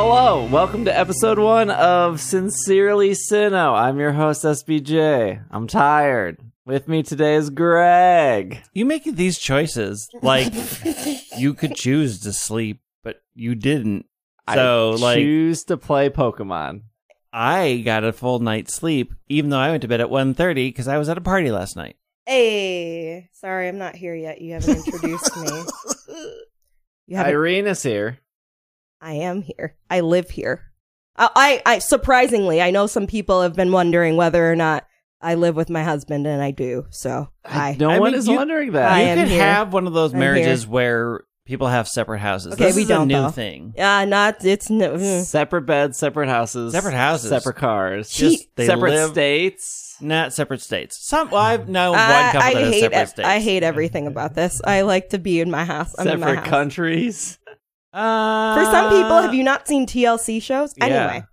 Hello, 0.00 0.44
welcome 0.44 0.84
to 0.84 0.96
episode 0.96 1.40
one 1.40 1.70
of 1.70 2.20
Sincerely 2.20 3.10
Sinnoh. 3.10 3.74
I'm 3.74 3.98
your 3.98 4.12
host, 4.12 4.44
SBJ. 4.44 5.44
I'm 5.50 5.66
tired. 5.66 6.38
With 6.64 6.86
me 6.86 7.02
today 7.02 7.34
is 7.34 7.50
Greg. 7.50 8.62
You 8.72 8.84
make 8.84 9.02
these 9.02 9.40
choices 9.40 10.08
like 10.22 10.52
you 11.36 11.52
could 11.52 11.74
choose 11.74 12.20
to 12.20 12.32
sleep, 12.32 12.80
but 13.02 13.22
you 13.34 13.56
didn't. 13.56 14.06
So 14.54 14.92
I 14.92 14.94
like 14.98 15.16
choose 15.16 15.64
to 15.64 15.76
play 15.76 16.10
Pokemon. 16.10 16.82
I 17.32 17.82
got 17.84 18.04
a 18.04 18.12
full 18.12 18.38
night's 18.38 18.74
sleep, 18.76 19.12
even 19.28 19.50
though 19.50 19.58
I 19.58 19.70
went 19.70 19.82
to 19.82 19.88
bed 19.88 20.00
at 20.00 20.10
1.30 20.10 20.54
because 20.68 20.86
I 20.86 20.98
was 20.98 21.08
at 21.08 21.18
a 21.18 21.22
party 21.22 21.50
last 21.50 21.74
night. 21.74 21.96
Hey, 22.24 23.30
sorry, 23.32 23.66
I'm 23.66 23.78
not 23.78 23.96
here 23.96 24.14
yet. 24.14 24.40
You 24.40 24.52
haven't 24.52 24.86
introduced 24.86 25.36
me. 25.36 25.48
You 27.10 27.16
haven't. 27.16 27.32
Irene 27.32 27.66
is 27.66 27.82
here. 27.82 28.18
I 29.00 29.14
am 29.14 29.42
here. 29.42 29.76
I 29.90 30.00
live 30.00 30.30
here. 30.30 30.62
I, 31.16 31.28
I, 31.34 31.74
I, 31.74 31.78
surprisingly, 31.78 32.60
I 32.62 32.70
know 32.70 32.86
some 32.86 33.06
people 33.06 33.42
have 33.42 33.54
been 33.54 33.72
wondering 33.72 34.16
whether 34.16 34.50
or 34.50 34.56
not 34.56 34.86
I 35.20 35.34
live 35.34 35.56
with 35.56 35.70
my 35.70 35.82
husband, 35.82 36.26
and 36.26 36.40
I 36.42 36.50
do. 36.52 36.86
So, 36.90 37.28
hi. 37.44 37.76
No 37.78 37.90
I 37.90 37.98
one 37.98 38.12
mean, 38.12 38.18
is 38.18 38.28
you- 38.28 38.36
wondering 38.36 38.72
that. 38.72 38.90
I 38.90 39.02
you 39.02 39.06
am 39.08 39.18
could 39.18 39.28
here. 39.28 39.40
have 39.42 39.72
one 39.72 39.86
of 39.86 39.92
those 39.92 40.12
I'm 40.12 40.20
marriages 40.20 40.62
here. 40.64 40.70
where 40.70 41.20
people 41.44 41.66
have 41.68 41.88
separate 41.88 42.18
houses. 42.20 42.54
Okay, 42.54 42.64
this 42.66 42.76
we 42.76 42.82
is 42.82 42.88
don't, 42.88 43.02
a 43.02 43.06
new 43.06 43.22
though. 43.22 43.30
thing. 43.30 43.72
Yeah, 43.76 44.04
not. 44.04 44.44
It's 44.44 44.68
no. 44.70 44.96
mm. 44.96 45.22
separate 45.24 45.62
beds, 45.62 45.96
separate 45.98 46.28
houses, 46.28 46.72
Separate 46.72 46.94
houses. 46.94 47.30
separate 47.30 47.56
cars, 47.56 48.10
Just 48.10 48.46
they 48.56 48.66
separate 48.66 48.94
live- 48.94 49.10
states. 49.10 49.84
Not 50.00 50.32
separate 50.32 50.60
states. 50.60 50.96
Some 51.08 51.30
well, 51.30 51.42
I've 51.42 51.68
known 51.68 51.92
one 51.92 52.00
I, 52.00 52.22
couple 52.30 52.40
I 52.42 52.54
that 52.54 52.62
has 52.62 52.72
hate. 52.74 52.80
separate 52.82 52.98
ev- 52.98 53.08
states. 53.08 53.28
I 53.28 53.40
hate 53.40 53.62
everything 53.64 54.06
about 54.06 54.34
this. 54.34 54.60
I 54.64 54.82
like 54.82 55.08
to 55.08 55.18
be 55.18 55.40
in 55.40 55.50
my 55.50 55.64
house. 55.64 55.92
I'm 55.98 56.06
in 56.06 56.20
my 56.20 56.26
separate 56.28 56.40
house. 56.42 56.48
countries, 56.48 57.38
Uh, 57.92 58.54
For 58.56 58.64
some 58.70 58.90
people, 58.90 59.22
have 59.22 59.34
you 59.34 59.42
not 59.44 59.66
seen 59.66 59.86
TLC 59.86 60.42
shows? 60.42 60.74
yeah. 60.76 60.84
Anyway. 60.86 61.24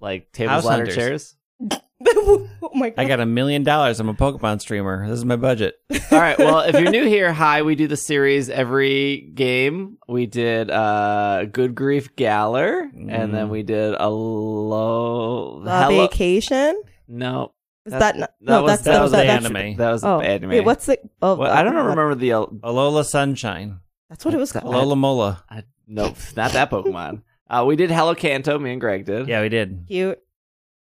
like 0.00 0.30
tables, 0.32 0.50
House 0.52 0.64
ladder, 0.64 0.84
hunters. 0.86 0.94
chairs. 0.96 1.36
oh 2.08 2.48
my 2.74 2.90
god. 2.90 2.98
I 3.02 3.04
got 3.08 3.20
a 3.20 3.26
million 3.26 3.62
dollars. 3.62 3.98
I'm 3.98 4.08
a 4.08 4.14
Pokemon 4.14 4.60
streamer. 4.60 5.08
This 5.08 5.18
is 5.18 5.24
my 5.24 5.36
budget. 5.36 5.74
All 6.12 6.18
right. 6.20 6.38
Well, 6.38 6.60
if 6.60 6.78
you're 6.78 6.90
new 6.90 7.04
here, 7.06 7.32
hi. 7.32 7.62
We 7.62 7.74
do 7.74 7.86
the 7.88 7.96
series 7.96 8.50
every 8.50 9.30
game. 9.34 9.96
We 10.06 10.26
did 10.26 10.70
uh 10.70 11.46
Good 11.46 11.74
Grief 11.74 12.14
Galar, 12.14 12.80
and 12.94 13.08
then 13.34 13.46
Mm. 13.48 13.50
we 13.50 13.62
did 13.62 13.94
a 13.98 14.08
low 14.08 15.62
Uh, 15.66 15.88
hello- 15.88 16.06
vacation. 16.06 16.80
No, 17.08 17.52
Is 17.86 17.92
That- 17.92 18.00
that, 18.00 18.16
not, 18.18 18.30
that 18.40 18.52
no? 18.52 18.62
was 18.62 18.70
that's 18.72 18.82
that 18.84 19.02
was 19.02 19.12
that, 19.12 19.26
the 19.26 19.48
anime. 19.48 19.76
that 19.76 19.90
was 19.92 20.04
Oh, 20.04 20.20
anime. 20.20 20.50
wait, 20.50 20.60
what's 20.64 20.86
the? 20.86 20.98
Oh, 21.22 21.36
Well, 21.36 21.50
I 21.52 21.62
don't 21.62 21.74
what- 21.74 21.82
remember 21.86 22.14
the. 22.16 22.32
uh, 22.34 22.46
Alola 22.62 23.04
Sunshine. 23.04 23.80
That's 24.08 24.24
what 24.24 24.34
it 24.34 24.38
was 24.38 24.52
called. 24.52 24.64
Alola 24.72 24.96
Mola. 24.96 25.44
I, 25.50 25.64
nope, 25.86 26.16
not 26.36 26.52
that 26.52 26.70
Pokemon. 26.70 27.22
uh, 27.50 27.64
we 27.66 27.76
did 27.76 27.90
Hello 27.90 28.14
Kanto. 28.14 28.58
Me 28.58 28.72
and 28.72 28.80
Greg 28.80 29.04
did. 29.04 29.28
Yeah, 29.28 29.42
we 29.42 29.48
did. 29.48 29.84
Cute. 29.88 30.20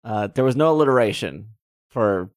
Uh, 0.04 0.28
there 0.28 0.44
was 0.44 0.56
no 0.56 0.72
alliteration 0.72 1.50
for 1.90 2.30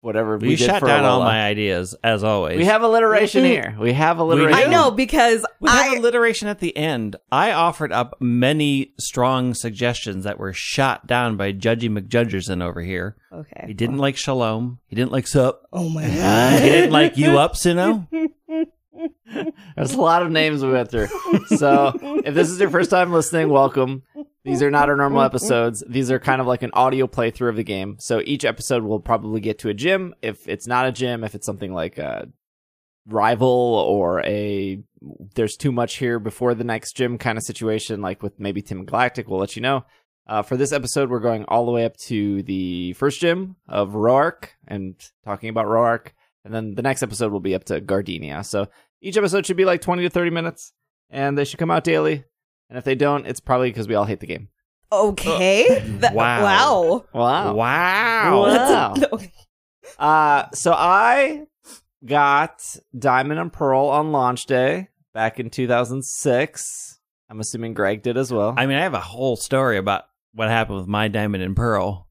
whatever 0.00 0.38
we, 0.38 0.48
We, 0.48 0.56
did 0.56 0.66
shut 0.66 0.80
for 0.80 0.86
down 0.86 1.04
all 1.04 1.20
my 1.20 1.42
ideas 1.44 1.94
as 2.04 2.22
always. 2.22 2.58
We 2.58 2.66
have 2.66 2.82
alliteration 2.82 3.44
here. 3.44 3.76
We 3.78 3.92
have 3.92 4.18
alliteration. 4.18 4.58
I 4.58 4.70
know 4.70 4.90
because 4.90 5.44
We 5.60 5.68
have 5.70 5.98
alliteration 5.98 6.48
at 6.48 6.60
the 6.60 6.76
end. 6.76 7.16
I 7.32 7.52
offered 7.52 7.92
up 7.92 8.16
many 8.20 8.92
strong 8.98 9.54
suggestions 9.54 10.24
that 10.24 10.38
were 10.38 10.52
shot 10.52 11.06
down 11.06 11.36
by 11.36 11.52
Judgy 11.52 11.90
McJudgerson 11.90 12.62
over 12.62 12.80
here. 12.82 13.16
okay. 13.32 13.64
He 13.66 13.74
didn't 13.74 13.98
like 13.98 14.16
Shalom. 14.16 14.78
He 14.86 14.94
didn't 14.94 15.12
like 15.12 15.26
Sup. 15.26 15.66
Oh 15.72 15.88
my 15.88 16.06
god. 16.06 16.62
He 16.62 16.68
didn't 16.68 16.92
like 16.92 17.16
you 17.16 17.38
up, 17.38 17.54
Sinnoh. 17.54 18.06
There's 19.76 19.92
a 19.92 20.00
lot 20.00 20.22
of 20.22 20.30
names 20.30 20.64
we 20.64 20.72
went 20.72 20.90
through. 20.90 21.08
So 21.56 21.92
if 22.24 22.34
this 22.34 22.50
is 22.50 22.60
your 22.60 22.70
first 22.70 22.90
time 22.90 23.12
listening, 23.12 23.48
welcome. 23.48 24.02
These 24.44 24.62
are 24.62 24.70
not 24.70 24.88
our 24.88 24.96
normal 24.96 25.22
episodes. 25.22 25.84
These 25.88 26.10
are 26.10 26.18
kind 26.18 26.40
of 26.40 26.46
like 26.46 26.62
an 26.62 26.70
audio 26.72 27.06
playthrough 27.06 27.50
of 27.50 27.56
the 27.56 27.64
game. 27.64 27.96
So 27.98 28.22
each 28.24 28.44
episode 28.44 28.82
will 28.82 29.00
probably 29.00 29.40
get 29.40 29.58
to 29.60 29.68
a 29.68 29.74
gym. 29.74 30.14
If 30.22 30.48
it's 30.48 30.66
not 30.66 30.86
a 30.86 30.92
gym, 30.92 31.24
if 31.24 31.34
it's 31.34 31.46
something 31.46 31.72
like 31.72 31.98
a 31.98 32.28
rival 33.06 33.48
or 33.48 34.20
a 34.24 34.82
there's 35.34 35.56
too 35.56 35.72
much 35.72 35.96
here 35.96 36.18
before 36.18 36.54
the 36.54 36.64
next 36.64 36.96
gym 36.96 37.18
kind 37.18 37.38
of 37.38 37.44
situation, 37.44 38.00
like 38.00 38.22
with 38.22 38.38
maybe 38.38 38.62
Team 38.62 38.84
Galactic, 38.84 39.28
we'll 39.28 39.40
let 39.40 39.56
you 39.56 39.62
know. 39.62 39.84
Uh, 40.26 40.42
for 40.42 40.56
this 40.56 40.72
episode, 40.72 41.08
we're 41.08 41.20
going 41.20 41.44
all 41.46 41.64
the 41.64 41.72
way 41.72 41.84
up 41.84 41.96
to 41.96 42.42
the 42.42 42.92
first 42.94 43.20
gym 43.20 43.56
of 43.66 43.92
Roark 43.92 44.48
and 44.66 44.94
talking 45.24 45.48
about 45.48 45.66
Roark. 45.66 46.08
And 46.44 46.54
then 46.54 46.74
the 46.74 46.82
next 46.82 47.02
episode 47.02 47.32
will 47.32 47.40
be 47.40 47.54
up 47.54 47.64
to 47.64 47.80
Gardenia. 47.80 48.44
So 48.44 48.68
each 49.00 49.16
episode 49.16 49.46
should 49.46 49.56
be 49.56 49.64
like 49.64 49.80
20 49.80 50.02
to 50.02 50.10
30 50.10 50.30
minutes, 50.30 50.72
and 51.10 51.36
they 51.38 51.44
should 51.44 51.58
come 51.58 51.70
out 51.70 51.84
daily. 51.84 52.24
And 52.68 52.76
if 52.78 52.84
they 52.84 52.94
don't, 52.94 53.26
it's 53.26 53.40
probably 53.40 53.70
because 53.70 53.88
we 53.88 53.94
all 53.94 54.04
hate 54.04 54.20
the 54.20 54.26
game. 54.26 54.48
Okay. 54.92 55.80
That- 56.00 56.14
Wow. 56.14 56.42
Wow. 56.42 57.04
Wow. 57.14 57.54
Wow. 57.54 58.40
Wow. 58.46 58.94
No. 58.96 59.18
Uh, 59.98 60.44
so 60.52 60.72
I 60.74 61.44
got 62.04 62.76
Diamond 62.96 63.40
and 63.40 63.52
Pearl 63.52 63.86
on 63.86 64.12
launch 64.12 64.44
day 64.46 64.88
back 65.14 65.40
in 65.40 65.48
2006. 65.48 67.00
I'm 67.30 67.40
assuming 67.40 67.74
Greg 67.74 68.02
did 68.02 68.16
as 68.16 68.32
well. 68.32 68.54
I 68.56 68.66
mean, 68.66 68.76
I 68.78 68.82
have 68.82 68.94
a 68.94 69.00
whole 69.00 69.36
story 69.36 69.76
about 69.78 70.04
what 70.34 70.48
happened 70.48 70.78
with 70.78 70.88
my 70.88 71.08
Diamond 71.08 71.42
and 71.42 71.54
Pearl. 71.56 72.07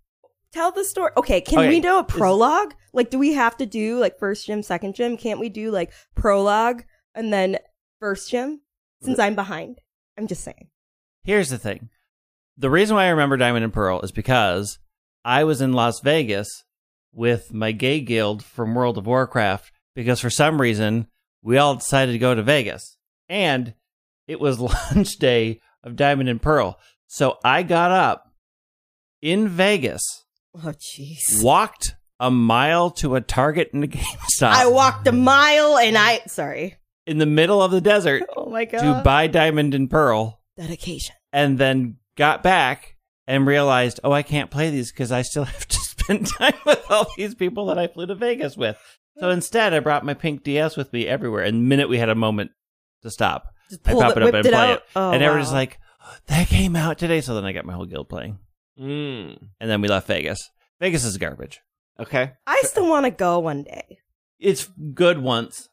Tell 0.54 0.72
the 0.72 0.84
story. 0.84 1.12
Okay, 1.18 1.42
can 1.42 1.60
Okay, 1.60 1.70
we 1.70 1.80
do 1.80 1.96
a 1.98 2.00
is- 2.00 2.06
prologue? 2.08 2.74
Like, 2.94 3.10
do 3.10 3.20
we 3.20 3.34
have 3.34 3.58
to 3.58 3.66
do 3.66 4.00
like 4.00 4.18
first 4.18 4.46
gym, 4.48 4.64
second 4.64 4.96
gym? 4.96 5.18
Can't 5.18 5.40
we 5.40 5.50
do 5.50 5.72
like 5.72 5.92
prologue 6.16 6.84
and 7.14 7.32
then 7.32 7.58
first 8.00 8.30
gym? 8.32 8.62
Since 9.04 9.20
I'm 9.20 9.36
behind, 9.36 9.80
I'm 10.18 10.26
just 10.26 10.44
saying. 10.44 10.70
Here's 11.24 11.50
the 11.50 11.60
thing. 11.60 11.90
The 12.58 12.70
reason 12.72 12.96
why 12.96 13.06
I 13.06 13.10
remember 13.10 13.38
Diamond 13.38 13.64
and 13.64 13.74
Pearl 13.74 14.02
is 14.02 14.12
because 14.12 14.80
I 15.24 15.44
was 15.44 15.62
in 15.62 15.74
Las 15.74 16.00
Vegas 16.00 16.64
with 17.14 17.54
my 17.54 17.72
gay 17.72 18.00
guild 18.00 18.44
from 18.44 18.74
World 18.74 18.98
of 18.98 19.06
Warcraft 19.06 19.72
because 19.94 20.20
for 20.20 20.32
some 20.32 20.60
reason 20.60 21.08
we 21.44 21.58
all 21.60 21.76
decided 21.76 22.14
to 22.14 22.18
go 22.18 22.34
to 22.34 22.42
Vegas. 22.42 22.98
And 23.30 23.76
it 24.28 24.40
was 24.40 24.60
launch 24.96 25.18
day 25.18 25.62
of 25.84 25.96
Diamond 25.96 26.30
and 26.30 26.42
Pearl. 26.42 26.80
So 27.06 27.38
I 27.44 27.62
got 27.62 27.92
up 27.92 28.32
in 29.22 29.48
Vegas, 29.48 30.26
Oh, 30.64 30.74
jeez. 30.74 31.44
walked 31.44 31.96
a 32.20 32.32
mile 32.32 32.90
to 32.92 33.16
a 33.16 33.22
Target 33.22 33.72
and 33.74 33.84
a 33.84 33.88
GameStop 33.88 34.52
I 34.52 34.68
walked 34.68 35.06
a 35.08 35.12
mile 35.12 35.78
and 35.78 35.98
I. 35.98 36.22
Sorry. 36.28 36.76
in 37.06 37.20
the 37.20 37.26
middle 37.28 37.62
of 37.62 37.72
the 37.72 37.82
desert 37.82 38.24
Oh 38.36 38.50
my 38.50 38.66
god. 38.66 38.82
to 38.98 39.04
buy 39.04 39.28
Diamond 39.28 39.74
and 39.76 39.90
Pearl. 39.90 40.42
Dedication. 40.58 41.16
and 41.32 41.58
then 41.60 41.98
got 42.16 42.42
back 42.42 42.96
and 43.28 43.46
realized, 43.46 44.00
oh, 44.04 44.12
I 44.12 44.24
can't 44.24 44.50
play 44.50 44.72
these 44.72 44.92
because 44.92 45.12
I 45.12 45.22
still 45.22 45.44
have 45.54 45.68
to 45.68 45.78
spend 45.78 46.28
time 46.28 46.54
with 46.66 46.84
all 46.90 47.06
these 47.18 47.36
people 47.36 47.68
that 47.68 47.78
I 47.78 47.88
flew 47.88 48.08
to 48.08 48.16
Vegas 48.16 48.58
with. 48.58 48.78
So 49.20 49.30
instead, 49.30 49.74
I 49.74 49.80
brought 49.80 50.06
my 50.06 50.14
pink 50.16 50.44
DS 50.44 50.76
with 50.78 50.92
me 50.94 51.08
everywhere. 51.08 51.44
And 51.44 51.58
the 51.58 51.62
minute 51.68 51.90
we 51.90 51.98
had 52.00 52.10
a 52.10 52.16
moment 52.16 52.52
to 53.04 53.10
stop, 53.12 53.48
Just 53.70 53.88
I 53.88 53.94
pop 53.94 54.16
it 54.18 54.24
up 54.24 54.34
and 54.34 54.46
it 54.46 54.52
play 54.52 54.72
out. 54.72 54.78
it. 54.78 54.84
Oh, 54.96 55.12
and 55.12 55.22
everyone's 55.24 55.50
wow. 55.50 55.56
like, 55.58 55.80
that 56.28 56.48
came 56.48 56.76
out 56.76 56.98
today. 56.98 57.22
So 57.22 57.36
then 57.36 57.44
I 57.46 57.52
got 57.52 57.66
my 57.66 57.74
whole 57.74 57.86
guild 57.86 58.10
playing. 58.10 58.40
Mm, 58.80 59.38
And 59.60 59.70
then 59.70 59.82
we 59.82 59.88
left 59.88 60.08
Vegas. 60.08 60.50
Vegas 60.80 61.04
is 61.04 61.18
garbage. 61.18 61.60
okay. 62.00 62.34
I 62.46 62.62
still 62.66 62.88
want 62.88 63.06
to 63.06 63.12
go 63.12 63.40
one 63.40 63.64
day. 63.64 64.00
It's 64.40 64.70
good 64.94 65.20
once. 65.20 65.70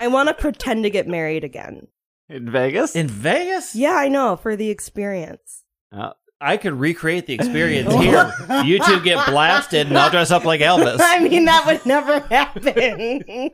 I 0.00 0.08
want 0.08 0.28
to 0.28 0.34
pretend 0.34 0.82
to 0.84 0.90
get 0.90 1.06
married 1.08 1.44
again. 1.44 1.86
In 2.28 2.50
Vegas? 2.50 2.94
In 2.94 3.08
Vegas? 3.08 3.74
Yeah, 3.74 3.94
I 3.94 4.08
know 4.08 4.36
for 4.36 4.56
the 4.56 4.68
experience. 4.70 5.64
Oh. 5.92 6.12
I 6.42 6.56
could 6.56 6.74
recreate 6.74 7.26
the 7.26 7.34
experience 7.34 7.92
here. 8.02 8.32
You 8.64 8.78
two 8.80 9.00
get 9.00 9.26
blasted 9.26 9.86
and 9.86 9.96
I'll 9.96 10.10
dress 10.10 10.30
up 10.30 10.44
like 10.44 10.60
Elvis. 10.60 10.98
I 11.00 11.20
mean, 11.20 11.44
that 11.44 11.64
would 11.66 11.86
never 11.86 12.18
happen. 12.20 13.50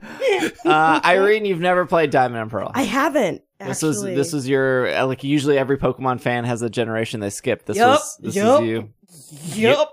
uh, 0.65 1.01
Irene, 1.05 1.45
you've 1.45 1.61
never 1.61 1.87
played 1.87 2.11
Diamond 2.11 2.41
and 2.41 2.51
Pearl. 2.51 2.71
I 2.75 2.83
haven't. 2.83 3.43
This 3.61 3.83
was 3.83 3.99
actually. 3.99 4.15
this 4.15 4.33
was 4.33 4.49
your 4.49 4.89
uh, 4.95 5.07
like 5.07 5.25
usually 5.25 5.59
every 5.59 5.77
Pokemon 5.79 6.21
fan 6.21 6.45
has 6.45 6.63
a 6.63 6.71
generation 6.71 7.21
they 7.21 7.31
skip. 7.31 7.67
This 7.67 7.77
Yup, 7.77 7.91
was 7.91 8.17
this 8.21 8.37
yup. 8.37 8.63
is 8.63 8.69
you. 8.69 8.89
Yup. 9.55 9.93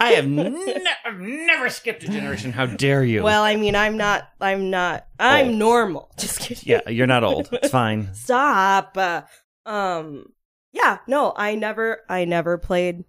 I 0.00 0.12
have 0.12 0.26
ne- 0.26 0.84
I've 1.04 1.20
never 1.20 1.68
skipped 1.70 2.02
a 2.02 2.08
generation. 2.08 2.50
How 2.52 2.66
dare 2.66 3.04
you? 3.04 3.22
well, 3.22 3.44
I 3.44 3.54
mean, 3.56 3.76
I'm 3.76 3.96
not. 3.96 4.28
I'm 4.40 4.68
not. 4.68 5.06
I'm 5.18 5.48
Old. 5.50 5.56
normal. 5.56 6.10
Just 6.18 6.40
kidding. 6.40 6.64
yeah, 6.66 6.88
you're 6.90 7.06
not 7.06 7.22
old. 7.24 7.48
It's 7.52 7.70
fine. 7.70 8.12
Stop. 8.14 8.98
Uh, 8.98 9.22
um. 9.64 10.26
Yeah. 10.74 10.98
No, 11.06 11.32
I 11.36 11.54
never. 11.54 12.00
I 12.08 12.26
never 12.26 12.58
played. 12.58 13.04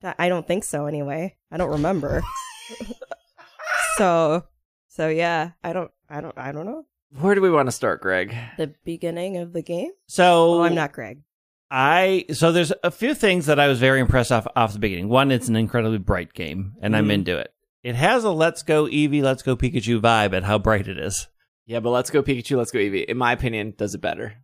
That. 0.00 0.16
I 0.18 0.28
don't 0.30 0.46
think 0.46 0.64
so. 0.64 0.86
Anyway, 0.86 1.36
I 1.50 1.56
don't 1.58 1.70
remember. 1.70 2.22
so. 3.96 4.44
So 4.88 5.08
yeah. 5.08 5.50
I 5.62 5.72
don't. 5.72 5.90
I 6.08 6.20
don't. 6.20 6.36
I 6.38 6.52
don't 6.52 6.66
know. 6.66 6.86
Where 7.20 7.34
do 7.34 7.42
we 7.42 7.50
want 7.50 7.66
to 7.68 7.72
start, 7.72 8.00
Greg? 8.00 8.34
The 8.56 8.74
beginning 8.84 9.36
of 9.36 9.52
the 9.52 9.62
game. 9.62 9.90
So 10.06 10.54
Oh, 10.54 10.62
I'm 10.62 10.74
not 10.74 10.92
Greg. 10.92 11.22
I 11.70 12.26
so 12.32 12.52
there's 12.52 12.72
a 12.82 12.90
few 12.90 13.14
things 13.14 13.46
that 13.46 13.58
I 13.60 13.66
was 13.68 13.78
very 13.78 14.00
impressed 14.00 14.32
off 14.32 14.46
off 14.56 14.72
the 14.72 14.78
beginning. 14.78 15.08
One, 15.08 15.30
it's 15.30 15.48
an 15.48 15.56
incredibly 15.56 15.98
bright 15.98 16.32
game, 16.32 16.74
and 16.82 16.94
I'm 16.96 17.08
Mhm. 17.08 17.12
into 17.12 17.38
it. 17.38 17.52
It 17.82 17.94
has 17.96 18.24
a 18.24 18.30
Let's 18.30 18.62
Go 18.62 18.84
Eevee, 18.84 19.22
Let's 19.22 19.42
Go 19.42 19.56
Pikachu 19.56 20.00
vibe 20.00 20.34
at 20.34 20.44
how 20.44 20.58
bright 20.58 20.86
it 20.88 20.98
is. 20.98 21.26
Yeah, 21.66 21.80
but 21.80 21.90
let's 21.90 22.10
go 22.10 22.22
Pikachu, 22.22 22.56
let's 22.56 22.70
go 22.70 22.78
Eevee. 22.78 23.04
In 23.06 23.16
my 23.16 23.32
opinion, 23.32 23.74
does 23.76 23.94
it 23.94 24.00
better. 24.00 24.34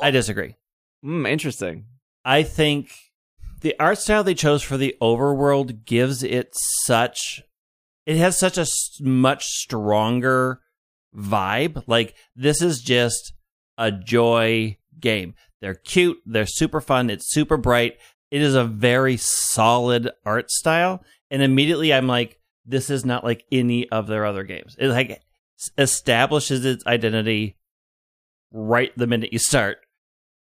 I 0.00 0.10
disagree. 0.10 0.56
Hmm, 1.02 1.26
interesting. 1.26 1.86
I 2.26 2.42
think 2.42 2.90
the 3.60 3.76
art 3.78 3.98
style 3.98 4.24
they 4.24 4.34
chose 4.34 4.60
for 4.60 4.76
the 4.76 4.96
overworld 5.00 5.84
gives 5.84 6.24
it 6.24 6.50
such 6.82 7.40
it 8.04 8.16
has 8.16 8.38
such 8.38 8.58
a 8.58 8.66
much 9.00 9.44
stronger 9.44 10.60
vibe. 11.16 11.84
Like 11.86 12.16
this 12.34 12.60
is 12.62 12.80
just 12.80 13.32
a 13.78 13.92
joy 13.92 14.76
game. 14.98 15.34
They're 15.60 15.74
cute, 15.74 16.18
they're 16.26 16.46
super 16.46 16.80
fun, 16.80 17.10
it's 17.10 17.32
super 17.32 17.56
bright. 17.56 17.98
It 18.32 18.42
is 18.42 18.56
a 18.56 18.64
very 18.64 19.16
solid 19.16 20.10
art 20.24 20.50
style 20.50 21.04
and 21.30 21.42
immediately 21.42 21.94
I'm 21.94 22.08
like 22.08 22.40
this 22.64 22.90
is 22.90 23.04
not 23.04 23.22
like 23.22 23.44
any 23.52 23.88
of 23.90 24.08
their 24.08 24.26
other 24.26 24.42
games. 24.42 24.74
It 24.80 24.88
like 24.88 25.22
establishes 25.78 26.64
its 26.64 26.84
identity 26.86 27.56
right 28.50 28.90
the 28.96 29.06
minute 29.06 29.32
you 29.32 29.38
start. 29.38 29.85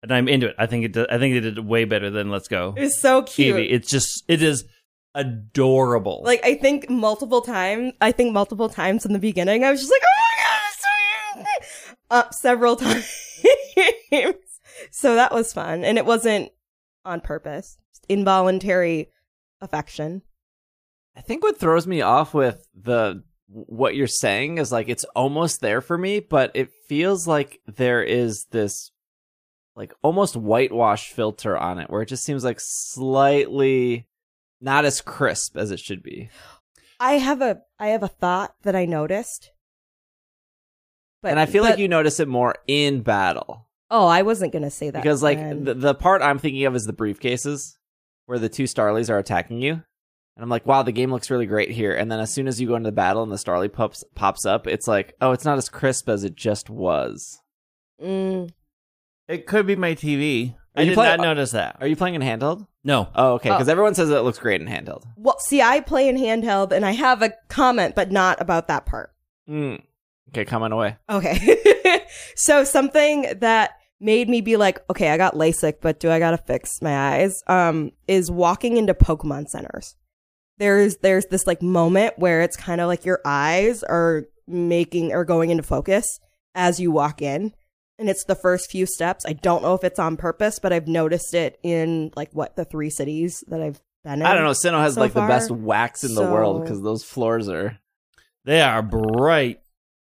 And 0.03 0.11
I'm 0.11 0.27
into 0.27 0.49
it. 0.49 0.55
I 0.59 0.65
think 0.65 0.83
it. 0.85 0.91
Did, 0.91 1.09
I 1.09 1.17
think 1.17 1.33
they 1.33 1.39
did 1.39 1.57
it 1.57 1.63
way 1.63 1.85
better 1.85 2.09
than 2.09 2.29
Let's 2.29 2.49
Go. 2.49 2.73
It 2.77 2.81
was 2.81 2.99
so 2.99 3.23
cute. 3.23 3.55
Eevee. 3.55 3.71
It's 3.71 3.89
just. 3.89 4.23
It 4.27 4.43
is 4.43 4.65
adorable. 5.15 6.21
Like 6.25 6.41
I 6.43 6.55
think 6.55 6.89
multiple 6.89 7.41
times. 7.41 7.93
I 8.01 8.11
think 8.11 8.33
multiple 8.33 8.67
times 8.69 9.05
in 9.05 9.13
the 9.13 9.19
beginning, 9.19 9.63
I 9.63 9.71
was 9.71 9.79
just 9.79 9.91
like, 9.91 10.01
"Oh 10.03 10.21
my 10.27 10.43
god, 10.43 10.61
it's 10.67 10.81
so 10.81 11.87
cute!" 11.87 11.97
Uh, 12.11 12.29
several 12.31 12.75
times. 14.11 14.59
so 14.91 15.15
that 15.15 15.31
was 15.33 15.53
fun, 15.53 15.83
and 15.83 15.97
it 15.97 16.05
wasn't 16.05 16.51
on 17.05 17.21
purpose. 17.21 17.77
Just 17.93 18.05
involuntary 18.09 19.09
affection. 19.61 20.21
I 21.15 21.21
think 21.21 21.43
what 21.43 21.59
throws 21.59 21.87
me 21.87 22.01
off 22.01 22.33
with 22.33 22.67
the 22.75 23.23
what 23.47 23.95
you're 23.95 24.07
saying 24.07 24.57
is 24.57 24.71
like 24.71 24.89
it's 24.89 25.05
almost 25.15 25.61
there 25.61 25.79
for 25.79 25.97
me, 25.97 26.19
but 26.19 26.51
it 26.55 26.71
feels 26.89 27.27
like 27.27 27.61
there 27.67 28.03
is 28.03 28.47
this 28.51 28.91
like 29.75 29.93
almost 30.01 30.35
whitewash 30.35 31.11
filter 31.11 31.57
on 31.57 31.79
it 31.79 31.89
where 31.89 32.01
it 32.01 32.07
just 32.07 32.23
seems 32.23 32.43
like 32.43 32.59
slightly 32.59 34.07
not 34.61 34.85
as 34.85 35.01
crisp 35.01 35.57
as 35.57 35.71
it 35.71 35.79
should 35.79 36.03
be. 36.03 36.29
I 36.99 37.13
have 37.13 37.41
a 37.41 37.61
I 37.79 37.87
have 37.87 38.03
a 38.03 38.07
thought 38.07 38.55
that 38.63 38.75
I 38.75 38.85
noticed, 38.85 39.51
but 41.21 41.31
and 41.31 41.39
I 41.39 41.45
feel 41.45 41.63
like 41.63 41.79
you 41.79 41.87
notice 41.87 42.19
it 42.19 42.27
more 42.27 42.55
in 42.67 43.01
battle. 43.01 43.67
Oh, 43.89 44.07
I 44.07 44.21
wasn't 44.21 44.53
gonna 44.53 44.71
say 44.71 44.89
that 44.89 45.03
Because 45.03 45.21
like 45.21 45.37
the, 45.65 45.73
the 45.73 45.95
part 45.95 46.21
I'm 46.21 46.39
thinking 46.39 46.65
of 46.65 46.75
is 46.75 46.85
the 46.85 46.93
briefcases 46.93 47.75
where 48.25 48.39
the 48.39 48.49
two 48.49 48.63
Starlies 48.63 49.09
are 49.09 49.17
attacking 49.17 49.61
you. 49.61 49.73
And 50.35 50.41
I'm 50.41 50.49
like, 50.49 50.65
wow, 50.65 50.81
the 50.81 50.91
game 50.91 51.11
looks 51.11 51.29
really 51.29 51.45
great 51.45 51.69
here. 51.69 51.93
And 51.93 52.11
then 52.11 52.19
as 52.19 52.33
soon 52.33 52.47
as 52.47 52.59
you 52.59 52.67
go 52.67 52.75
into 52.75 52.87
the 52.87 52.95
battle 52.95 53.21
and 53.21 53.31
the 53.31 53.35
Starly 53.35 53.71
pops 53.71 54.03
pops 54.15 54.45
up, 54.45 54.65
it's 54.65 54.87
like, 54.87 55.13
oh, 55.21 55.31
it's 55.31 55.45
not 55.45 55.57
as 55.57 55.69
crisp 55.69 56.09
as 56.09 56.23
it 56.23 56.35
just 56.35 56.69
was. 56.69 57.39
Mm, 58.01 58.49
it 59.27 59.47
could 59.47 59.65
be 59.67 59.75
my 59.75 59.95
TV. 59.95 60.53
Are 60.75 60.79
I 60.79 60.81
you 60.81 60.89
did 60.89 60.95
play- 60.95 61.07
not 61.07 61.19
notice 61.19 61.51
that. 61.51 61.77
Are 61.81 61.87
you 61.87 61.95
playing 61.95 62.15
in 62.15 62.21
handheld? 62.21 62.67
no. 62.83 63.07
Oh, 63.15 63.33
okay. 63.33 63.49
Oh. 63.49 63.53
Because 63.53 63.69
everyone 63.69 63.93
says 63.95 64.09
it 64.09 64.19
looks 64.23 64.39
great 64.39 64.59
in 64.61 64.67
handheld. 64.67 65.03
well, 65.17 65.37
see, 65.39 65.61
I 65.61 65.79
play 65.81 66.09
in 66.09 66.17
handheld, 66.17 66.71
and 66.71 66.85
I 66.85 66.91
have 66.91 67.21
a 67.21 67.31
comment, 67.47 67.95
but 67.95 68.11
not 68.11 68.41
about 68.41 68.67
that 68.67 68.85
part. 68.85 69.11
Mm. 69.49 69.81
Okay, 70.29 70.45
comment 70.45 70.73
away. 70.73 70.97
Okay. 71.09 72.01
so 72.35 72.63
something 72.63 73.27
that 73.39 73.71
made 73.99 74.27
me 74.29 74.41
be 74.41 74.57
like, 74.57 74.79
okay, 74.89 75.09
I 75.11 75.17
got 75.17 75.35
LASIK, 75.35 75.75
but 75.81 75.99
do 75.99 76.09
I 76.09 76.19
gotta 76.19 76.37
fix 76.37 76.81
my 76.81 77.13
eyes? 77.13 77.41
Um, 77.47 77.91
is 78.07 78.29
walking 78.31 78.77
into 78.77 78.93
Pokemon 78.93 79.47
centers. 79.47 79.95
There's 80.57 80.97
there's 80.97 81.25
this 81.27 81.47
like 81.47 81.61
moment 81.61 82.17
where 82.17 82.41
it's 82.41 82.57
kind 82.57 82.81
of 82.81 82.87
like 82.87 83.05
your 83.05 83.19
eyes 83.25 83.83
are 83.83 84.25
making 84.47 85.13
or 85.13 85.23
going 85.23 85.49
into 85.51 85.63
focus 85.63 86.19
as 86.55 86.79
you 86.79 86.91
walk 86.91 87.21
in. 87.21 87.53
And 87.99 88.09
it's 88.09 88.23
the 88.25 88.35
first 88.35 88.71
few 88.71 88.85
steps. 88.85 89.23
I 89.25 89.33
don't 89.33 89.61
know 89.61 89.75
if 89.75 89.83
it's 89.83 89.99
on 89.99 90.17
purpose, 90.17 90.57
but 90.59 90.73
I've 90.73 90.87
noticed 90.87 91.33
it 91.33 91.59
in 91.63 92.11
like 92.15 92.31
what 92.33 92.55
the 92.55 92.65
three 92.65 92.89
cities 92.89 93.43
that 93.47 93.61
I've 93.61 93.79
been 94.03 94.13
in. 94.21 94.21
I 94.23 94.33
don't 94.33 94.43
know. 94.43 94.51
Sinnoh 94.51 94.81
has 94.81 94.95
so 94.95 95.01
like 95.01 95.11
far. 95.11 95.27
the 95.27 95.31
best 95.33 95.51
wax 95.51 96.03
in 96.03 96.15
the 96.15 96.23
world 96.23 96.63
because 96.63 96.81
those 96.81 97.03
floors 97.03 97.47
are. 97.49 97.77
They 98.45 98.61
are 98.61 98.81
bright. 98.81 99.59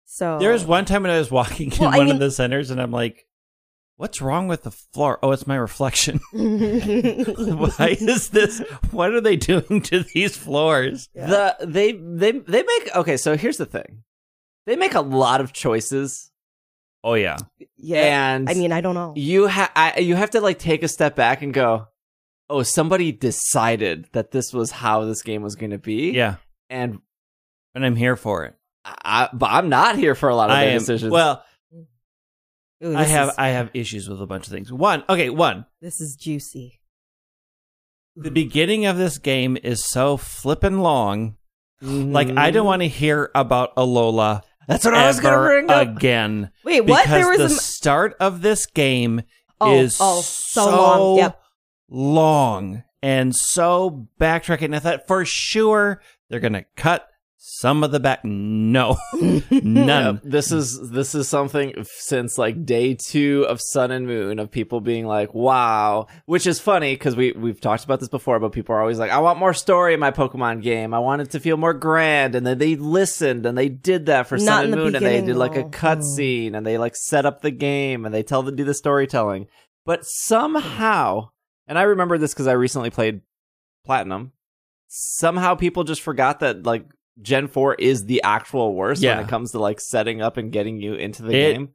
So 0.05 0.39
There 0.39 0.53
was 0.53 0.65
one 0.65 0.85
time 0.85 1.03
when 1.03 1.11
I 1.13 1.19
was 1.19 1.31
walking 1.31 1.73
in 1.73 1.79
Well, 1.79 1.91
I 1.91 1.99
one 1.99 2.07
mean- 2.07 2.15
of 2.17 2.21
the 2.21 2.31
centers 2.31 2.71
and 2.71 2.81
I'm 2.83 2.91
like, 2.93 3.27
what's 3.97 4.21
wrong 4.21 4.47
with 4.49 4.63
the 4.65 4.71
floor? 4.73 5.19
Oh, 5.23 5.31
it's 5.33 5.47
my 5.47 5.57
reflection. 5.57 6.21
Why 6.33 7.97
is 8.01 8.29
this? 8.31 8.59
What 8.91 9.13
are 9.13 9.21
they 9.21 9.37
doing 9.37 9.81
to 9.83 10.01
these 10.15 10.37
floors? 10.37 11.09
Yeah. 11.15 11.27
The 11.27 11.57
they 11.67 11.93
they 11.93 12.33
they 12.33 12.63
make 12.63 12.97
okay. 12.97 13.17
So 13.17 13.37
here's 13.37 13.57
the 13.57 13.67
thing, 13.67 14.03
they 14.67 14.77
make 14.77 14.95
a 14.95 15.01
lot 15.01 15.41
of 15.41 15.53
choices, 15.53 16.31
Oh, 17.07 17.15
yeah. 17.15 17.37
yeah. 17.77 18.35
and 18.35 18.51
I 18.51 18.55
mean, 18.55 18.73
I 18.73 18.81
don't 18.81 18.97
know. 18.97 19.13
you 19.15 19.47
have 19.47 19.71
you 19.99 20.17
have 20.17 20.31
to 20.31 20.41
like 20.41 20.59
take 20.59 20.83
a 20.83 20.89
step 20.89 21.15
back 21.15 21.41
and 21.41 21.55
go, 21.55 21.87
oh, 22.51 22.65
somebody 22.65 23.13
decided 23.13 24.09
that 24.13 24.33
this 24.33 24.53
was 24.53 24.73
how 24.73 25.05
this 25.05 25.23
game 25.23 25.43
was 25.43 25.55
going 25.55 25.71
to 25.71 25.79
be, 25.79 26.11
Yeah. 26.11 26.37
and 26.69 26.99
And 27.77 27.87
I'm 27.87 27.95
here 27.95 28.17
for 28.17 28.45
it. 28.47 28.57
I, 28.85 29.29
but 29.33 29.51
I'm 29.51 29.69
not 29.69 29.97
here 29.97 30.17
for 30.17 30.29
a 30.29 30.35
lot 30.35 30.51
of 30.51 30.57
I 30.57 30.65
their 30.65 30.73
am, 30.75 30.79
decisions. 30.81 31.13
well, 31.13 31.45
Ooh, 32.85 32.97
I 32.97 33.05
have 33.05 33.29
is- 33.29 33.35
I 33.39 33.49
have 33.49 33.71
issues 33.73 34.09
with 34.09 34.21
a 34.21 34.27
bunch 34.27 34.47
of 34.49 34.53
things. 34.53 34.73
One, 34.73 35.05
okay, 35.09 35.31
one. 35.31 35.65
this 35.81 36.01
is 36.01 36.17
juicy. 36.17 36.81
The 38.17 38.31
beginning 38.33 38.87
of 38.87 38.97
this 38.97 39.19
game 39.19 39.57
is 39.63 39.85
so 39.85 40.17
flippin' 40.17 40.81
long. 40.81 41.37
Like 41.81 42.29
I 42.31 42.51
don't 42.51 42.61
mm-hmm. 42.61 42.67
want 42.67 42.83
to 42.83 42.89
hear 42.89 43.31
about 43.35 43.77
Alola 43.77 44.43
That's 44.67 44.85
what 44.85 44.95
I 44.95 45.07
was 45.07 45.21
going 45.21 45.35
to 45.35 45.41
bring 45.45 45.71
up. 45.71 45.97
again. 45.97 46.51
Wait, 46.65 46.81
what? 46.83 47.05
Because 47.05 47.23
There 47.23 47.29
was 47.29 47.39
the 47.39 47.45
a 47.57 47.61
start 47.61 48.17
of 48.21 48.43
this 48.43 48.67
game 48.67 49.23
Oh, 49.61 49.75
is 49.75 49.97
oh, 50.01 50.21
so, 50.21 50.65
so 50.65 50.71
long. 50.71 51.17
Yep. 51.19 51.43
long 51.89 52.83
and 53.03 53.35
so 53.35 54.09
backtracking. 54.21 54.67
And 54.67 54.77
I 54.77 54.81
thought 54.81 55.07
for 55.07 55.25
sure 55.25 56.01
they're 56.29 56.41
gonna 56.41 56.65
cut 56.77 57.06
some 57.49 57.85
of 57.85 57.93
the 57.93 58.01
back. 58.01 58.25
No, 58.25 58.97
none. 59.51 60.15
Yep, 60.17 60.23
This 60.25 60.51
is 60.51 60.91
this 60.91 61.15
is 61.15 61.29
something 61.29 61.75
since 61.85 62.39
like 62.39 62.67
day 62.67 62.95
two 62.95 63.47
of 63.49 63.61
Sun 63.61 63.93
and 63.93 64.05
Moon 64.05 64.41
of 64.41 64.51
people 64.51 64.81
being 64.81 65.07
like, 65.07 65.33
"Wow," 65.33 66.09
which 66.25 66.45
is 66.45 66.59
funny 66.59 66.95
because 66.95 67.15
we 67.15 67.31
we've 67.33 67.61
talked 67.61 67.85
about 67.85 68.01
this 68.01 68.09
before, 68.09 68.41
but 68.41 68.51
people 68.51 68.75
are 68.75 68.81
always 68.81 68.99
like, 68.99 69.13
"I 69.13 69.21
want 69.21 69.39
more 69.39 69.55
story 69.55 69.95
in 69.95 70.01
my 70.01 70.11
Pokemon 70.11 70.61
game. 70.63 70.93
I 70.93 70.99
want 70.99 71.23
it 71.23 71.31
to 71.31 71.41
feel 71.41 71.57
more 71.57 71.73
grand," 71.73 72.35
and 72.35 72.45
then 72.45 72.59
they 72.59 72.75
listened 72.75 73.47
and 73.47 73.57
they 73.57 73.69
did 73.69 74.07
that 74.07 74.27
for 74.27 74.39
Not 74.39 74.45
Sun 74.45 74.65
and 74.65 74.75
Moon, 74.75 74.95
and 74.97 75.07
they 75.07 75.21
did 75.21 75.37
like 75.37 75.57
a 75.57 75.63
cutscene 75.63 76.57
and 76.57 76.67
they 76.67 76.79
like 76.79 76.97
set 76.97 77.27
up 77.27 77.43
the 77.43 77.53
game 77.53 78.05
and 78.05 78.13
they 78.13 78.25
tell 78.25 78.43
them 78.43 78.57
do 78.57 78.65
the 78.65 78.75
storytelling, 78.75 79.47
but 79.85 80.01
somehow, 80.05 81.29
and 81.69 81.79
I 81.79 81.83
remember 81.83 82.19
this 82.19 82.35
because 82.35 82.49
I 82.49 82.53
recently 82.55 82.91
played 82.91 83.21
Platinum. 83.85 84.33
Somehow, 84.89 85.55
people 85.55 85.85
just 85.85 86.03
forgot 86.03 86.41
that 86.41 86.65
like 86.65 86.87
Gen 87.23 87.49
4 87.49 87.75
is 87.77 88.05
the 88.05 88.23
actual 88.23 88.75
worst 88.75 89.03
Yeah. 89.03 89.17
when 89.17 89.25
it 89.27 89.29
comes 89.31 89.53
to 89.53 89.59
like 89.59 89.81
setting 89.81 90.21
up 90.21 90.37
and 90.37 90.53
getting 90.53 90.81
you 90.81 90.95
into 90.95 91.23
the 91.23 91.35
It- 91.35 91.53
game. 91.55 91.69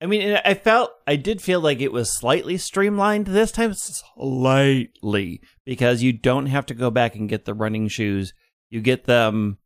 I 0.00 0.06
mean, 0.06 0.38
I 0.44 0.54
felt 0.54 0.92
I 1.08 1.16
did 1.16 1.42
feel 1.42 1.60
like 1.60 1.80
it 1.80 1.90
was 1.92 2.16
slightly 2.16 2.56
streamlined 2.56 3.26
this 3.26 3.50
time, 3.50 3.72
slightly, 3.74 5.40
because 5.64 6.02
you 6.02 6.12
don't 6.12 6.46
have 6.46 6.66
to 6.66 6.74
go 6.74 6.90
back 6.90 7.16
and 7.16 7.28
get 7.28 7.44
the 7.44 7.54
running 7.54 7.88
shoes. 7.88 8.32
You 8.70 8.80
get 8.80 9.04
them 9.04 9.58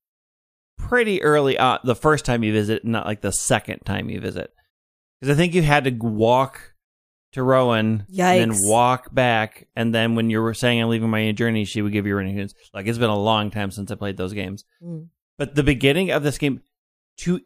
pretty 0.79 1.23
early 1.23 1.59
on 1.59 1.81
the 1.85 1.95
first 1.95 2.25
time 2.25 2.43
you 2.43 2.53
visit, 2.53 2.85
not 2.85 3.07
like 3.07 3.21
the 3.21 3.31
second 3.33 3.81
time 3.85 4.09
you 4.09 4.21
visit. 4.21 4.51
Because 5.21 5.37
I 5.37 5.39
think 5.39 5.55
you 5.55 5.62
had 5.62 5.85
to 5.85 5.91
walk 5.91 6.72
to 7.33 7.43
Rowan 7.43 8.07
and 8.43 8.53
then 8.53 8.59
walk 8.65 9.12
back, 9.12 9.69
and 9.75 9.95
then 9.95 10.15
when 10.15 10.31
you 10.31 10.41
were 10.41 10.55
saying 10.55 10.81
I'm 10.83 10.89
leaving 10.89 11.11
my 11.11 11.33
journey, 11.33 11.65
she 11.65 11.83
would 11.83 11.93
give 11.93 12.07
you 12.07 12.17
running 12.17 12.37
shoes. 12.37 12.55
Like 12.73 12.87
it's 12.87 12.99
been 12.99 13.11
a 13.11 13.19
long 13.19 13.51
time 13.51 13.71
since 13.71 13.91
I 13.91 13.95
played 13.95 14.17
those 14.17 14.33
games. 14.33 14.65
Mm. 14.83 15.09
But 15.39 15.55
the 15.55 15.62
beginning 15.62 16.11
of 16.11 16.23
this 16.23 16.39
game, 16.39 16.62
to 17.19 17.41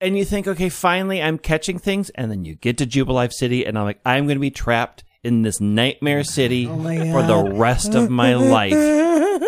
and 0.00 0.16
you 0.16 0.24
think, 0.24 0.48
okay, 0.48 0.70
finally 0.70 1.22
I'm 1.22 1.38
catching 1.38 1.78
things, 1.78 2.10
and 2.10 2.30
then 2.30 2.44
you 2.44 2.54
get 2.54 2.78
to 2.78 2.86
Jubilife 2.86 3.32
City, 3.32 3.64
and 3.64 3.78
I'm 3.78 3.84
like, 3.84 4.00
I'm 4.04 4.26
going 4.26 4.36
to 4.36 4.40
be 4.40 4.50
trapped 4.50 5.04
in 5.22 5.42
this 5.42 5.60
nightmare 5.60 6.24
city 6.24 6.66
Oh 6.70 7.12
for 7.12 7.22
the 7.22 7.52
rest 7.54 7.94
of 7.94 8.10
my 8.10 8.34
life 8.34 8.72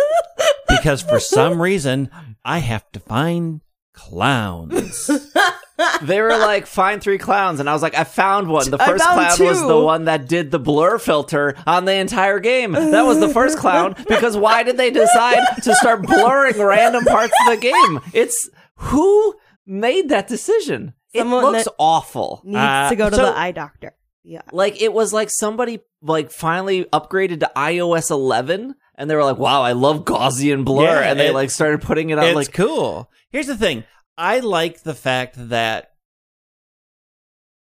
because 0.68 1.02
for 1.02 1.18
some 1.18 1.60
reason 1.60 2.10
I 2.44 2.58
have 2.58 2.90
to 2.92 3.00
find 3.00 3.62
clowns. 3.94 5.10
They 6.02 6.20
were 6.20 6.30
like, 6.30 6.66
find 6.66 7.00
three 7.02 7.18
clowns. 7.18 7.60
And 7.60 7.68
I 7.68 7.72
was 7.72 7.82
like, 7.82 7.94
I 7.96 8.04
found 8.04 8.48
one. 8.48 8.70
The 8.70 8.78
first 8.78 9.02
found 9.04 9.36
clown 9.36 9.48
was 9.48 9.60
the 9.60 9.78
one 9.78 10.04
that 10.06 10.28
did 10.28 10.50
the 10.50 10.58
blur 10.58 10.98
filter 10.98 11.54
on 11.66 11.84
the 11.84 11.94
entire 11.94 12.40
game. 12.40 12.72
That 12.72 13.02
was 13.02 13.20
the 13.20 13.28
first 13.28 13.58
clown 13.58 13.94
because 14.08 14.36
why 14.36 14.62
did 14.62 14.76
they 14.76 14.90
decide 14.90 15.38
to 15.62 15.74
start 15.76 16.02
blurring 16.02 16.58
random 16.60 17.04
parts 17.04 17.32
of 17.46 17.54
the 17.54 17.60
game? 17.60 18.00
It's 18.12 18.50
who 18.76 19.34
made 19.66 20.08
that 20.08 20.28
decision? 20.28 20.94
Someone 21.14 21.44
it 21.44 21.48
looks 21.48 21.68
awful. 21.78 22.40
Needs 22.44 22.56
Uh, 22.58 22.88
to 22.88 22.96
go 22.96 23.10
to 23.10 23.16
so- 23.16 23.26
the 23.26 23.38
eye 23.38 23.52
doctor. 23.52 23.94
Yeah. 24.24 24.42
Like 24.52 24.80
it 24.80 24.92
was 24.92 25.12
like 25.12 25.30
somebody 25.30 25.80
like 26.00 26.30
finally 26.30 26.84
upgraded 26.86 27.40
to 27.40 27.50
iOS 27.56 28.10
11 28.10 28.74
and 28.94 29.10
they 29.10 29.16
were 29.16 29.24
like, 29.24 29.38
"Wow, 29.38 29.62
I 29.62 29.72
love 29.72 30.04
Gaussian 30.04 30.64
blur." 30.64 30.84
Yeah, 30.84 31.10
and 31.10 31.18
they 31.18 31.28
it- 31.28 31.34
like 31.34 31.50
started 31.50 31.82
putting 31.82 32.10
it 32.10 32.18
on 32.18 32.24
it's 32.26 32.34
like 32.36 32.52
cool. 32.52 33.10
Here's 33.30 33.48
the 33.48 33.56
thing. 33.56 33.82
I 34.16 34.40
like 34.40 34.82
the 34.82 34.94
fact 34.94 35.34
that 35.48 35.92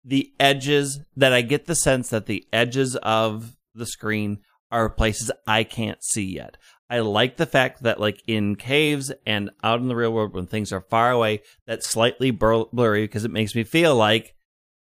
the 0.05 0.33
edges 0.39 1.01
that 1.17 1.33
I 1.33 1.43
get 1.43 1.67
the 1.67 1.75
sense 1.75 2.11
that 2.11 2.27
the 2.27 2.47
edges 2.53 2.97
of 2.97 3.57
the 3.75 3.87
screen 3.87 4.39
are 4.71 4.91
places 4.91 5.31
I 5.47 5.65
can't 5.65 6.03
see 6.03 6.35
yet. 6.35 6.57
I 6.91 6.99
like 7.01 7.37
the 7.37 7.47
fact 7.47 7.83
that 7.85 7.99
like 7.99 8.23
in 8.27 8.57
caves 8.57 9.11
and 9.27 9.51
out 9.63 9.81
in 9.81 9.89
the 9.89 9.97
real 9.97 10.13
world 10.13 10.35
when 10.35 10.47
things 10.47 10.73
are 10.73 10.83
far 10.83 11.11
away, 11.11 11.43
that's 11.67 11.89
slightly 11.89 12.31
blur- 12.31 12.67
blurry 12.73 13.05
because 13.05 13.25
it 13.25 13.31
makes 13.31 13.55
me 13.55 13.65
feel 13.65 13.95
like, 13.95 14.35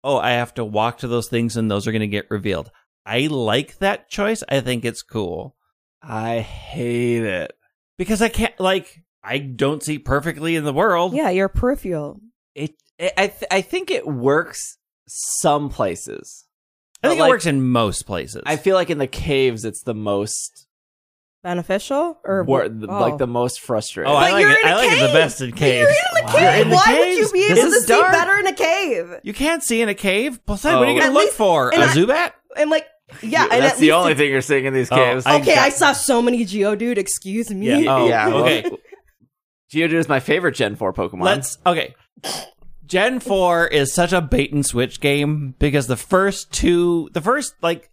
oh, 0.03 0.17
I 0.17 0.31
have 0.31 0.55
to 0.55 0.65
walk 0.65 0.99
to 0.99 1.09
those 1.09 1.29
things 1.29 1.57
and 1.57 1.71
those 1.71 1.87
are 1.87 1.93
going 1.93 2.01
to 2.01 2.07
get 2.07 2.31
revealed. 2.31 2.71
I 3.05 3.27
like 3.27 3.79
that 3.79 4.09
choice. 4.09 4.43
I 4.49 4.61
think 4.61 4.85
it's 4.85 5.03
cool 5.03 5.57
I 6.03 6.41
hate 6.41 7.25
it. 7.25 7.53
because 7.99 8.23
I 8.23 8.29
can't 8.29 8.59
like 8.59 9.03
I 9.23 9.39
don't 9.39 9.83
see 9.83 9.99
perfectly 9.99 10.57
in 10.57 10.65
the 10.65 10.73
world. 10.73 11.13
Yeah, 11.15 11.31
you're 11.31 11.49
peripheral. 11.49 12.21
It, 12.55 12.73
it 12.99 13.13
I 13.17 13.27
th- 13.29 13.49
I 13.51 13.61
think 13.61 13.91
it 13.91 14.07
works 14.07 14.79
some 15.07 15.69
places. 15.69 16.47
I 17.03 17.09
think 17.09 17.21
like, 17.21 17.29
it 17.29 17.31
works 17.31 17.47
in 17.47 17.63
most 17.69 18.03
places. 18.07 18.43
I 18.47 18.57
feel 18.57 18.75
like 18.77 18.91
in 18.91 18.99
the 18.99 19.07
caves 19.07 19.65
it's 19.65 19.83
the 19.83 19.95
most 19.95 20.67
Beneficial 21.43 22.19
or 22.23 22.43
wor- 22.45 22.65
oh. 22.67 23.01
like 23.01 23.17
the 23.17 23.27
most 23.27 23.61
frustrating. 23.63 24.13
oh, 24.13 24.15
I 24.15 24.31
like 24.33 24.43
you're 24.43 24.51
it. 24.51 24.59
in 24.63 24.69
a 24.69 24.71
I 24.71 24.75
like 24.77 24.93
it 24.93 25.07
the 25.07 25.13
best 25.15 25.41
in 25.41 25.51
But 25.51 25.59
caves. 25.59 25.89
You're 25.89 25.89
in 25.89 25.97
the 26.15 26.23
Wow. 26.25 26.33
cave. 26.39 26.57
You're 26.57 26.65
the 26.67 26.75
Why 26.77 26.99
would 26.99 27.17
you 27.19 27.31
be 27.33 27.49
This 27.49 27.59
able 27.61 27.71
to 27.71 27.81
see 27.81 27.87
dark. 27.87 28.13
better 28.13 28.35
in 28.41 28.47
a 28.47 28.53
cave? 28.53 29.21
You 29.23 29.33
can't 29.33 29.63
see 29.63 29.81
in 29.81 29.89
a 29.89 29.95
cave. 29.95 30.45
Poseidon, 30.45 30.81
what 30.81 30.89
are 30.89 30.91
oh. 30.91 30.95
you 30.95 31.01
Oh. 31.01 31.01
going 31.01 31.07
At 31.07 31.13
to 31.13 31.15
look 31.15 31.25
least- 31.25 31.37
for? 31.39 31.71
A 31.71 31.77
Zubat? 31.89 32.33
And 32.59 32.69
like, 32.69 32.87
yeah, 33.23 33.47
and 33.51 33.65
that's 33.65 33.79
the 33.79 33.93
only 33.93 34.11
it's- 34.13 34.19
thing 34.23 34.31
you're 34.31 34.43
seeing 34.43 34.67
in 34.67 34.75
these 34.75 34.93
Oh, 34.93 34.97
caves. 34.97 35.25
I 35.25 35.37
Okay, 35.41 35.55
got- 35.55 35.65
I 35.65 35.71
saw 35.71 35.93
so 35.93 36.21
many 36.21 36.45
Geodude. 36.45 36.99
Excuse 36.99 37.51
me. 37.51 37.85
Yeah. 37.85 37.97
Oh, 37.97 38.07
yeah. 38.07 38.29
okay. 38.29 38.71
Geodude 39.73 39.93
is 39.95 40.09
my 40.09 40.21
favorite 40.21 40.55
Gen 40.57 40.77
4 40.77 40.93
Pokemon. 40.93 41.23
Let's 41.23 41.59
okay. 41.65 41.95
Gen 42.87 43.21
4 43.21 43.67
is 43.69 43.95
such 43.95 44.13
a 44.13 44.21
bait 44.21 44.53
and 44.53 44.67
switch 44.67 45.01
game 45.01 45.55
because 45.59 45.87
the 45.87 45.97
first 45.97 46.53
two, 46.53 47.09
the 47.13 47.21
first 47.21 47.55
like 47.63 47.91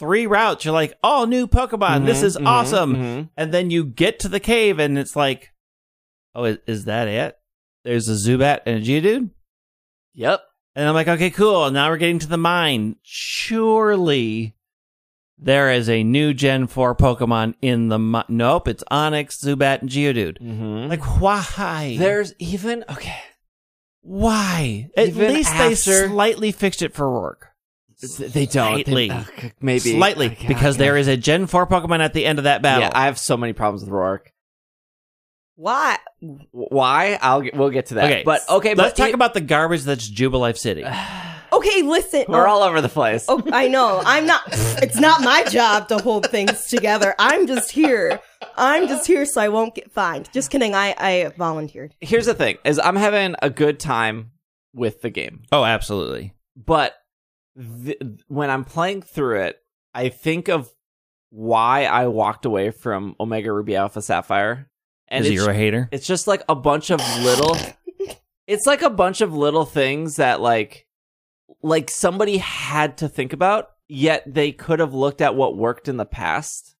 three 0.00 0.26
routes, 0.26 0.64
you're 0.64 0.74
like, 0.74 0.98
oh, 1.04 1.24
new 1.24 1.46
Pokemon. 1.46 2.06
This 2.06 2.20
Mhm, 2.20 2.24
is 2.24 2.36
mhm, 2.36 2.46
awesome. 2.46 2.96
mhm. 2.96 3.28
And 3.36 3.54
then 3.54 3.70
you 3.70 3.84
get 3.84 4.18
to 4.20 4.28
the 4.28 4.40
cave 4.40 4.80
and 4.80 4.98
it's 4.98 5.14
like, 5.14 5.50
oh, 6.34 6.44
is, 6.44 6.58
is 6.66 6.84
that 6.86 7.06
it? 7.06 7.36
There's 7.84 8.08
a 8.08 8.12
Zubat 8.14 8.60
and 8.66 8.82
a 8.82 8.84
Geodude? 8.84 9.30
Yep. 10.14 10.40
And 10.74 10.88
I'm 10.88 10.94
like, 10.94 11.08
okay, 11.08 11.30
cool. 11.30 11.70
Now 11.70 11.88
we're 11.90 11.98
getting 11.98 12.18
to 12.20 12.26
the 12.28 12.36
mine. 12.38 12.96
Surely 13.02 14.54
there 15.44 15.72
is 15.72 15.88
a 15.88 16.02
new 16.04 16.32
Gen 16.32 16.66
4 16.66 16.94
Pokemon 16.94 17.54
in 17.60 17.88
the 17.88 17.98
mi- 17.98 18.22
Nope, 18.28 18.68
it's 18.68 18.84
Onix, 18.90 19.42
Zubat, 19.44 19.80
and 19.80 19.90
Geodude. 19.90 20.38
Mm-hmm. 20.40 20.88
Like, 20.88 21.20
why? 21.20 21.96
There's 21.98 22.34
even 22.38 22.84
okay. 22.90 23.18
Why? 24.02 24.90
At 24.96 25.08
Even 25.08 25.32
least 25.32 25.56
they 25.56 25.74
slightly 25.74 26.50
fixed 26.52 26.82
it 26.82 26.92
for 26.92 27.06
Roark. 27.06 27.48
They 28.18 28.46
don't. 28.46 28.84
Slightly. 28.84 29.08
They, 29.08 29.14
uh, 29.14 29.24
maybe 29.60 29.78
Slightly, 29.96 30.26
Okay, 30.26 30.48
because 30.48 30.74
okay. 30.74 30.84
there 30.84 30.96
is 30.96 31.06
a 31.06 31.16
Gen 31.16 31.46
4 31.46 31.66
Pokemon 31.68 32.00
at 32.00 32.12
the 32.12 32.24
end 32.26 32.38
of 32.38 32.44
that 32.44 32.62
battle. 32.62 32.82
Yeah, 32.84 32.90
I 32.94 33.04
have 33.04 33.18
so 33.18 33.36
many 33.36 33.52
problems 33.52 33.82
with 33.84 33.92
Roark. 33.92 34.26
Why? 35.54 35.98
Why? 36.50 37.18
I'll 37.22 37.42
get, 37.42 37.54
we'll 37.54 37.70
get 37.70 37.86
to 37.86 37.94
that. 37.94 38.04
okay, 38.10 38.22
but 38.24 38.40
okay, 38.48 38.74
let's 38.74 38.92
but 38.92 38.96
talk 38.96 39.10
e- 39.10 39.12
about 39.12 39.34
the 39.34 39.40
garbage 39.40 39.82
that's 39.82 40.10
Jubilife 40.10 40.58
City. 40.58 40.84
Okay, 41.52 41.82
listen. 41.82 42.24
We're 42.28 42.48
oh, 42.48 42.50
all 42.50 42.62
over 42.62 42.80
the 42.80 42.88
place. 42.88 43.26
oh, 43.28 43.42
I 43.52 43.68
know. 43.68 44.02
I'm 44.04 44.26
not. 44.26 44.42
It's 44.82 44.98
not 44.98 45.20
my 45.20 45.44
job 45.44 45.88
to 45.88 45.98
hold 45.98 46.26
things 46.30 46.66
together. 46.66 47.14
I'm 47.18 47.46
just 47.46 47.70
here. 47.70 48.20
I'm 48.56 48.88
just 48.88 49.06
here 49.06 49.24
so 49.26 49.40
I 49.40 49.48
won't 49.48 49.74
get 49.74 49.92
fined. 49.92 50.30
Just 50.32 50.50
kidding. 50.50 50.74
I 50.74 50.94
I 50.98 51.32
volunteered. 51.36 51.94
Here's 52.00 52.26
the 52.26 52.34
thing: 52.34 52.56
is 52.64 52.78
I'm 52.78 52.96
having 52.96 53.36
a 53.42 53.50
good 53.50 53.78
time 53.78 54.30
with 54.74 55.02
the 55.02 55.10
game, 55.10 55.42
oh, 55.52 55.64
absolutely. 55.64 56.32
but 56.56 56.94
th- 57.84 58.00
when 58.28 58.48
I'm 58.48 58.64
playing 58.64 59.02
through 59.02 59.42
it, 59.42 59.58
I 59.92 60.08
think 60.08 60.48
of 60.48 60.72
why 61.28 61.84
I 61.84 62.06
walked 62.08 62.46
away 62.46 62.70
from 62.70 63.14
Omega 63.20 63.52
Ruby 63.52 63.76
Alpha 63.76 64.00
Sapphire, 64.00 64.70
and 65.08 65.24
Is 65.24 65.30
it's, 65.30 65.34
you're 65.40 65.50
a 65.50 65.54
hater? 65.54 65.88
it's 65.92 66.06
just 66.06 66.26
like 66.26 66.42
a 66.48 66.54
bunch 66.54 66.90
of 66.90 67.00
little. 67.22 67.54
it's 68.46 68.66
like 68.66 68.80
a 68.80 68.88
bunch 68.90 69.20
of 69.20 69.34
little 69.34 69.66
things 69.66 70.16
that 70.16 70.40
like, 70.40 70.86
like 71.62 71.90
somebody 71.90 72.38
had 72.38 72.98
to 72.98 73.08
think 73.08 73.32
about. 73.32 73.68
Yet 73.88 74.22
they 74.26 74.52
could 74.52 74.78
have 74.78 74.94
looked 74.94 75.20
at 75.20 75.34
what 75.34 75.56
worked 75.56 75.86
in 75.86 75.98
the 75.98 76.06
past 76.06 76.76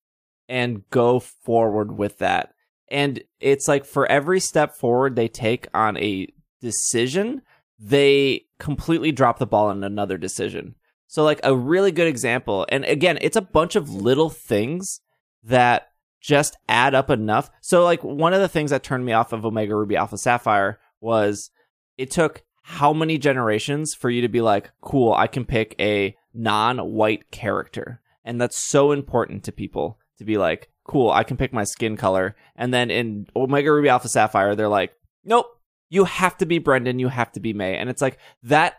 and 0.48 0.88
go 0.90 1.20
forward 1.20 1.96
with 1.96 2.18
that. 2.18 2.54
And 2.88 3.22
it's 3.40 3.68
like 3.68 3.84
for 3.84 4.06
every 4.06 4.40
step 4.40 4.74
forward 4.74 5.14
they 5.14 5.28
take 5.28 5.66
on 5.74 5.96
a 5.98 6.28
decision, 6.60 7.42
they 7.78 8.46
completely 8.58 9.12
drop 9.12 9.38
the 9.38 9.46
ball 9.46 9.66
on 9.66 9.84
another 9.84 10.16
decision. 10.16 10.74
So 11.06 11.22
like 11.22 11.40
a 11.42 11.54
really 11.54 11.92
good 11.92 12.06
example, 12.06 12.64
and 12.70 12.84
again, 12.86 13.18
it's 13.20 13.36
a 13.36 13.42
bunch 13.42 13.76
of 13.76 13.90
little 13.90 14.30
things 14.30 15.00
that 15.42 15.88
just 16.22 16.56
add 16.68 16.94
up 16.94 17.10
enough. 17.10 17.50
So 17.60 17.84
like 17.84 18.02
one 18.02 18.32
of 18.32 18.40
the 18.40 18.48
things 18.48 18.70
that 18.70 18.82
turned 18.82 19.04
me 19.04 19.12
off 19.12 19.32
of 19.32 19.44
Omega 19.44 19.74
Ruby 19.76 19.96
Alpha 19.96 20.16
Sapphire 20.16 20.78
was 21.00 21.50
it 21.98 22.10
took 22.10 22.44
how 22.62 22.92
many 22.92 23.18
generations 23.18 23.94
for 23.94 24.08
you 24.08 24.22
to 24.22 24.28
be 24.28 24.40
like, 24.40 24.70
cool, 24.80 25.12
I 25.12 25.26
can 25.26 25.44
pick 25.44 25.74
a 25.78 26.16
non-white 26.32 27.30
character. 27.30 28.00
And 28.24 28.40
that's 28.40 28.68
so 28.68 28.92
important 28.92 29.44
to 29.44 29.52
people 29.52 29.98
to 30.18 30.24
be 30.24 30.38
like, 30.38 30.70
cool, 30.84 31.10
I 31.10 31.24
can 31.24 31.36
pick 31.36 31.52
my 31.52 31.64
skin 31.64 31.96
color. 31.96 32.36
And 32.56 32.72
then 32.72 32.90
in 32.90 33.26
Omega 33.34 33.72
Ruby 33.72 33.88
Alpha 33.88 34.08
Sapphire, 34.08 34.54
they're 34.54 34.68
like, 34.68 34.92
nope, 35.24 35.46
you 35.88 36.04
have 36.04 36.36
to 36.38 36.46
be 36.46 36.58
Brendan, 36.58 36.98
you 36.98 37.08
have 37.08 37.32
to 37.32 37.40
be 37.40 37.52
May. 37.52 37.76
And 37.76 37.90
it's 37.90 38.02
like 38.02 38.18
that 38.44 38.74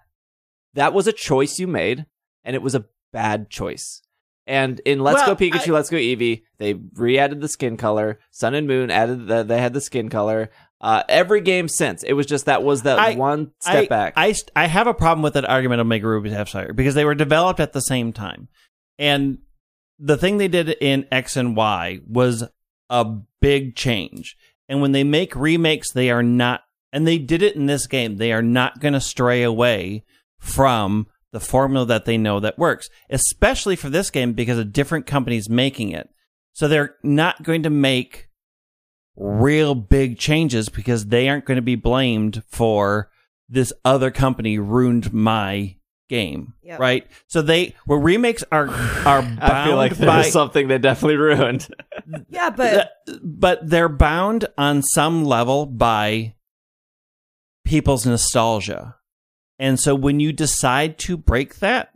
that 0.74 0.94
was 0.94 1.08
a 1.08 1.14
choice 1.14 1.60
you 1.60 1.68
made, 1.68 2.06
and 2.44 2.56
it 2.56 2.62
was 2.62 2.76
a 2.76 2.86
bad 3.12 3.50
choice. 3.50 4.02
And 4.46 4.80
in 4.82 5.00
Let's 5.00 5.26
Well, 5.26 5.36
Go 5.36 5.46
Pikachu, 5.46 5.72
Let's 5.72 5.90
Go 5.90 5.98
Eevee, 5.98 6.44
they 6.58 6.74
re-added 6.74 7.40
the 7.40 7.48
skin 7.48 7.78
color. 7.78 8.20
Sun 8.32 8.56
and 8.56 8.68
Moon 8.68 8.92
added 8.92 9.28
the, 9.28 9.44
they 9.44 9.62
had 9.62 9.74
the 9.74 9.80
skin 9.80 10.10
color. 10.10 10.50
Uh, 10.84 11.02
every 11.08 11.40
game 11.40 11.70
since 11.70 12.04
it 12.04 12.12
was 12.12 12.26
just 12.26 12.46
that 12.46 12.62
was 12.62 12.84
that 12.84 13.00
I- 13.00 13.16
one 13.16 13.52
step 13.62 13.86
I, 13.86 13.88
back. 13.88 14.14
I, 14.18 14.36
I 14.54 14.68
have 14.68 14.86
a 14.86 14.94
problem 14.94 15.24
with 15.24 15.36
that 15.36 15.50
argument 15.50 15.80
of 15.80 15.88
Mega 15.88 16.06
Ruby 16.06 16.30
Sapphire 16.30 16.74
because 16.74 16.94
they 16.94 17.06
were 17.06 17.16
developed 17.16 17.62
at 17.62 17.72
the 17.72 17.80
same 17.80 18.12
time. 18.12 18.50
And 19.00 19.38
the 19.98 20.18
thing 20.18 20.38
they 20.38 20.50
did 20.50 20.70
in 20.82 21.08
X 21.10 21.38
and 21.38 21.56
Y 21.56 22.02
was 22.06 22.44
a 22.90 23.06
big 23.40 23.78
change. 23.78 24.36
And 24.68 24.82
when 24.82 24.92
they 24.92 25.06
make 25.06 25.38
remakes, 25.38 25.94
they 25.94 26.12
are 26.12 26.22
not, 26.22 26.64
and 26.92 27.08
they 27.08 27.18
did 27.18 27.42
it 27.42 27.56
in 27.56 27.66
this 27.66 27.88
game, 27.88 28.18
they 28.18 28.34
are 28.34 28.42
not 28.42 28.82
going 28.82 28.94
to 28.94 29.00
stray 29.00 29.42
away 29.42 30.04
from 30.38 31.08
the 31.32 31.40
formula 31.40 31.86
that 31.86 32.04
they 32.04 32.18
know 32.18 32.42
that 32.42 32.60
works, 32.60 32.90
especially 33.10 33.78
for 33.78 33.90
this 33.90 34.10
game 34.10 34.34
because 34.34 34.58
a 34.58 34.66
different 34.66 35.06
company's 35.06 35.50
making 35.50 35.92
it. 35.92 36.10
So 36.52 36.68
they're 36.68 36.96
not 37.04 37.42
going 37.42 37.64
to 37.64 37.70
make 37.70 38.28
real 39.16 39.76
big 39.76 40.18
changes 40.18 40.70
because 40.70 41.08
they 41.08 41.30
aren't 41.30 41.46
going 41.46 41.56
to 41.58 41.62
be 41.62 41.76
blamed 41.76 42.44
for 42.48 43.10
this 43.50 43.72
other 43.86 44.10
company 44.12 44.58
ruined 44.58 45.14
my 45.14 45.76
game, 46.10 46.54
Yep. 46.64 46.80
right? 46.80 47.08
So 47.28 47.42
they 47.42 47.76
well 47.88 48.00
remakes 48.00 48.44
are 48.52 48.70
are 48.70 49.22
bound 49.22 49.40
I 49.42 49.66
feel 49.66 49.76
like 49.76 49.96
there 49.96 50.08
by 50.08 50.24
something 50.24 50.68
they 50.68 50.78
definitely 50.78 51.18
ruined. 51.18 51.68
Yeah, 52.30 52.50
but 52.50 52.92
but 53.24 53.70
they're 53.70 53.88
bound 53.90 54.46
on 54.58 54.82
some 54.84 55.24
level 55.24 55.66
by 55.66 56.36
people's 57.66 58.06
nostalgia. 58.06 58.96
And 59.60 59.80
so 59.80 59.96
when 59.96 60.20
you 60.20 60.34
decide 60.34 60.98
to 61.00 61.16
break 61.16 61.60
that, 61.60 61.90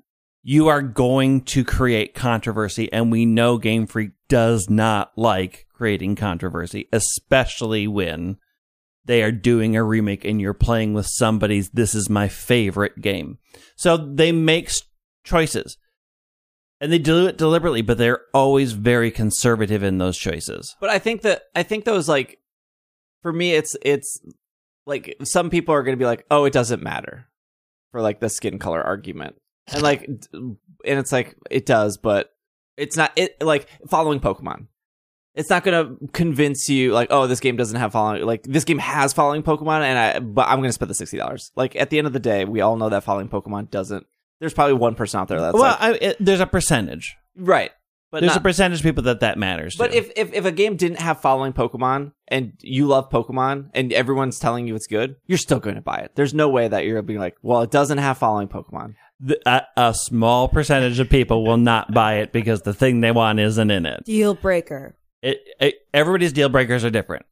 you 0.43 0.67
are 0.67 0.81
going 0.81 1.41
to 1.41 1.65
create 1.65 2.13
controversy. 2.13 2.91
And 2.93 3.11
we 3.11 3.25
know 3.25 3.57
Game 3.57 3.85
Freak 3.85 4.11
does 4.29 4.69
not 4.69 5.11
like 5.17 5.66
creating 5.77 6.15
controversy, 6.15 6.87
especially 6.91 7.87
when 7.87 8.37
they 9.05 9.23
are 9.23 9.31
doing 9.31 9.75
a 9.75 9.83
remake 9.83 10.25
and 10.25 10.41
you're 10.41 10.53
playing 10.53 10.93
with 10.93 11.05
somebody's, 11.07 11.69
this 11.69 11.95
is 11.95 12.09
my 12.09 12.27
favorite 12.27 12.99
game. 13.01 13.37
So 13.75 13.95
they 13.95 14.31
make 14.31 14.71
choices. 15.23 15.77
And 16.79 16.91
they 16.91 16.99
do 16.99 17.25
it 17.27 17.37
deliberately, 17.37 17.81
but 17.81 17.97
they're 17.97 18.21
always 18.33 18.73
very 18.73 19.09
conservative 19.09 19.81
in 19.81 19.97
those 19.97 20.17
choices. 20.17 20.75
But 20.79 20.89
I 20.89 20.99
think 20.99 21.23
that 21.23 21.43
I 21.55 21.63
think 21.63 21.85
those 21.85 22.07
like 22.07 22.39
for 23.23 23.33
me 23.33 23.53
it's 23.53 23.75
it's 23.81 24.19
like 24.85 25.15
some 25.23 25.49
people 25.49 25.73
are 25.73 25.81
going 25.81 25.97
to 25.97 25.99
be 25.99 26.05
like, 26.05 26.25
"Oh, 26.29 26.45
it 26.45 26.53
doesn't 26.53 26.83
matter." 26.83 27.27
For 27.91 28.01
like 28.01 28.19
the 28.19 28.29
skin 28.29 28.59
color 28.59 28.81
argument. 28.81 29.37
And 29.67 29.81
like 29.81 30.03
and 30.03 30.59
it's 30.85 31.11
like 31.11 31.35
it 31.49 31.65
does, 31.65 31.97
but 31.97 32.31
it's 32.77 32.95
not 32.95 33.11
it 33.15 33.41
like 33.41 33.67
following 33.89 34.19
Pokemon. 34.19 34.67
It's 35.37 35.49
not 35.49 35.63
going 35.63 35.97
to 35.99 36.07
convince 36.13 36.67
you 36.67 36.91
like, 36.93 37.07
"Oh, 37.11 37.27
this 37.27 37.39
game 37.39 37.55
doesn't 37.55 37.79
have 37.79 37.91
following 37.93 38.25
like 38.25 38.43
this 38.43 38.63
game 38.65 38.79
has 38.79 39.13
following 39.13 39.43
Pokemon 39.43 39.81
and 39.81 39.97
I 39.99 40.19
but 40.19 40.47
I'm 40.47 40.57
going 40.57 40.69
to 40.69 40.73
spend 40.73 40.89
the 40.89 40.95
$60." 40.95 41.51
Like 41.55 41.75
at 41.75 41.89
the 41.89 41.99
end 41.99 42.07
of 42.07 42.13
the 42.13 42.19
day, 42.19 42.43
we 42.43 42.61
all 42.61 42.75
know 42.75 42.89
that 42.89 43.03
following 43.03 43.29
Pokemon 43.29 43.69
doesn't 43.71 44.05
there's 44.39 44.53
probably 44.53 44.73
one 44.73 44.95
person 44.95 45.19
out 45.19 45.27
there 45.29 45.39
that's 45.39 45.53
well, 45.53 45.77
like, 45.79 45.81
I, 45.81 45.91
it, 45.93 46.17
there's 46.19 46.39
a 46.41 46.45
percentage. 46.47 47.15
right. 47.35 47.71
But 48.09 48.21
there's 48.21 48.31
not- 48.31 48.37
a 48.37 48.41
percentage 48.41 48.79
of 48.79 48.83
people 48.83 49.03
that 49.03 49.19
that 49.19 49.37
matters. 49.37 49.75
But 49.75 49.91
to. 49.91 49.97
if, 49.97 50.11
if 50.15 50.33
if 50.33 50.45
a 50.45 50.51
game 50.51 50.75
didn't 50.77 51.01
have 51.01 51.19
following 51.21 51.53
Pokemon 51.53 52.13
and 52.29 52.53
you 52.61 52.87
love 52.87 53.09
Pokemon 53.09 53.69
and 53.73 53.91
everyone's 53.91 54.39
telling 54.39 54.65
you 54.65 54.75
it's 54.75 54.87
good, 54.87 55.17
you're 55.25 55.37
still 55.37 55.59
going 55.59 55.75
to 55.75 55.81
buy 55.81 55.97
it. 55.97 56.13
There's 56.15 56.33
no 56.33 56.47
way 56.47 56.67
that 56.69 56.85
you're 56.85 57.01
being 57.01 57.19
like, 57.19 57.35
well, 57.41 57.61
it 57.63 57.71
doesn't 57.71 57.97
have 57.97 58.17
following 58.17 58.47
Pokemon. 58.47 58.95
the, 59.19 59.37
a, 59.45 59.63
a 59.75 59.93
small 59.93 60.47
percentage 60.47 60.99
of 60.99 61.09
people 61.09 61.43
will 61.43 61.57
not 61.57 61.93
buy 61.93 62.19
it 62.19 62.31
because 62.31 62.61
the 62.61 62.73
thing 62.73 63.01
they 63.01 63.11
want 63.11 63.39
isn't 63.39 63.69
in 63.71 63.85
it. 63.85 64.05
Deal 64.05 64.33
breaker. 64.35 64.95
It, 65.21 65.39
it 65.59 65.75
everybody's 65.93 66.33
deal 66.33 66.49
breakers 66.49 66.83
are 66.85 66.89
different. 66.89 67.25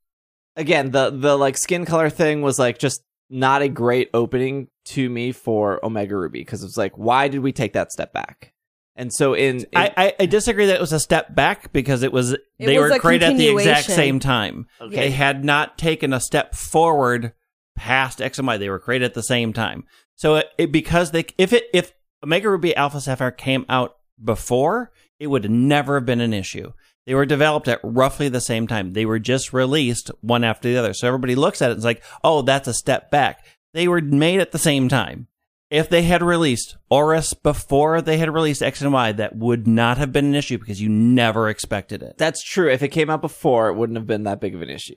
Again, 0.56 0.92
the 0.92 1.10
the 1.10 1.38
like 1.38 1.58
skin 1.58 1.86
color 1.86 2.10
thing 2.10 2.42
was 2.42 2.58
like 2.58 2.80
just 2.80 3.04
not 3.30 3.62
a 3.62 3.70
great 3.70 4.10
opening 4.14 4.68
to 4.86 5.10
me 5.10 5.32
for 5.32 5.84
Omega 5.84 6.16
Ruby 6.16 6.40
because 6.40 6.64
it's 6.64 6.78
like, 6.78 6.98
why 6.98 7.28
did 7.28 7.40
we 7.40 7.52
take 7.52 7.74
that 7.74 7.92
step 7.92 8.14
back? 8.14 8.54
And 8.96 9.12
so 9.12 9.34
in, 9.34 9.58
in 9.58 9.66
I, 9.76 9.92
I, 9.98 10.14
I 10.22 10.26
disagree 10.26 10.68
that 10.68 10.76
it 10.76 10.82
was 10.82 10.94
a 10.94 11.00
step 11.00 11.36
back 11.36 11.74
because 11.74 12.02
it 12.02 12.14
was 12.14 12.38
they 12.58 12.80
was 12.80 12.92
were 12.92 13.00
created 13.00 13.32
at 13.32 13.38
the 13.38 13.50
exact 13.50 13.88
same 13.88 14.20
time. 14.20 14.68
Okay. 14.80 14.96
They 14.96 15.12
had 15.12 15.44
not 15.44 15.78
taken 15.78 16.14
a 16.14 16.22
step 16.22 16.56
forward 16.56 17.34
past 17.76 18.22
X 18.22 18.38
and 18.38 18.48
Y. 18.48 18.58
They 18.58 18.70
were 18.70 18.80
created 18.80 19.06
at 19.06 19.14
the 19.14 19.24
same 19.24 19.52
time. 19.52 19.84
So 20.16 20.36
it, 20.36 20.48
it 20.58 20.72
because 20.72 21.12
they 21.12 21.26
if 21.38 21.52
it 21.52 21.66
if 21.74 21.94
Omega 22.24 22.50
Ruby 22.50 22.76
Alpha 22.76 23.02
Sapphire 23.02 23.32
came 23.32 23.66
out 23.68 23.98
before, 24.24 24.92
it 25.20 25.28
would 25.28 25.52
never 25.52 25.96
have 25.96 26.06
been 26.06 26.22
an 26.22 26.34
issue. 26.34 26.72
They 27.06 27.14
were 27.14 27.26
developed 27.26 27.68
at 27.68 27.80
roughly 27.84 28.30
the 28.30 28.42
same 28.42 28.68
time. 28.68 28.94
They 28.94 29.06
were 29.06 29.20
just 29.20 29.54
released 29.54 30.10
one 30.22 30.44
after 30.44 30.68
the 30.68 30.78
other. 30.78 30.94
So 30.94 31.08
everybody 31.08 31.36
looks 31.36 31.62
at 31.62 31.70
it 31.70 31.74
and 31.74 31.80
is 31.80 31.86
like, 31.86 32.04
oh, 32.24 32.42
that's 32.42 32.68
a 32.68 32.74
step 32.74 33.12
back. 33.12 33.46
They 33.74 33.88
were 33.88 34.02
made 34.02 34.40
at 34.40 34.52
the 34.52 34.58
same 34.58 34.90
time. 34.90 35.28
If 35.70 35.90
they 35.90 36.04
had 36.04 36.22
released 36.22 36.78
ORAS 36.92 37.34
before 37.34 38.02
they 38.02 38.18
had 38.18 38.34
released 38.34 38.62
X 38.62 38.82
and 38.82 38.94
Y, 38.94 39.12
that 39.14 39.36
would 39.36 39.68
not 39.68 39.98
have 39.98 40.12
been 40.12 40.26
an 40.26 40.36
issue 40.36 40.58
because 40.58 40.82
you 40.82 40.90
never 40.90 41.50
expected 41.50 42.04
it. 42.04 42.18
That's 42.18 42.44
true. 42.44 42.72
If 42.72 42.84
it 42.84 42.90
came 42.90 43.10
out 43.10 43.22
before, 43.22 43.70
it 43.70 43.74
wouldn't 43.74 43.98
have 43.98 44.08
been 44.08 44.24
that 44.24 44.40
big 44.40 44.56
of 44.56 44.62
an 44.62 44.70
issue. 44.70 44.94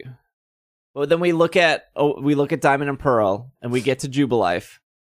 But 0.95 1.09
then 1.09 1.21
we 1.21 1.33
look 1.33 1.57
at 1.57 1.85
oh, 1.97 2.21
we 2.21 2.35
look 2.35 2.53
at 2.53 2.61
Diamond 2.61 2.91
and 2.91 2.99
Pearl, 2.99 3.53
and 3.63 3.73
we 3.73 3.81
get 3.81 4.01
to 4.01 4.09
Jubilife, 4.09 4.79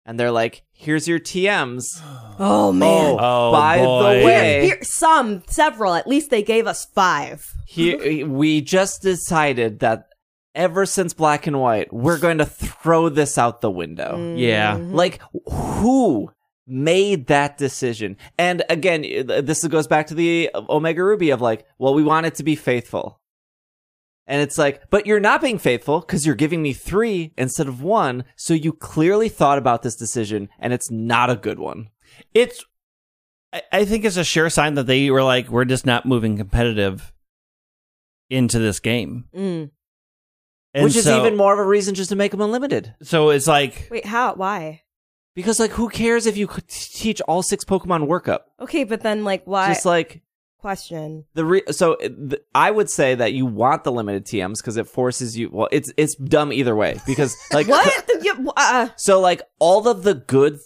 and 0.09 0.19
they're 0.19 0.31
like, 0.31 0.63
"Here's 0.71 1.07
your 1.07 1.19
TMs." 1.19 1.85
Oh 2.41 2.71
man. 2.71 3.17
Oh, 3.19 3.49
oh 3.49 3.51
by 3.51 3.79
boy. 3.79 4.19
the 4.19 4.25
way, 4.25 4.65
Here, 4.67 4.77
some, 4.81 5.43
several. 5.47 5.93
At 5.93 6.07
least 6.07 6.29
they 6.29 6.41
gave 6.41 6.67
us 6.67 6.85
five. 6.85 7.53
he, 7.65 8.23
we 8.23 8.61
just 8.61 9.01
decided 9.01 9.79
that 9.79 10.07
ever 10.55 10.85
since 10.85 11.13
Black 11.13 11.47
and 11.47 11.59
White, 11.59 11.91
we're 11.91 12.17
going 12.17 12.37
to 12.37 12.45
throw 12.45 13.09
this 13.09 13.37
out 13.37 13.59
the 13.59 13.69
window. 13.69 14.15
Mm-hmm. 14.15 14.37
Yeah. 14.37 14.77
Like, 14.79 15.19
who 15.51 16.31
made 16.65 17.27
that 17.27 17.57
decision? 17.57 18.15
And 18.37 18.63
again, 18.69 19.01
this 19.01 19.67
goes 19.67 19.87
back 19.87 20.07
to 20.07 20.15
the 20.15 20.49
Omega 20.55 21.03
Ruby 21.03 21.31
of 21.31 21.41
like, 21.41 21.65
well, 21.77 21.93
we 21.93 22.03
want 22.03 22.25
it 22.25 22.35
to 22.35 22.43
be 22.43 22.55
faithful. 22.55 23.19
And 24.29 24.43
it's 24.43 24.59
like, 24.59 24.89
but 24.91 25.07
you're 25.07 25.19
not 25.19 25.41
being 25.41 25.57
faithful 25.57 26.01
because 26.01 26.23
you're 26.23 26.35
giving 26.35 26.61
me 26.61 26.71
three 26.71 27.33
instead 27.35 27.67
of 27.67 27.81
one. 27.81 28.25
So 28.35 28.53
you 28.53 28.71
clearly 28.71 29.27
thought 29.27 29.57
about 29.57 29.81
this 29.81 29.95
decision 29.95 30.49
and 30.59 30.71
it's 30.71 30.91
not 30.91 31.31
a 31.31 31.35
good 31.35 31.57
one. 31.57 31.89
It's, 32.35 32.63
I, 33.51 33.63
I 33.71 33.85
think 33.85 34.05
it's 34.05 34.17
a 34.17 34.23
sure 34.23 34.51
sign 34.51 34.75
that 34.75 34.85
they 34.85 35.09
were 35.09 35.23
like, 35.23 35.49
we're 35.49 35.65
just 35.65 35.83
not 35.83 36.05
moving 36.05 36.37
competitive 36.37 37.11
into 38.29 38.59
this 38.59 38.79
game. 38.79 39.25
Mm. 39.35 39.71
And 40.75 40.83
Which 40.83 40.95
is 40.95 41.07
even 41.07 41.35
more 41.35 41.53
of 41.53 41.59
a 41.59 41.67
reason 41.67 41.95
just 41.95 42.11
to 42.11 42.15
make 42.15 42.29
them 42.29 42.41
unlimited. 42.41 42.93
So 43.01 43.31
it's 43.31 43.47
like, 43.47 43.87
Wait, 43.89 44.05
how? 44.05 44.35
Why? 44.35 44.83
Because, 45.33 45.59
like, 45.59 45.71
who 45.71 45.89
cares 45.89 46.27
if 46.27 46.37
you 46.37 46.47
teach 46.67 47.21
all 47.21 47.41
six 47.41 47.63
Pokemon 47.63 48.07
workup? 48.07 48.41
Okay, 48.59 48.83
but 48.83 49.01
then 49.01 49.23
like 49.23 49.41
why? 49.45 49.69
Just 49.69 49.85
like, 49.85 50.21
Question. 50.59 51.25
The 51.35 51.45
re- 51.45 51.63
so 51.71 51.93
uh, 51.93 52.09
th- 52.09 52.41
I 52.53 52.69
would 52.69 52.89
say 52.89 53.15
that 53.15 53.33
you 53.33 53.45
want 53.45 53.83
the 53.85 53.91
limited 53.91 54.25
TMs 54.25 54.55
because 54.57 54.75
it 54.77 54.87
forces 54.87 55.37
you. 55.37 55.49
Well, 55.51 55.69
it's 55.71 55.91
it's 55.97 56.15
dumb 56.15 56.51
either 56.51 56.75
way 56.75 56.99
because 57.07 57.35
like 57.53 57.67
What? 57.67 58.05
The- 58.07 58.53
uh, 58.57 58.89
So 58.97 59.19
like 59.21 59.41
all 59.59 59.87
of 59.87 60.03
the 60.03 60.13
good 60.15 60.59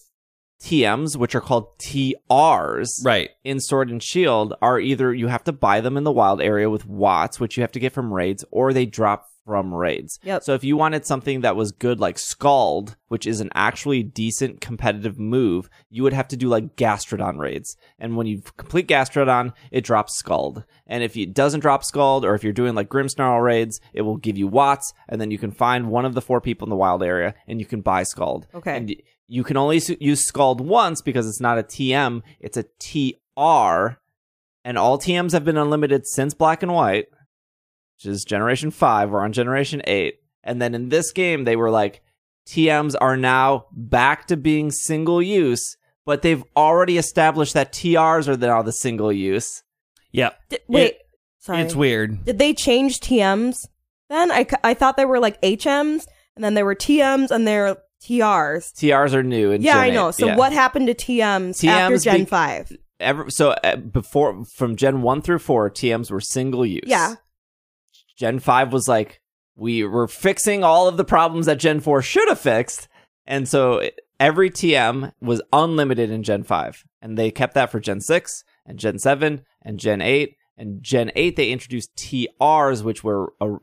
TMs, 0.63 1.15
which 1.17 1.36
are 1.36 1.41
called 1.41 1.77
TRs, 1.79 2.88
right. 3.03 3.29
in 3.43 3.60
Sword 3.60 3.89
and 3.89 4.01
Shield, 4.01 4.53
are 4.62 4.79
either 4.79 5.13
you 5.13 5.27
have 5.27 5.43
to 5.43 5.51
buy 5.51 5.82
them 5.82 5.97
in 5.97 6.03
the 6.06 6.12
wild 6.12 6.41
area 6.41 6.69
with 6.69 6.86
Watts, 6.88 7.39
which 7.39 7.58
you 7.58 7.62
have 7.62 7.71
to 7.73 7.79
get 7.79 7.91
from 7.93 8.13
raids, 8.13 8.45
or 8.49 8.71
they 8.73 8.86
drop 8.86 9.25
from 9.45 9.73
raids. 9.73 10.19
Yep. 10.23 10.43
So 10.43 10.53
if 10.53 10.63
you 10.63 10.77
wanted 10.77 11.06
something 11.06 11.41
that 11.41 11.56
was 11.56 11.71
good 11.71 11.99
like 11.99 12.17
Scald, 12.17 12.95
which 13.08 13.27
is 13.27 13.39
an 13.39 13.49
actually 13.53 14.03
decent 14.03 14.62
competitive 14.62 15.19
move, 15.19 15.69
you 15.89 16.03
would 16.03 16.13
have 16.13 16.27
to 16.29 16.38
do 16.38 16.47
like 16.47 16.75
Gastrodon 16.75 17.38
raids. 17.38 17.75
And 17.99 18.15
when 18.15 18.27
you 18.27 18.41
complete 18.58 18.88
Gastrodon, 18.88 19.53
it 19.71 19.84
drops 19.84 20.15
Scald. 20.15 20.63
And 20.88 21.03
if 21.03 21.17
it 21.17 21.34
doesn't 21.34 21.60
drop 21.60 21.84
Scald, 21.84 22.25
or 22.25 22.36
if 22.36 22.43
you're 22.43 22.53
doing 22.53 22.75
like 22.75 22.89
Grimmsnarl 22.89 23.43
raids, 23.43 23.79
it 23.93 24.01
will 24.01 24.17
give 24.17 24.38
you 24.38 24.47
Watts, 24.47 24.93
and 25.10 25.19
then 25.19 25.32
you 25.32 25.38
can 25.38 25.51
find 25.51 25.89
one 25.89 26.06
of 26.06 26.13
the 26.13 26.21
four 26.21 26.41
people 26.41 26.65
in 26.65 26.69
the 26.69 26.75
wild 26.75 27.03
area, 27.03 27.34
and 27.47 27.60
you 27.60 27.65
can 27.65 27.82
buy 27.82 28.03
Scald. 28.03 28.47
Okay. 28.53 28.75
And 28.75 28.95
you 29.27 29.43
can 29.43 29.58
only 29.58 29.82
use 29.99 30.25
Scald 30.25 30.62
once 30.62 31.01
because 31.01 31.27
it's 31.27 31.41
not 31.41 31.58
a 31.58 31.63
TM, 31.63 32.21
it's 32.39 32.58
a 32.58 32.63
TR. 32.79 33.97
And 34.65 34.77
all 34.77 34.97
TMs 34.97 35.34
have 35.34 35.43
been 35.43 35.58
unlimited 35.58 36.08
since 36.08 36.34
Black 36.34 36.63
and 36.63 36.73
White 36.73 37.08
which 38.04 38.12
is 38.13 38.24
Generation 38.24 38.72
5. 38.72 39.10
We're 39.12 39.22
on 39.22 39.34
Generation 39.34 39.82
8. 39.86 40.16
And 40.44 40.62
then 40.62 40.76
in 40.76 40.89
this 40.89 41.12
game, 41.12 41.46
they 41.46 41.56
were 41.56 41.70
like, 41.70 42.02
TMs 42.48 42.96
are 43.00 43.16
now 43.16 43.68
back 43.72 44.28
to 44.28 44.38
being 44.38 44.72
single 44.72 45.22
use, 45.22 45.78
but 46.06 46.22
they've 46.22 46.44
already 46.58 46.98
established 46.98 47.54
that 47.54 47.72
TRs 47.72 48.28
are 48.28 48.36
now 48.38 48.62
the 48.62 48.74
single 48.74 49.12
use. 49.12 49.63
Yep. 50.12 50.38
di- 50.50 50.58
wait. 50.68 50.86
It- 50.96 51.02
sorry. 51.39 51.62
It's 51.62 51.76
weird. 51.76 52.26
Did 52.26 52.39
they 52.39 52.54
change 52.54 53.00
TMs? 53.00 53.56
Then 54.10 54.32
I, 54.32 54.46
I 54.63 54.74
thought 54.74 54.98
they 54.98 55.06
were 55.06 55.20
like 55.20 55.42
HMs, 55.42 56.06
and 56.36 56.44
then 56.44 56.54
they 56.54 56.63
were 56.63 56.76
TMs, 56.76 57.32
and 57.32 57.48
they're 57.48 57.78
TRs. 58.04 58.74
TRs 58.74 59.13
are 59.13 59.24
new. 59.24 59.52
In 59.52 59.62
Yeah, 59.62 59.74
Gen 59.76 59.82
I 59.84 59.89
know. 59.92 60.10
8. 60.10 60.16
So 60.16 60.26
Yeah. 60.28 60.36
what 60.36 60.52
happened 60.52 60.88
to 60.88 60.94
TMs, 60.94 61.63
after 61.66 61.96
TMs 61.96 62.04
Gen 62.04 62.20
be- 62.20 62.26
Five? 62.26 62.78
Ever, 63.00 63.30
so 63.30 63.52
uh, 63.52 63.78
before, 63.78 64.44
from 64.46 64.76
Gen 64.76 65.02
1 65.02 65.22
through 65.22 65.39
4, 65.39 65.70
TMs 65.72 66.12
were 66.12 66.22
single 66.22 66.66
use. 66.66 66.84
Yeah. 66.86 67.16
Gen 68.15 68.39
5 68.39 68.73
was 68.73 68.88
like, 68.88 69.21
we 69.56 69.84
were 69.84 70.08
fixing 70.08 70.63
all 70.63 70.88
of 70.88 70.97
the 70.97 71.06
problems 71.06 71.45
that 71.45 71.60
Gen 71.60 71.80
4 71.80 72.02
should 72.02 72.28
have 72.28 72.39
fixed. 72.39 72.88
And 73.26 73.47
so 73.47 73.88
every 74.19 74.49
TM 74.49 75.13
was 75.21 75.41
unlimited 75.52 76.10
in 76.10 76.23
Gen 76.23 76.43
5. 76.43 76.84
And 77.02 77.17
they 77.17 77.32
kept 77.32 77.54
that 77.54 77.71
for 77.71 77.80
Gen 77.80 78.02
6 78.02 78.43
and 78.65 78.80
Gen 78.80 78.99
7 78.99 79.43
and 79.62 79.80
Gen 79.80 80.02
8. 80.02 80.36
And 80.58 80.84
Gen 80.84 81.12
8, 81.15 81.36
they 81.36 81.52
introduced 81.52 81.95
TRs, 81.95 82.84
which 82.84 83.04
were 83.04 83.34
a 83.41 83.56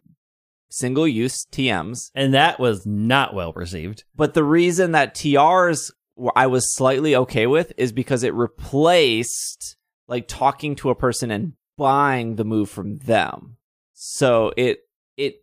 single 0.71 1.07
use 1.07 1.45
TMs. 1.47 2.11
And 2.15 2.35
that 2.35 2.59
was 2.61 2.87
not 2.87 3.35
well 3.35 3.53
received. 3.55 4.05
But 4.15 4.35
the 4.35 4.45
reason 4.45 4.93
that 4.93 5.15
TRs 5.15 5.91
I 6.37 6.47
was 6.47 6.75
slightly 6.75 7.17
okay 7.17 7.47
with 7.47 7.73
is 7.77 7.93
because 7.93 8.23
it 8.23 8.35
replaced 8.35 9.77
like 10.07 10.27
talking 10.29 10.75
to 10.77 10.91
a 10.91 10.95
person 10.95 11.31
and 11.31 11.55
buying 11.77 12.37
the 12.37 12.45
move 12.45 12.69
from 12.69 12.99
them. 12.99 13.57
So 14.03 14.53
it 14.57 14.79
it 15.19 15.43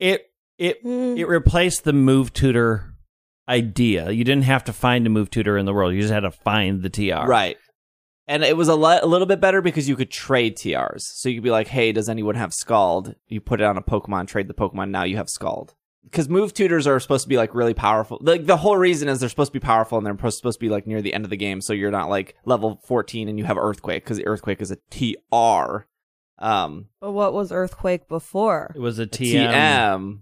It 0.00 0.26
it 0.58 0.82
Hmm. 0.82 1.14
it 1.16 1.28
replaced 1.28 1.84
the 1.84 1.92
move 1.92 2.32
tutor 2.32 2.94
idea. 3.48 4.10
You 4.10 4.24
didn't 4.24 4.44
have 4.44 4.64
to 4.64 4.72
find 4.72 5.06
a 5.06 5.10
move 5.10 5.30
tutor 5.30 5.56
in 5.56 5.66
the 5.66 5.72
world. 5.72 5.94
You 5.94 6.00
just 6.00 6.12
had 6.12 6.20
to 6.20 6.30
find 6.32 6.82
the 6.82 6.90
TR. 6.90 7.26
right. 7.28 7.56
And 8.28 8.42
it 8.44 8.56
was 8.56 8.68
a, 8.68 8.76
li- 8.76 9.00
a 9.02 9.06
little 9.06 9.26
bit 9.26 9.40
better 9.40 9.60
because 9.60 9.88
you 9.88 9.96
could 9.96 10.10
trade 10.10 10.56
TRs. 10.56 11.00
So 11.02 11.28
you 11.28 11.36
could 11.36 11.44
be 11.44 11.50
like, 11.50 11.68
"Hey, 11.68 11.90
does 11.92 12.08
anyone 12.08 12.36
have 12.36 12.52
Scald?" 12.54 13.14
You 13.28 13.40
put 13.40 13.60
it 13.60 13.64
on 13.64 13.76
a 13.76 13.82
Pokemon, 13.82 14.26
trade 14.28 14.46
the 14.48 14.54
Pokemon. 14.54 14.90
Now 14.90 15.02
you 15.04 15.16
have 15.16 15.28
Scald. 15.28 15.74
Because 16.04 16.28
move 16.28 16.52
tutors 16.54 16.86
are 16.88 16.98
supposed 17.00 17.24
to 17.24 17.28
be 17.28 17.36
like 17.36 17.54
really 17.54 17.74
powerful. 17.74 18.18
Like 18.20 18.46
the 18.46 18.56
whole 18.56 18.76
reason 18.76 19.08
is 19.08 19.20
they're 19.20 19.28
supposed 19.28 19.52
to 19.52 19.58
be 19.60 19.64
powerful 19.64 19.98
and 19.98 20.04
they're 20.06 20.14
supposed 20.14 20.38
supposed 20.38 20.58
to 20.58 20.64
be 20.64 20.70
like 20.70 20.86
near 20.86 21.02
the 21.02 21.14
end 21.14 21.24
of 21.24 21.30
the 21.30 21.36
game, 21.36 21.60
so 21.60 21.72
you're 21.72 21.90
not 21.92 22.08
like 22.10 22.34
level 22.44 22.80
14 22.86 23.28
and 23.28 23.38
you 23.38 23.44
have 23.44 23.56
Earthquake 23.58 24.02
because 24.04 24.20
Earthquake 24.24 24.60
is 24.60 24.70
a 24.72 24.78
TR. 24.90 25.86
Um, 26.42 26.88
But 27.00 27.12
what 27.12 27.32
was 27.32 27.52
Earthquake 27.52 28.08
before? 28.08 28.72
It 28.74 28.80
was 28.80 28.98
a 28.98 29.02
a 29.02 29.06
TM. 29.06 29.52
TM. 29.52 30.18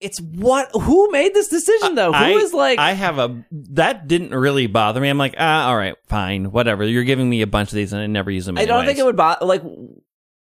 It's 0.00 0.20
what? 0.20 0.68
Who 0.72 1.12
made 1.12 1.32
this 1.32 1.46
decision 1.46 1.94
though? 1.94 2.12
Who 2.12 2.24
I, 2.24 2.30
is 2.30 2.52
like? 2.52 2.80
I 2.80 2.92
have 2.92 3.18
a 3.18 3.44
that 3.52 4.08
didn't 4.08 4.34
really 4.34 4.66
bother 4.66 5.00
me. 5.00 5.08
I'm 5.08 5.16
like, 5.16 5.36
ah, 5.38 5.68
all 5.68 5.76
right, 5.76 5.94
fine, 6.08 6.50
whatever. 6.50 6.82
You're 6.82 7.04
giving 7.04 7.30
me 7.30 7.40
a 7.42 7.46
bunch 7.46 7.68
of 7.68 7.76
these, 7.76 7.92
and 7.92 8.02
I 8.02 8.08
never 8.08 8.28
use 8.28 8.44
them. 8.44 8.58
I 8.58 8.64
don't 8.64 8.84
think 8.84 8.98
it 8.98 9.04
would 9.04 9.16
bother. 9.16 9.46
Like 9.46 9.62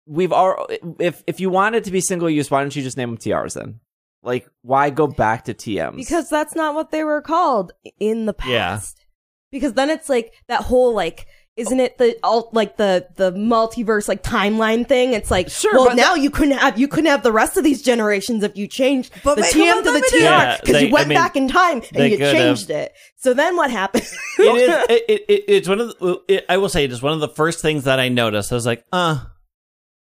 we've 0.06 0.32
all. 0.32 0.68
If 1.00 1.24
if 1.26 1.39
you 1.39 1.50
wanted 1.50 1.80
it 1.80 1.84
to 1.86 1.92
be 1.92 2.00
single 2.00 2.30
use, 2.30 2.52
why 2.52 2.62
don't 2.62 2.76
you 2.76 2.84
just 2.84 2.96
name 2.96 3.10
them 3.10 3.18
TRs 3.18 3.56
then? 3.56 3.80
Like, 4.22 4.48
why 4.62 4.92
go 4.92 5.08
back 5.08 5.46
to 5.46 5.56
TMs? 5.56 5.96
Because 5.96 6.30
that's 6.30 6.54
not 6.54 6.76
what 6.76 6.92
they 6.92 7.04
were 7.04 7.22
called 7.22 7.72
in 8.00 8.28
the 8.28 8.34
past. 8.34 8.98
Yeah. 9.00 9.06
Because 9.52 9.74
then 9.74 9.89
it's 9.89 10.10
like 10.10 10.34
that 10.48 10.62
whole 10.62 10.94
like 10.94 11.26
isn't 11.60 11.80
it 11.80 11.98
the 11.98 12.17
alt 12.24 12.54
like 12.54 12.78
the 12.78 13.08
the 13.15 13.32
multiverse 13.34 14.08
like 14.08 14.24
timeline 14.24 14.88
thing? 14.88 15.13
It's 15.13 15.30
like 15.30 15.50
Sure, 15.50 15.74
well 15.74 15.86
but 15.89 15.95
now 15.95 16.15
you 16.15 16.30
couldn't 16.32 16.58
have 16.58 16.80
you 16.80 16.88
couldn't 16.88 17.10
have 17.12 17.22
the 17.24 17.32
rest 17.32 17.58
of 17.58 17.63
these 17.63 17.82
generations 17.82 18.43
if 18.43 18.58
you 18.58 18.67
changed 18.67 19.12
But 19.24 19.36
the 19.36 19.41
make 19.41 19.54
TM 19.54 19.84
to 19.84 19.91
the 19.91 20.00
TR 20.00 20.62
because 20.62 20.74
they- 20.82 20.88
you 20.88 20.93
went 20.93 21.06
I 21.06 21.10
mean, 21.10 21.17
back 21.17 21.36
in 21.36 21.48
time 21.48 21.82
and 21.93 22.12
you 22.12 22.17
could 22.17 22.26
have- 22.28 22.34
changed 22.34 22.69
it. 22.69 22.93
So 23.17 23.34
then 23.34 23.56
what 23.58 23.69
happened? 23.69 24.04
it 24.39 24.41
is. 24.41 24.86
It, 24.89 25.04
it, 25.10 25.26
it, 25.28 25.43
it's 25.48 25.67
one 25.67 25.82
of. 25.82 26.00
The, 26.00 26.22
it, 26.30 26.45
I 26.48 26.56
will 26.58 26.69
say 26.69 26.86
it 26.86 26.91
is 26.91 27.02
one 27.02 27.12
of 27.13 27.19
the 27.19 27.28
first 27.28 27.62
things 27.62 27.84
that 27.84 28.00
I 28.00 28.08
noticed. 28.08 28.52
I 28.52 28.56
was 28.56 28.65
like, 28.65 28.86
uh, 28.93 29.26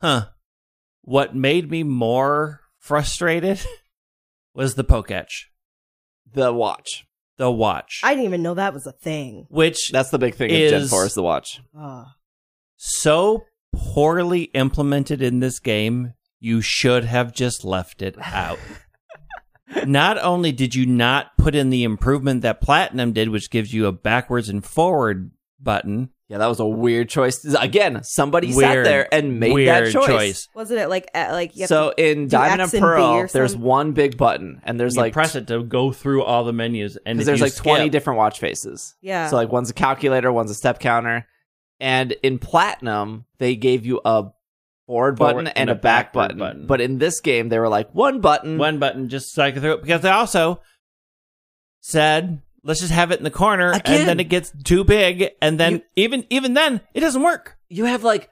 huh. 0.01 0.25
What 1.03 1.35
made 1.35 1.69
me 1.69 1.83
more 1.83 2.61
frustrated 2.79 3.59
was 4.55 4.73
the 4.75 4.83
Poketch. 4.83 5.43
the 6.33 6.51
watch. 6.51 7.05
The 7.37 7.51
watch, 7.51 8.01
I 8.03 8.13
didn't 8.13 8.25
even 8.25 8.43
know 8.43 8.53
that 8.53 8.73
was 8.73 8.85
a 8.87 8.91
thing. 8.91 9.45
which 9.49 9.91
That's 9.91 10.09
the 10.09 10.19
big 10.19 10.35
thing 10.35 10.51
of 10.51 10.57
Gen 10.57 10.81
Is- 10.83 10.89
4 10.89 11.05
is 11.05 11.13
the 11.13 11.23
watch. 11.23 11.61
Oh. 11.77 12.05
so 12.75 13.43
poorly 13.75 14.43
implemented 14.53 15.21
in 15.21 15.39
this 15.39 15.59
game, 15.59 16.13
you 16.39 16.61
should 16.61 17.05
have 17.05 17.33
just 17.33 17.63
left 17.65 18.01
it 18.01 18.15
out. 18.21 18.59
not 19.85 20.17
only 20.19 20.51
did 20.51 20.75
you 20.75 20.85
not 20.85 21.35
put 21.37 21.55
in 21.55 21.69
the 21.69 21.83
improvement 21.83 22.41
that 22.41 22.61
Platinum 22.61 23.13
did, 23.13 23.29
which 23.29 23.49
gives 23.49 23.73
you 23.73 23.87
a 23.87 23.91
backwards 23.91 24.49
and 24.49 24.63
forward 24.63 25.31
button, 25.59 26.09
Yeah, 26.29 26.37
that 26.37 26.47
was 26.47 26.59
a 26.59 26.65
weird 26.65 27.09
choice. 27.09 27.43
Again, 27.45 28.03
somebody 28.03 28.51
sat 28.53 28.83
there 28.83 29.13
and 29.13 29.39
made 29.39 29.53
weird 29.53 29.87
that 29.87 29.91
choice. 29.91 30.07
choice. 30.07 30.49
Wasn't 30.55 30.79
it 30.79 30.87
like 30.87 31.09
uh, 31.13 31.29
like 31.31 31.55
you 31.55 31.63
have 31.63 31.69
So 31.69 31.91
to, 31.91 32.11
in 32.11 32.27
Diamond 32.27 32.61
X 32.61 32.73
and 32.73 32.81
and 32.81 32.89
Pearl, 32.89 33.03
or 33.03 33.27
there's 33.27 33.55
one 33.55 33.91
big 33.91 34.17
button, 34.17 34.61
and 34.63 34.79
there's 34.79 34.95
you 34.95 35.01
like 35.01 35.13
press 35.13 35.35
it 35.35 35.47
to 35.47 35.63
go 35.63 35.91
through 35.91 36.23
all 36.23 36.43
the 36.43 36.53
menus, 36.53 36.97
and 37.05 37.19
if 37.19 37.25
there's 37.25 37.39
you 37.39 37.45
like 37.45 37.55
20 37.55 37.89
different 37.89 38.17
watch 38.17 38.39
faces. 38.39 38.95
yeah. 39.01 39.27
So 39.27 39.35
like 39.35 39.51
one's 39.51 39.69
a 39.69 39.73
calculator, 39.73 40.31
one's 40.31 40.49
a 40.49 40.55
step 40.55 40.79
counter, 40.79 41.27
and 41.79 42.13
in 42.23 42.39
Platinum 42.39 43.25
they 43.37 43.55
gave 43.55 43.85
you 43.85 43.99
a 44.05 44.31
forward, 44.87 45.17
button 45.17 45.47
and, 45.47 45.69
a 45.69 45.75
back 45.75 46.13
button. 46.13 46.37
button. 46.37 46.67
But 46.67 46.81
in 46.81 46.97
this 46.97 47.19
game, 47.19 47.49
they 47.49 47.59
were 47.59 47.69
like 47.69 47.93
one 47.93 48.21
button. 48.21 48.57
one 48.57 48.79
button 48.79 49.09
just 49.09 49.33
so 49.33 49.43
I 49.43 49.51
could 49.51 49.61
through 49.61 49.73
it 49.73 49.81
because 49.81 50.01
they 50.01 50.09
also 50.09 50.61
said 51.81 52.41
let's 52.63 52.79
just 52.79 52.91
have 52.93 53.11
it 53.11 53.17
in 53.19 53.23
the 53.23 53.31
corner 53.31 53.71
Again. 53.71 53.99
and 54.01 54.09
then 54.09 54.19
it 54.19 54.29
gets 54.29 54.51
too 54.63 54.83
big 54.83 55.29
and 55.41 55.59
then 55.59 55.71
You- 55.73 55.81
even 55.95 56.25
even 56.29 56.53
then 56.53 56.81
it 56.93 56.99
doesn't 57.01 57.21
work. 57.21 57.57
You 57.69 57.85
have 57.85 58.03
like 58.03 58.29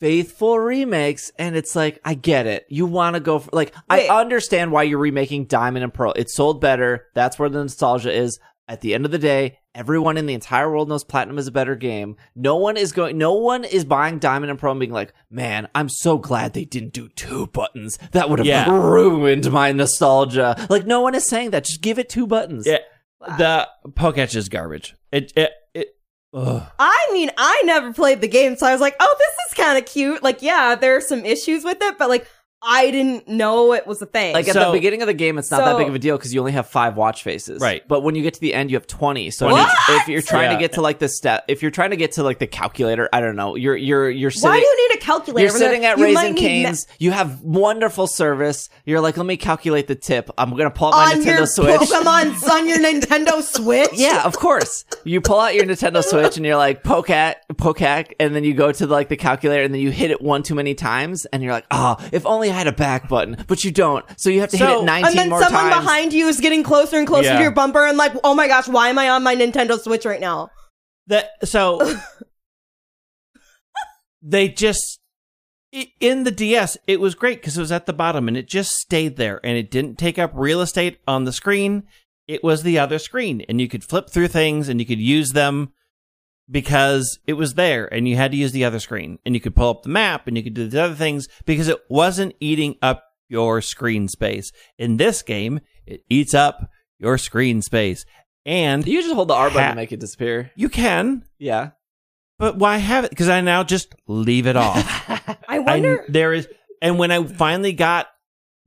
faithful 0.00 0.58
remakes, 0.58 1.32
and 1.38 1.56
it's 1.56 1.74
like 1.74 1.98
I 2.04 2.14
get 2.14 2.46
it. 2.46 2.66
You 2.68 2.86
want 2.86 3.14
to 3.14 3.20
go 3.20 3.38
for 3.38 3.50
like 3.52 3.74
Wait. 3.90 4.08
I 4.10 4.20
understand 4.20 4.72
why 4.72 4.82
you're 4.84 4.98
remaking 4.98 5.46
Diamond 5.46 5.84
and 5.84 5.92
Pearl. 5.94 6.12
It 6.16 6.30
sold 6.30 6.60
better. 6.60 7.06
That's 7.14 7.38
where 7.38 7.48
the 7.48 7.60
nostalgia 7.62 8.12
is. 8.12 8.38
At 8.68 8.80
the 8.80 8.94
end 8.94 9.04
of 9.04 9.12
the 9.12 9.18
day, 9.18 9.58
everyone 9.76 10.16
in 10.16 10.26
the 10.26 10.34
entire 10.34 10.68
world 10.68 10.88
knows 10.88 11.04
Platinum 11.04 11.38
is 11.38 11.46
a 11.46 11.52
better 11.52 11.76
game. 11.76 12.16
No 12.34 12.56
one 12.56 12.76
is 12.76 12.90
going. 12.90 13.16
No 13.16 13.34
one 13.34 13.62
is 13.64 13.84
buying 13.84 14.18
Diamond 14.18 14.50
and 14.50 14.58
Pearl 14.58 14.72
and 14.72 14.80
being 14.80 14.90
like, 14.92 15.12
"Man, 15.30 15.68
I'm 15.72 15.88
so 15.88 16.18
glad 16.18 16.52
they 16.52 16.64
didn't 16.64 16.92
do 16.92 17.08
two 17.08 17.46
buttons. 17.46 17.96
That 18.10 18.28
would 18.28 18.40
have 18.40 18.46
Yeah. 18.46 18.68
ruined 18.68 19.52
my 19.52 19.70
nostalgia." 19.70 20.66
Like, 20.68 20.84
no 20.84 21.00
one 21.00 21.14
is 21.14 21.28
saying 21.28 21.50
that. 21.50 21.64
Just 21.64 21.80
give 21.80 22.00
it 22.00 22.08
two 22.08 22.26
buttons. 22.26 22.66
Yeah, 22.66 22.78
the 23.20 23.68
Poketch 23.88 24.34
is 24.36 24.48
garbage. 24.48 24.94
It 25.12 25.32
it 25.36 25.52
it. 25.74 25.88
Ugh. 26.34 26.62
I 26.78 27.08
mean, 27.12 27.30
I 27.38 27.62
never 27.64 27.92
played 27.92 28.20
the 28.20 28.28
game, 28.28 28.56
so 28.56 28.66
I 28.66 28.72
was 28.72 28.80
like, 28.80 28.96
"Oh, 29.00 29.16
this 29.18 29.34
is 29.48 29.64
kind 29.64 29.78
of 29.78 29.86
cute." 29.86 30.22
Like, 30.22 30.42
yeah, 30.42 30.74
there 30.74 30.96
are 30.96 31.00
some 31.00 31.24
issues 31.24 31.64
with 31.64 31.78
it, 31.80 31.96
but 31.98 32.08
like, 32.08 32.26
I 32.66 32.90
didn't 32.90 33.28
know 33.28 33.72
it 33.72 33.86
was 33.86 34.02
a 34.02 34.06
thing. 34.06 34.34
Like 34.34 34.48
at 34.48 34.54
So- 34.54 34.66
the 34.66 34.72
beginning 34.72 35.02
of 35.02 35.06
the 35.06 35.14
game, 35.14 35.38
it's 35.38 35.50
not 35.50 35.58
that 35.58 35.72
So- 35.72 35.78
big 35.78 35.88
of 35.88 35.94
a 35.94 35.98
deal 35.98 36.16
because 36.16 36.34
you 36.34 36.40
only 36.40 36.52
have 36.52 36.66
five 36.68 36.96
watch 36.96 37.22
faces. 37.22 37.60
Right. 37.60 37.86
But 37.86 38.02
when 38.02 38.14
you 38.14 38.22
get 38.22 38.34
to 38.34 38.40
the 38.40 38.52
end, 38.54 38.70
you 38.70 38.76
have 38.76 38.86
twenty. 38.86 39.30
So 39.30 39.48
What? 39.48 39.68
if, 39.88 40.00
if 40.02 40.08
you're 40.08 40.22
trying 40.22 40.50
Yeah. 40.50 40.56
to 40.56 40.60
get 40.60 40.72
to 40.74 40.80
like 40.80 40.98
the 40.98 41.08
step, 41.08 41.44
if 41.48 41.62
you're 41.62 41.70
trying 41.70 41.90
to 41.90 41.96
get 41.96 42.12
to 42.12 42.22
like 42.22 42.38
the 42.40 42.46
calculator, 42.46 43.08
I 43.12 43.20
don't 43.20 43.36
know. 43.36 43.54
You're 43.56 43.76
you're 43.76 44.10
you're 44.10 44.30
sitting. 44.30 44.50
why 44.50 44.56
do 44.60 44.66
you 44.66 44.88
need 44.88 44.96
a 44.96 45.00
calculator? 45.00 45.44
you're 45.44 45.52
when 45.52 45.60
sitting 45.60 45.84
at 45.84 45.98
you 45.98 46.04
Raising 46.04 46.14
might 46.14 46.34
need 46.34 46.62
ma- 46.62 46.68
Canes. 46.70 46.86
you 46.98 47.12
have 47.12 47.40
wonderful 47.42 48.06
service. 48.06 48.68
You're 48.84 49.00
like, 49.00 49.16
let 49.16 49.26
me 49.26 49.36
calculate 49.36 49.86
the 49.86 49.94
tip. 49.94 50.30
I'm 50.36 50.50
gonna 50.56 50.70
pull 50.70 50.88
out 50.88 50.92
my 50.92 51.12
on 51.12 51.22
Nintendo 51.22 51.36
your 51.38 51.46
Switch. 51.46 51.80
Pokemon 51.80 52.50
on 52.50 52.68
your 52.68 52.78
Nintendo 52.78 53.42
Switch. 53.42 53.90
Yeah, 53.94 54.24
of 54.24 54.36
course. 54.36 54.84
You 55.04 55.20
pull 55.20 55.38
out 55.40 55.54
your 55.54 55.64
Nintendo 55.64 56.02
Switch 56.02 56.36
and 56.36 56.44
you're 56.44 56.56
like 56.56 56.82
pokat, 56.82 57.34
pokat, 57.54 58.12
and 58.18 58.34
then 58.34 58.44
you 58.44 58.54
go 58.54 58.72
to 58.72 58.86
like 58.86 59.08
the 59.08 59.16
calculator 59.16 59.62
and 59.62 59.72
then 59.72 59.80
you 59.80 59.90
hit 59.90 60.10
it 60.10 60.20
one 60.20 60.42
too 60.42 60.54
many 60.54 60.74
times 60.74 61.26
and 61.26 61.42
you're 61.42 61.52
like, 61.52 61.66
oh, 61.70 61.96
if 62.12 62.26
only 62.26 62.50
I 62.50 62.55
had 62.56 62.66
a 62.66 62.72
back 62.72 63.08
button, 63.08 63.44
but 63.46 63.64
you 63.64 63.70
don't. 63.70 64.04
So 64.18 64.30
you 64.30 64.40
have 64.40 64.50
to 64.50 64.56
hit 64.56 64.66
So- 64.66 64.82
it 64.82 64.84
19 64.84 65.06
And 65.10 65.18
then 65.18 65.28
more 65.30 65.42
someone 65.42 65.70
times. 65.70 65.84
behind 65.84 66.12
you 66.12 66.28
is 66.28 66.40
getting 66.40 66.62
closer 66.62 66.96
and 66.98 67.06
closer 67.06 67.28
Yeah. 67.28 67.36
to 67.36 67.42
your 67.42 67.50
bumper, 67.52 67.86
and 67.86 67.96
like, 67.96 68.12
oh 68.24 68.34
my 68.34 68.48
gosh, 68.48 68.68
why 68.68 68.88
am 68.88 68.98
I 68.98 69.08
on 69.10 69.22
my 69.22 69.36
Nintendo 69.36 69.80
Switch 69.80 70.04
right 70.04 70.20
now? 70.20 70.50
That 71.06 71.30
so 71.44 71.80
they 74.22 74.48
just 74.48 75.00
in 76.00 76.24
the 76.24 76.30
DS 76.30 76.76
it 76.86 77.00
was 77.00 77.14
great 77.14 77.40
because 77.40 77.56
it 77.56 77.60
was 77.60 77.72
at 77.72 77.86
the 77.86 77.92
bottom 77.92 78.28
and 78.28 78.36
it 78.36 78.48
just 78.48 78.72
stayed 78.72 79.16
there 79.16 79.40
and 79.44 79.56
it 79.58 79.70
didn't 79.70 79.98
take 79.98 80.18
up 80.18 80.30
real 80.34 80.60
estate 80.60 80.98
on 81.06 81.24
the 81.24 81.32
screen. 81.32 81.84
It 82.26 82.42
was 82.42 82.62
the 82.62 82.78
other 82.78 82.98
screen 82.98 83.42
and 83.48 83.60
you 83.60 83.68
could 83.68 83.84
flip 83.84 84.10
through 84.10 84.28
things 84.28 84.68
and 84.68 84.80
you 84.80 84.86
could 84.86 85.00
use 85.00 85.30
them 85.30 85.72
because 86.50 87.18
it 87.26 87.32
was 87.34 87.54
there 87.54 87.92
and 87.92 88.08
you 88.08 88.16
had 88.16 88.30
to 88.30 88.36
use 88.36 88.52
the 88.52 88.64
other 88.64 88.78
screen 88.78 89.18
and 89.24 89.34
you 89.34 89.40
could 89.40 89.56
pull 89.56 89.70
up 89.70 89.82
the 89.82 89.88
map 89.88 90.26
and 90.26 90.36
you 90.36 90.42
could 90.42 90.54
do 90.54 90.68
the 90.68 90.82
other 90.82 90.94
things 90.94 91.26
because 91.44 91.68
it 91.68 91.80
wasn't 91.88 92.34
eating 92.40 92.76
up 92.82 93.04
your 93.28 93.60
screen 93.60 94.06
space. 94.08 94.52
In 94.78 94.96
this 94.96 95.22
game, 95.22 95.60
it 95.86 96.04
eats 96.08 96.34
up 96.34 96.70
your 96.98 97.18
screen 97.18 97.62
space 97.62 98.04
and 98.44 98.86
You 98.86 99.02
just 99.02 99.14
hold 99.14 99.28
the 99.28 99.34
R 99.34 99.48
button 99.48 99.62
Ha- 99.62 99.70
to 99.70 99.76
make 99.76 99.92
it 99.92 100.00
disappear. 100.00 100.52
you 100.54 100.68
can 100.68 101.24
Yeah. 101.38 101.70
but 102.38 102.56
why 102.56 102.76
have 102.78 103.04
it? 103.04 103.10
Because 103.10 103.28
I 103.28 103.40
now 103.40 103.64
just 103.64 103.94
leave 104.06 104.46
it 104.46 104.56
off. 104.56 104.84
I 105.08 105.36
I, 105.48 105.58
wonder. 105.58 106.04
there 106.08 106.32
is, 106.32 106.48
and 106.80 106.98
when 106.98 107.10
I 107.10 107.24
finally 107.24 107.72
got 107.72 108.06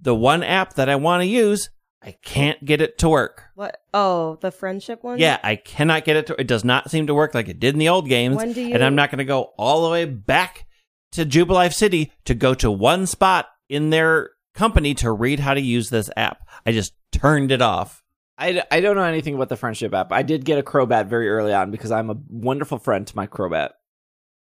the 0.01 0.13
one 0.15 0.43
app 0.43 0.73
that 0.75 0.89
I 0.89 0.95
want 0.97 1.21
to 1.21 1.27
use, 1.27 1.69
I 2.01 2.13
can't 2.23 2.63
get 2.63 2.79
it 2.81 2.97
to 2.99 3.09
work. 3.09 3.43
what? 3.55 3.81
Oh, 3.93 4.37
the 4.41 4.51
friendship 4.51 5.03
one. 5.03 5.19
Yeah, 5.19 5.37
I 5.43 5.57
cannot 5.57 6.05
get 6.05 6.15
it 6.15 6.27
to. 6.27 6.39
It 6.39 6.47
does 6.47 6.63
not 6.63 6.89
seem 6.89 7.07
to 7.07 7.13
work 7.13 7.33
like 7.33 7.49
it 7.49 7.59
did 7.59 7.75
in 7.75 7.79
the 7.79 7.89
old 7.89 8.07
games. 8.07 8.37
When 8.37 8.53
do 8.53 8.61
you- 8.61 8.73
And 8.73 8.83
I'm 8.83 8.95
not 8.95 9.09
going 9.11 9.17
to 9.19 9.25
go 9.25 9.51
all 9.57 9.83
the 9.83 9.89
way 9.89 10.05
back 10.05 10.65
to 11.11 11.25
Jubilife 11.25 11.73
City 11.73 12.13
to 12.25 12.33
go 12.33 12.53
to 12.53 12.71
one 12.71 13.05
spot 13.05 13.47
in 13.67 13.89
their 13.89 14.29
company 14.53 14.93
to 14.95 15.11
read 15.11 15.39
how 15.41 15.53
to 15.53 15.59
use 15.61 15.89
this 15.89 16.09
app. 16.15 16.39
I 16.65 16.71
just 16.71 16.93
turned 17.11 17.51
it 17.51 17.61
off. 17.61 18.01
I, 18.37 18.63
I 18.71 18.79
don't 18.79 18.95
know 18.95 19.03
anything 19.03 19.35
about 19.35 19.49
the 19.49 19.57
friendship 19.57 19.93
app. 19.93 20.13
I 20.13 20.21
did 20.23 20.45
get 20.45 20.57
a 20.57 20.63
Crobat 20.63 21.07
very 21.07 21.29
early 21.29 21.53
on 21.53 21.69
because 21.71 21.91
I'm 21.91 22.09
a 22.09 22.15
wonderful 22.29 22.77
friend 22.79 23.05
to 23.07 23.15
my 23.17 23.27
Crobat. 23.27 23.71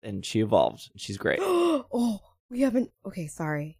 And 0.04 0.24
she 0.24 0.38
evolved. 0.40 0.88
She's 0.96 1.18
great. 1.18 1.40
oh, 1.42 2.20
we 2.48 2.60
haven't. 2.60 2.90
Okay, 3.04 3.26
sorry. 3.26 3.78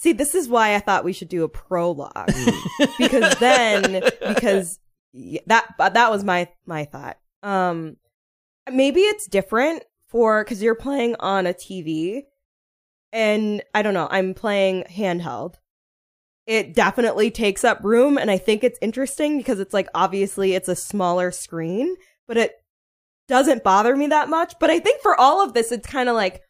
See, 0.00 0.12
this 0.12 0.36
is 0.36 0.48
why 0.48 0.76
I 0.76 0.78
thought 0.78 1.04
we 1.04 1.12
should 1.12 1.28
do 1.28 1.42
a 1.42 1.48
prologue 1.48 2.30
because 2.98 3.34
then 3.40 4.02
because 4.20 4.78
that 5.46 5.74
that 5.76 6.10
was 6.10 6.22
my 6.22 6.48
my 6.66 6.84
thought. 6.84 7.18
Um, 7.42 7.96
maybe 8.70 9.00
it's 9.00 9.26
different 9.26 9.82
for 10.08 10.44
because 10.44 10.62
you're 10.62 10.76
playing 10.76 11.16
on 11.18 11.48
a 11.48 11.52
TV, 11.52 12.22
and 13.12 13.60
I 13.74 13.82
don't 13.82 13.94
know. 13.94 14.06
I'm 14.08 14.34
playing 14.34 14.84
handheld. 14.84 15.56
It 16.46 16.74
definitely 16.74 17.32
takes 17.32 17.64
up 17.64 17.82
room, 17.82 18.18
and 18.18 18.30
I 18.30 18.38
think 18.38 18.62
it's 18.62 18.78
interesting 18.80 19.36
because 19.38 19.58
it's 19.58 19.74
like 19.74 19.88
obviously 19.94 20.54
it's 20.54 20.68
a 20.68 20.76
smaller 20.76 21.32
screen, 21.32 21.96
but 22.28 22.36
it 22.36 22.52
doesn't 23.26 23.64
bother 23.64 23.96
me 23.96 24.06
that 24.06 24.28
much. 24.28 24.54
But 24.60 24.70
I 24.70 24.78
think 24.78 25.02
for 25.02 25.20
all 25.20 25.42
of 25.42 25.54
this, 25.54 25.72
it's 25.72 25.88
kind 25.88 26.08
of 26.08 26.14
like. 26.14 26.42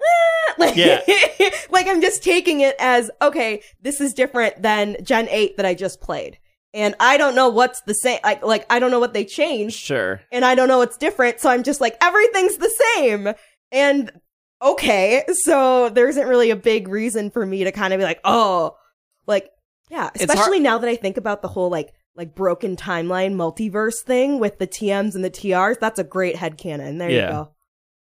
like, 0.58 0.76
Yeah. 0.76 1.00
like 1.70 1.86
I'm 1.88 2.00
just 2.00 2.22
taking 2.22 2.60
it 2.60 2.76
as 2.78 3.10
okay, 3.22 3.62
this 3.80 4.00
is 4.00 4.14
different 4.14 4.62
than 4.62 4.96
Gen 5.02 5.28
8 5.30 5.56
that 5.56 5.66
I 5.66 5.74
just 5.74 6.00
played. 6.00 6.38
And 6.74 6.94
I 7.00 7.16
don't 7.16 7.34
know 7.34 7.48
what's 7.48 7.80
the 7.82 7.94
same 7.94 8.20
like 8.24 8.42
like 8.44 8.66
I 8.70 8.78
don't 8.78 8.90
know 8.90 9.00
what 9.00 9.14
they 9.14 9.24
changed 9.24 9.76
Sure. 9.76 10.20
and 10.30 10.44
I 10.44 10.54
don't 10.54 10.68
know 10.68 10.78
what's 10.78 10.96
different, 10.98 11.40
so 11.40 11.48
I'm 11.50 11.62
just 11.62 11.80
like 11.80 11.96
everything's 12.02 12.56
the 12.58 12.72
same. 12.96 13.28
And 13.72 14.10
okay, 14.62 15.24
so 15.44 15.88
there 15.88 16.08
isn't 16.08 16.26
really 16.28 16.50
a 16.50 16.56
big 16.56 16.88
reason 16.88 17.30
for 17.30 17.44
me 17.46 17.64
to 17.64 17.72
kind 17.72 17.92
of 17.94 17.98
be 17.98 18.04
like, 18.04 18.20
"Oh, 18.24 18.76
like 19.26 19.50
yeah, 19.90 20.10
It's 20.14 20.24
hard- 20.24 20.30
especially 20.38 20.60
now 20.60 20.78
that 20.78 20.88
I 20.90 20.96
think 20.96 21.16
about 21.16 21.40
the 21.42 21.48
whole 21.48 21.70
like 21.70 21.92
like 22.14 22.34
broken 22.34 22.76
timeline 22.76 23.34
multiverse 23.34 24.02
thing 24.04 24.38
with 24.40 24.58
the 24.58 24.66
TMs 24.66 25.14
and 25.14 25.24
the 25.24 25.30
TRs. 25.30 25.78
That's 25.80 25.98
a 25.98 26.04
great 26.04 26.34
headcanon. 26.36 26.98
There 26.98 27.08
Yeah. 27.10 27.22
you 27.26 27.32
go. 27.32 27.50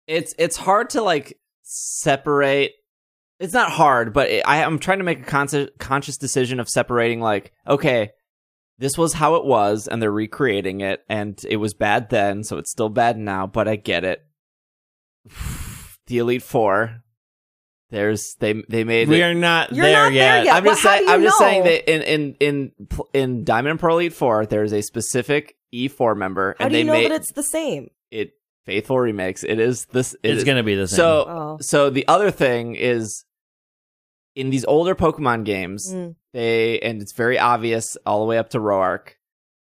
It's 0.09 0.35
it's 0.39 0.57
hard 0.57 0.91
to 0.91 1.03
like 1.03 1.39
separate. 1.67 2.73
It's 3.39 3.53
not 3.53 3.71
hard, 3.71 4.13
but 4.15 4.31
it, 4.31 4.43
I 4.47 4.59
am 4.59 4.79
trying 4.79 4.99
to 4.99 5.05
make 5.05 5.21
a 5.21 5.25
conscious 5.25 5.69
conscious 5.79 6.17
decision 6.17 6.59
of 6.61 6.69
separating. 6.71 7.21
Like, 7.21 7.53
okay, 7.67 8.11
this 8.79 8.97
was 8.97 9.13
how 9.13 9.35
it 9.35 9.45
was, 9.45 9.89
and 9.89 10.01
they're 10.01 10.11
recreating 10.13 10.81
it, 10.81 11.01
and 11.09 11.39
it 11.49 11.57
was 11.57 11.75
bad 11.75 12.09
then, 12.11 12.45
so 12.45 12.57
it's 12.57 12.71
still 12.71 12.89
bad 12.89 13.19
now. 13.19 13.47
But 13.47 13.69
I 13.69 13.77
get 13.77 14.05
it. 14.05 14.23
The 16.09 16.19
Elite 16.19 16.43
Four. 16.45 17.03
There's 17.91 18.37
they 18.39 18.63
they 18.69 18.85
made 18.85 19.09
We 19.09 19.21
it- 19.21 19.25
are 19.25 19.35
not 19.35 19.73
You're 19.73 19.87
there 19.87 20.05
not 20.05 20.13
there 20.13 20.13
yet. 20.13 20.45
yet. 20.45 20.55
I'm 20.55 20.63
Well, 20.65 20.73
just 20.75 20.83
saying. 20.85 21.09
I'm 21.09 21.23
just 21.23 21.39
saying 21.39 21.65
that 21.65 21.93
in 21.93 22.03
in 22.03 22.37
in 22.39 22.73
in 23.13 23.45
Diamond 23.45 23.73
and 23.73 23.81
Pearl 23.81 23.97
Elite 23.97 24.13
Four, 24.13 24.47
there's 24.47 24.73
a 24.73 24.83
specific 24.83 25.57
E4 25.75 26.17
member, 26.17 26.55
How 26.61 26.67
and 26.67 26.73
do 26.73 26.79
you 26.79 26.85
they 26.85 26.87
know 26.87 26.93
made 26.93 27.11
that 27.11 27.17
it's 27.23 27.33
the 27.33 27.43
same? 27.43 27.91
it 28.13 28.31
faithful 28.67 28.99
remakes. 28.99 29.43
It 29.45 29.59
is 29.59 29.87
this. 29.87 30.15
it 30.15 30.21
It's 30.31 30.39
is- 30.39 30.45
going 30.45 30.59
to 30.59 30.63
be 30.63 30.75
the 30.75 30.87
same. 30.89 30.97
so 30.97 31.25
Oh. 31.29 31.59
so 31.61 31.89
the 31.91 32.07
other 32.09 32.31
thing 32.31 32.75
is 32.75 33.25
in 34.35 34.51
these 34.51 34.65
older 34.67 34.95
Pokemon 34.95 35.45
games, 35.45 35.91
Mm. 35.93 36.17
they 36.35 36.79
and 36.81 37.01
it's 37.01 37.13
very 37.13 37.39
obvious 37.39 37.97
all 38.05 38.21
the 38.21 38.27
way 38.27 38.37
up 38.39 38.51
to 38.51 38.59
Roark. 38.59 39.15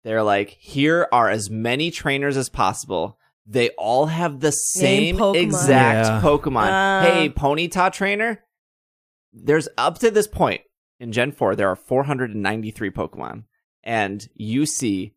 They're 0.04 0.24
like, 0.24 0.50
here 0.60 1.08
are 1.12 1.30
as 1.30 1.50
many 1.50 1.92
trainers 1.92 2.36
as 2.38 2.50
possible. 2.50 3.18
They 3.46 3.70
all 3.78 4.08
have 4.08 4.40
the 4.42 4.48
Name 4.48 4.54
same 4.54 5.18
Pokemon. 5.18 5.42
exact 5.42 6.08
Yeah. 6.08 6.22
Pokemon. 6.22 6.68
Ah. 6.70 7.02
hey, 7.04 7.30
Ponyta 7.30 7.92
trainer. 7.94 8.44
There's 9.34 9.70
up 9.78 10.00
to 10.00 10.12
this 10.12 10.28
point 10.28 10.62
in 11.00 11.12
Gen 11.12 11.32
4, 11.32 11.56
there 11.56 11.70
are 11.70 11.76
493 11.76 12.90
Pokemon. 12.90 13.44
And 13.84 14.28
you 14.34 14.66
see 14.66 15.14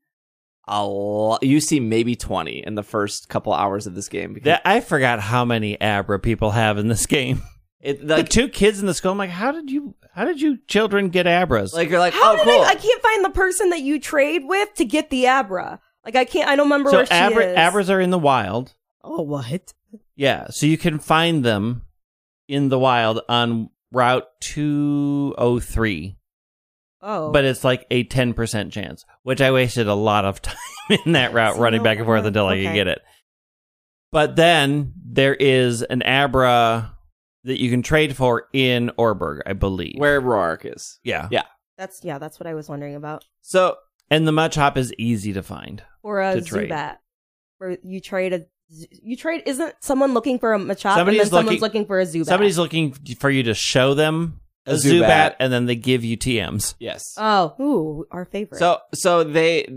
a 0.71 0.87
lot. 0.87 1.43
You 1.43 1.61
see 1.61 1.81
maybe 1.81 2.17
twenty 2.17 2.65
in 2.65 2.75
the 2.77 2.83
first 2.83 3.29
couple 3.29 3.53
hours 3.53 3.87
of 3.87 3.95
this 3.95 4.09
game. 4.09 4.33
because 4.33 4.47
That, 4.47 4.63
I 4.65 4.81
forgot 4.81 5.21
how 5.21 5.45
many 5.45 5.79
Abra 5.81 6.19
people 6.19 6.53
have 6.53 6.79
in 6.79 6.89
this 6.89 7.07
game. 7.07 7.43
it, 7.81 8.07
The 8.07 8.17
like, 8.19 8.29
two 8.29 8.49
kids 8.49 8.81
in 8.81 8.87
the 8.87 8.95
school. 8.95 9.13
I'm 9.13 9.19
like, 9.19 9.31
how 9.31 9.53
did 9.53 9.71
you? 9.71 9.95
How 10.13 10.25
did 10.25 10.41
you 10.41 10.59
children 10.67 11.11
get 11.11 11.27
Abras? 11.27 11.73
like 11.73 11.89
you're 11.89 12.01
like, 12.01 12.15
How 12.15 12.33
oh, 12.33 12.37
did 12.37 12.45
cool. 12.45 12.63
I? 12.63 12.71
I 12.71 12.75
can't 12.75 13.03
find 13.03 13.25
the 13.25 13.31
person 13.31 13.71
that 13.71 13.81
you 13.81 14.01
trade 14.01 14.43
with 14.45 14.75
to 14.75 14.85
get 14.85 15.11
the 15.11 15.27
Abra. 15.27 15.81
Like 16.05 16.17
I 16.17 16.25
can't. 16.25 16.49
I 16.49 16.57
don't 16.57 16.67
remember 16.67 16.91
so 16.91 16.97
where 16.99 17.07
she 17.07 17.13
Abra, 17.13 17.47
is. 17.47 17.57
Abras 17.57 17.91
are 17.91 18.01
in 18.01 18.11
the 18.11 18.19
wild. 18.19 18.75
Oh, 19.03 19.23
what? 19.23 19.73
Yeah, 20.17 20.49
so 20.51 20.67
you 20.67 20.77
can 20.79 20.99
find 20.99 21.45
them 21.45 21.83
in 22.49 22.69
the 22.69 22.79
wild 22.79 23.21
on 23.29 23.71
Route 23.93 24.27
203, 24.41 26.17
Oh, 27.03 27.33
but 27.33 27.45
it's 27.45 27.65
like 27.65 27.87
a 27.91 28.05
10% 28.05 28.71
chance, 28.73 29.05
which 29.23 29.41
I 29.41 29.53
wasted 29.53 29.87
a 29.89 29.95
lot 29.95 30.25
of 30.25 30.43
time 30.43 30.57
in 31.05 31.13
that 31.13 31.33
route 31.33 31.55
So 31.57 31.61
running 31.63 31.79
no- 31.79 31.85
back 31.85 31.99
and 31.99 32.07
forth 32.07 32.25
until 32.25 32.47
I 32.47 32.63
could 32.63 32.75
get 32.75 32.89
it. 32.89 33.01
But 34.13 34.37
then 34.37 34.93
there 35.05 35.35
is 35.35 35.83
an 35.83 36.03
Abra 36.03 36.97
that 37.45 37.61
you 37.61 37.71
can 37.71 37.83
trade 37.83 38.17
for 38.17 38.49
in 38.53 38.91
Oreburgh, 38.99 39.41
I 39.47 39.53
believe. 39.53 39.95
where 39.99 40.21
Roark 40.21 40.71
is. 40.75 40.99
Yeah. 41.05 41.29
Yeah. 41.31 41.45
that's 41.79 42.05
yeah. 42.05 42.19
That's 42.19 42.39
what 42.41 42.47
I 42.47 42.55
was 42.55 42.69
wondering 42.69 42.97
about. 42.97 43.25
So 43.41 43.77
And 44.11 44.27
the 44.27 44.33
Machop 44.33 44.77
is 44.77 44.93
easy 44.99 45.33
to 45.35 45.43
find. 45.43 45.83
Or 46.03 46.21
a 46.21 46.35
To 46.35 46.43
trade. 46.43 46.71
Zubat, 46.71 46.97
where 47.59 47.79
you 47.83 48.01
trade 48.01 48.33
a. 48.33 48.47
You 48.69 49.17
trade 49.17 49.43
isn't 49.47 49.75
someone 49.81 50.13
looking 50.15 50.39
for 50.39 50.55
a 50.55 50.59
Machop 50.59 50.65
and 50.65 50.73
then 50.73 50.97
Somebody's 50.97 51.29
someone's 51.31 51.47
looking- 51.47 51.61
looking 51.61 51.87
for 51.87 52.01
a 52.01 52.05
Zubat. 52.05 52.27
Somebody's 52.27 52.59
looking 52.59 52.93
for 53.19 53.31
you 53.31 53.43
to 53.45 53.55
show 53.55 53.95
them 53.95 54.40
a, 54.67 54.73
A 54.73 54.75
Zubat. 54.75 55.01
Zubat. 55.01 55.37
and 55.41 55.53
then 55.53 55.67
they 55.67 55.77
give 55.77 56.05
you 56.05 56.17
TMs. 56.17 56.75
yes. 56.79 57.03
Oh, 57.17 57.55
ooh, 57.61 58.07
our 58.11 58.25
favorite. 58.25 58.59
So 58.59 58.79
so 58.95 59.25
they 59.25 59.69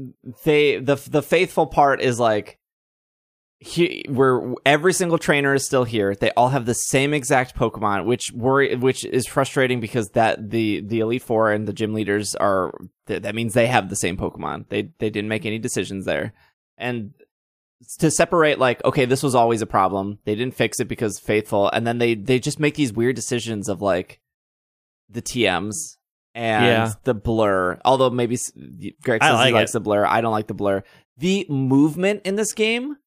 they 0.43 0.77
the 0.79 0.95
the 1.09 1.21
faithful 1.21 1.67
part 1.67 2.01
is 2.01 2.19
like 2.19 2.59
he, 3.59 4.03
where 4.09 4.55
every 4.65 4.91
single 4.91 5.17
trainer 5.17 5.53
is 5.53 5.65
still 5.65 5.85
here. 5.85 6.13
They 6.15 6.31
all 6.31 6.49
have 6.49 6.65
the 6.65 6.73
same 6.73 7.13
exact 7.13 7.55
Pokemon, 7.55 8.05
which 8.05 8.29
worry 8.33 8.75
which 8.75 9.05
is 9.05 9.25
frustrating 9.25 9.79
because 9.79 10.09
that 10.09 10.49
the 10.49 10.81
the 10.81 10.99
Elite 10.99 11.23
Four 11.23 11.51
and 11.51 11.65
the 11.65 11.71
gym 11.73 11.93
leaders 11.93 12.35
are 12.35 12.73
th- 13.07 13.21
that 13.21 13.35
means 13.35 13.53
they 13.53 13.67
have 13.67 13.89
the 13.89 13.95
same 13.95 14.17
Pokemon. 14.17 14.67
They 14.67 14.89
they 14.99 15.09
didn't 15.09 15.29
make 15.29 15.45
any 15.45 15.59
decisions 15.59 16.05
there, 16.05 16.33
and 16.77 17.13
to 17.99 18.09
separate 18.11 18.59
like 18.59 18.83
okay 18.85 19.03
this 19.05 19.21
was 19.21 19.35
always 19.35 19.61
a 19.61 19.65
problem 19.65 20.17
they 20.23 20.35
didn't 20.35 20.55
fix 20.55 20.79
it 20.79 20.87
because 20.87 21.19
faithful 21.19 21.69
and 21.71 21.85
then 21.85 21.97
they 21.97 22.15
they 22.15 22.39
just 22.39 22.57
make 22.57 22.75
these 22.75 22.93
weird 22.93 23.13
decisions 23.13 23.67
of 23.67 23.81
like 23.81 24.21
the 25.13 25.21
tms 25.21 25.75
and 26.35 26.65
Yeah. 26.65 26.91
the 27.03 27.13
blur 27.13 27.79
although 27.85 28.09
maybe 28.09 28.37
greg 29.03 29.23
says 29.23 29.33
like 29.33 29.47
he 29.47 29.53
likes 29.53 29.71
it. 29.71 29.73
the 29.73 29.79
blur 29.81 30.05
i 30.05 30.19
don't 30.21 30.31
like 30.31 30.47
the 30.47 30.53
blur 30.53 30.83
the 31.17 31.45
movement 31.49 32.21
in 32.25 32.35
this 32.35 32.53
game 32.53 32.97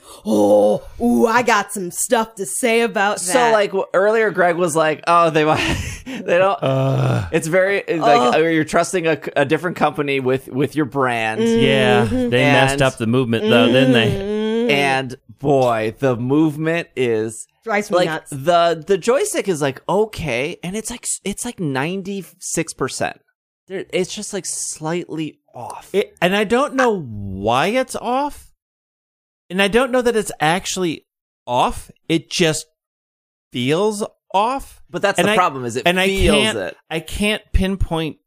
oh, 0.24 0.82
ooh, 0.98 1.26
I 1.26 1.42
got 1.42 1.72
some 1.74 1.90
stuff 1.90 2.36
to 2.36 2.46
say 2.46 2.80
about 2.80 3.18
that. 3.18 3.22
so 3.22 3.50
like 3.52 3.70
earlier 3.92 4.30
greg 4.30 4.56
was 4.56 4.74
like 4.74 5.04
oh 5.06 5.28
they 5.28 5.44
they 6.06 6.38
don't 6.38 6.58
Uh, 6.62 7.28
it's 7.32 7.46
very 7.46 7.78
it's 7.86 8.00
like 8.00 8.34
uh, 8.34 8.38
you're 8.38 8.64
trusting 8.64 9.06
a, 9.06 9.20
a 9.36 9.44
different 9.44 9.76
company 9.76 10.18
with 10.20 10.48
with 10.48 10.74
your 10.74 10.86
brand 10.86 11.42
yeah, 11.42 12.06
Mhm. 12.06 12.30
they 12.30 12.44
messed 12.44 12.80
up 12.80 12.96
the 12.96 13.06
movement 13.06 13.44
though, 13.48 13.66
didn't 13.66 13.92
they? 13.92 14.39
And 14.74 15.16
boy 15.38 15.94
the 15.98 16.16
movement 16.16 16.88
is 16.96 17.46
drives 17.64 17.90
me 17.90 17.96
like 17.98 18.06
nuts. 18.06 18.30
the 18.30 18.84
the 18.86 18.98
joystick 18.98 19.48
is 19.48 19.60
like 19.62 19.82
okay 19.88 20.58
and 20.62 20.76
it's 20.76 20.90
like 20.90 21.06
it's 21.24 21.44
like 21.44 21.58
96% 21.58 23.18
it's 23.68 24.14
just 24.14 24.32
like 24.32 24.44
slightly 24.46 25.38
off 25.54 25.90
It, 25.94 26.16
and 26.20 26.34
I 26.34 26.44
don't 26.44 26.74
know 26.74 27.00
why 27.00 27.68
it's 27.68 27.96
off. 27.96 28.52
And 29.48 29.60
I 29.62 29.68
don't 29.68 29.90
know 29.90 30.02
that 30.02 30.14
it's 30.16 30.30
actually 30.40 31.06
off. 31.46 31.90
It 32.08 32.30
just 32.30 32.66
feels 33.52 34.04
off. 34.32 34.80
but 34.88 35.02
that's 35.02 35.18
and 35.18 35.26
the 35.28 35.32
I- 35.32 35.36
problem 35.36 35.64
is 35.64 35.74
it 35.76 35.82
and 35.86 35.98
I 35.98 36.06
feels 36.06 36.36
can't 36.36 36.58
it 36.58 36.76
I 36.88 37.00
can't 37.00 37.42
pinpoint 37.52 38.18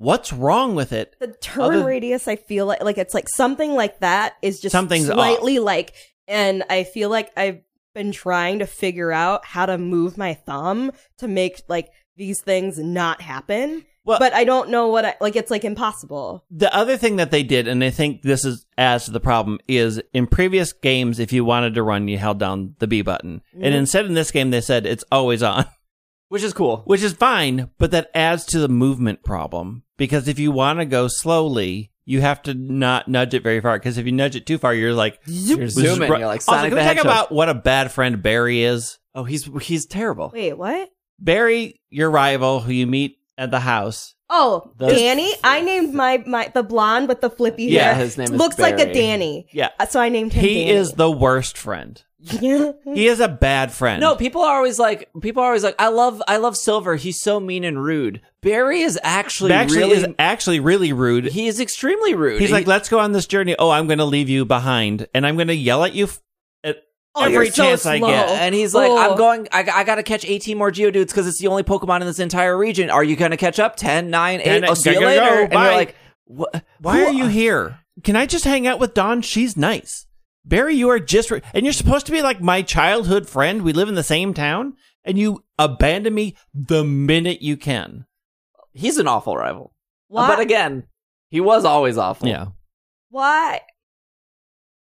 what's 0.00 0.32
wrong 0.32 0.74
with 0.74 0.92
it. 0.92 1.14
the 1.20 1.28
turn 1.28 1.62
other- 1.76 1.84
radius, 1.84 2.26
I 2.26 2.36
feel 2.36 2.66
like 2.66 2.82
like 2.82 2.98
it's 2.98 3.14
like 3.14 3.28
something 3.28 3.74
like 3.74 4.00
that 4.00 4.34
is 4.42 4.60
just 4.60 4.72
Something's 4.72 5.06
slightly 5.06 5.58
like, 5.58 5.92
and 6.26 6.64
I 6.70 6.84
feel 6.84 7.10
like 7.10 7.30
I've 7.36 7.60
been 7.94 8.12
trying 8.12 8.60
to 8.60 8.66
figure 8.66 9.12
out 9.12 9.44
how 9.44 9.66
to 9.66 9.76
move 9.76 10.16
my 10.16 10.34
thumb 10.34 10.92
to 11.18 11.28
make 11.28 11.60
like 11.68 11.88
these 12.16 12.40
things 12.40 12.78
not 12.78 13.20
happen. 13.20 13.84
Well- 14.04 14.18
but 14.18 14.32
I 14.32 14.44
don't 14.44 14.70
know 14.70 14.88
what 14.88 15.04
I 15.04 15.14
like. 15.20 15.36
It's 15.36 15.50
like 15.50 15.64
impossible. 15.64 16.44
The 16.50 16.74
other 16.74 16.96
thing 16.96 17.16
that 17.16 17.30
they 17.30 17.42
did, 17.42 17.68
and 17.68 17.84
I 17.84 17.90
think 17.90 18.22
this 18.22 18.44
is 18.46 18.64
as 18.78 19.04
to 19.04 19.10
the 19.10 19.20
problem, 19.20 19.58
is 19.68 20.00
in 20.14 20.26
previous 20.26 20.72
games, 20.72 21.18
if 21.18 21.32
you 21.32 21.44
wanted 21.44 21.74
to 21.74 21.82
run, 21.82 22.08
you 22.08 22.16
held 22.16 22.38
down 22.38 22.74
the 22.78 22.86
B 22.86 23.02
button, 23.02 23.42
and 23.52 23.74
Mhm. 23.74 23.78
instead 23.78 24.06
in 24.06 24.14
this 24.14 24.30
game 24.30 24.50
they 24.50 24.62
said 24.62 24.86
it's 24.86 25.04
always 25.12 25.42
on. 25.42 25.66
which 26.30 26.42
is 26.42 26.54
cool 26.54 26.78
which 26.86 27.02
is 27.02 27.12
fine, 27.12 27.68
but 27.78 27.90
that 27.90 28.10
adds 28.14 28.44
to 28.46 28.58
the 28.58 28.68
movement 28.68 29.22
problem 29.22 29.82
because 29.98 30.26
if 30.28 30.38
you 30.38 30.50
want 30.50 30.78
to 30.78 30.86
go 30.86 31.06
slowly, 31.08 31.90
you 32.06 32.22
have 32.22 32.42
to 32.42 32.54
not 32.54 33.06
nudge 33.06 33.34
it 33.34 33.42
very 33.42 33.60
far. 33.60 33.78
Because 33.78 33.98
if 33.98 34.06
you 34.06 34.12
nudge 34.12 34.34
it 34.34 34.46
too 34.46 34.56
far, 34.58 34.72
you're 34.74 34.94
like 34.94 35.20
you're 35.26 35.68
zooming 35.68 36.10
ru- 36.10 36.18
you're 36.18 36.26
like 36.26 36.40
Also, 36.48 36.52
Sonic 36.52 36.70
can 36.72 36.78
the 36.78 36.88
we 36.88 36.94
talk 36.96 37.04
about 37.04 37.30
what 37.32 37.48
a 37.50 37.54
bad 37.54 37.92
friend 37.92 38.22
Barry 38.22 38.62
is? 38.62 38.98
oh 39.14 39.24
he's 39.24 39.44
he's 39.62 39.84
terrible 39.86 40.30
Wait, 40.32 40.54
what? 40.56 40.88
Barry, 41.18 41.80
your 41.90 42.10
rival, 42.10 42.60
who 42.60 42.72
you 42.72 42.86
meet 42.86 43.18
at 43.36 43.50
the 43.50 43.60
house. 43.60 44.14
Oh, 44.30 44.72
The- 44.78 44.86
Danny. 44.88 45.32
I 45.44 45.60
named 45.60 45.92
my 45.92 46.22
my 46.26 46.50
the 46.54 46.62
blonde 46.62 47.08
with 47.08 47.20
the 47.20 47.28
flippy 47.30 47.64
Yeah, 47.64 47.92
hair. 47.92 48.04
his 48.04 48.16
name 48.16 48.26
is 48.26 48.30
looks 48.32 48.58
like 48.58 48.78
a 48.78 48.92
Danny. 48.92 49.48
Yeah, 49.52 49.70
So 49.90 50.00
I 50.00 50.08
named 50.08 50.32
him. 50.32 50.42
he 50.44 50.54
Danny. 50.66 50.70
is 50.70 50.92
the 50.92 51.10
worst 51.10 51.58
friend. 51.58 52.02
Yeah. 52.22 52.72
He 52.84 53.06
is 53.06 53.18
a 53.20 53.28
bad 53.28 53.72
friend. 53.72 54.00
no 54.00 54.14
people 54.14 54.42
are 54.42 54.56
always 54.56 54.78
like 54.78 55.08
people 55.22 55.42
are 55.42 55.46
always 55.46 55.64
like 55.64 55.74
i 55.78 55.88
love 55.88 56.22
i 56.28 56.36
love 56.36 56.54
silver 56.54 56.96
he's 56.96 57.18
so 57.18 57.40
mean 57.40 57.64
and 57.64 57.82
rude 57.82 58.20
barry 58.42 58.80
is 58.82 58.98
actually, 59.02 59.52
actually 59.52 59.78
really 59.78 59.96
is 59.96 60.06
actually 60.18 60.60
really 60.60 60.92
rude. 60.92 61.24
he 61.26 61.46
is 61.48 61.60
extremely 61.60 62.14
rude 62.14 62.38
He's 62.40 62.50
He- 62.50 62.54
like, 62.54 62.66
let's 62.66 62.88
go 62.90 62.98
on 62.98 63.12
this 63.12 63.26
journey. 63.26 63.56
Oh, 63.58 63.70
I'm 63.70 63.86
going 63.86 63.98
to 63.98 64.04
leave 64.04 64.28
you 64.28 64.44
behind, 64.44 65.06
and 65.14 65.26
I'm 65.26 65.36
going 65.36 65.48
to 65.48 65.54
yell 65.54 65.82
at 65.84 65.94
you 65.94 66.04
f- 66.04 66.20
at 66.62 66.82
Oh, 67.14 67.24
every 67.24 67.34
you're 67.34 67.46
so 67.46 67.62
chance 67.64 67.86
I 67.86 67.98
get. 67.98 68.28
And 68.28 68.54
he's 68.54 68.74
like, 68.74 68.90
Oh. 68.90 68.98
I'm 68.98 69.16
going, 69.16 69.48
I, 69.52 69.60
I 69.72 69.84
gotta 69.84 70.02
catch 70.02 70.24
18 70.24 70.56
more 70.58 70.70
Geodudes 70.70 71.08
because 71.08 71.26
it's 71.26 71.38
the 71.40 71.48
only 71.48 71.62
Pokemon 71.62 72.00
in 72.02 72.06
this 72.06 72.18
entire 72.18 72.56
region. 72.56 72.88
Are 72.90 73.02
you 73.04 73.16
gonna 73.16 73.36
catch 73.38 73.58
up? 73.58 73.76
10, 73.76 74.10
9, 74.10 74.40
8? 74.40 74.44
Ten, 74.44 74.64
I'll 74.64 74.70
oh, 74.72 74.74
see 74.74 74.92
you 74.92 75.00
later. 75.00 75.20
go. 75.22 75.42
And 75.42 75.50
Bye. 75.50 75.64
you're 75.64 75.74
like. 75.74 75.96
Why 76.80 76.98
who- 76.98 77.06
are 77.06 77.12
you 77.12 77.26
here? 77.26 77.78
Can 78.04 78.14
I 78.16 78.26
just 78.26 78.44
hang 78.44 78.66
out 78.66 78.78
with 78.78 78.94
Dawn? 78.94 79.20
She's 79.22 79.56
nice. 79.56 80.06
Barry, 80.44 80.74
you 80.74 80.88
are 80.90 80.98
just, 81.00 81.30
re- 81.30 81.42
and 81.54 81.64
you're 81.64 81.72
supposed 81.72 82.06
to 82.06 82.12
be 82.12 82.22
like 82.22 82.40
my 82.40 82.62
childhood 82.62 83.28
friend. 83.28 83.62
We 83.62 83.72
live 83.72 83.88
in 83.88 83.94
the 83.94 84.02
same 84.02 84.32
town, 84.34 84.74
and 85.04 85.18
you 85.18 85.44
abandon 85.58 86.14
me 86.14 86.36
the 86.54 86.82
minute 86.84 87.42
you 87.42 87.56
can. 87.56 88.06
He's 88.72 88.98
an 88.98 89.06
awful 89.06 89.36
rival. 89.36 89.74
Why? 90.08 90.28
But 90.28 90.40
again, 90.40 90.84
he 91.28 91.40
was 91.40 91.64
always 91.64 91.98
awful. 91.98 92.28
Yeah. 92.28 92.46
Why? 93.10 93.60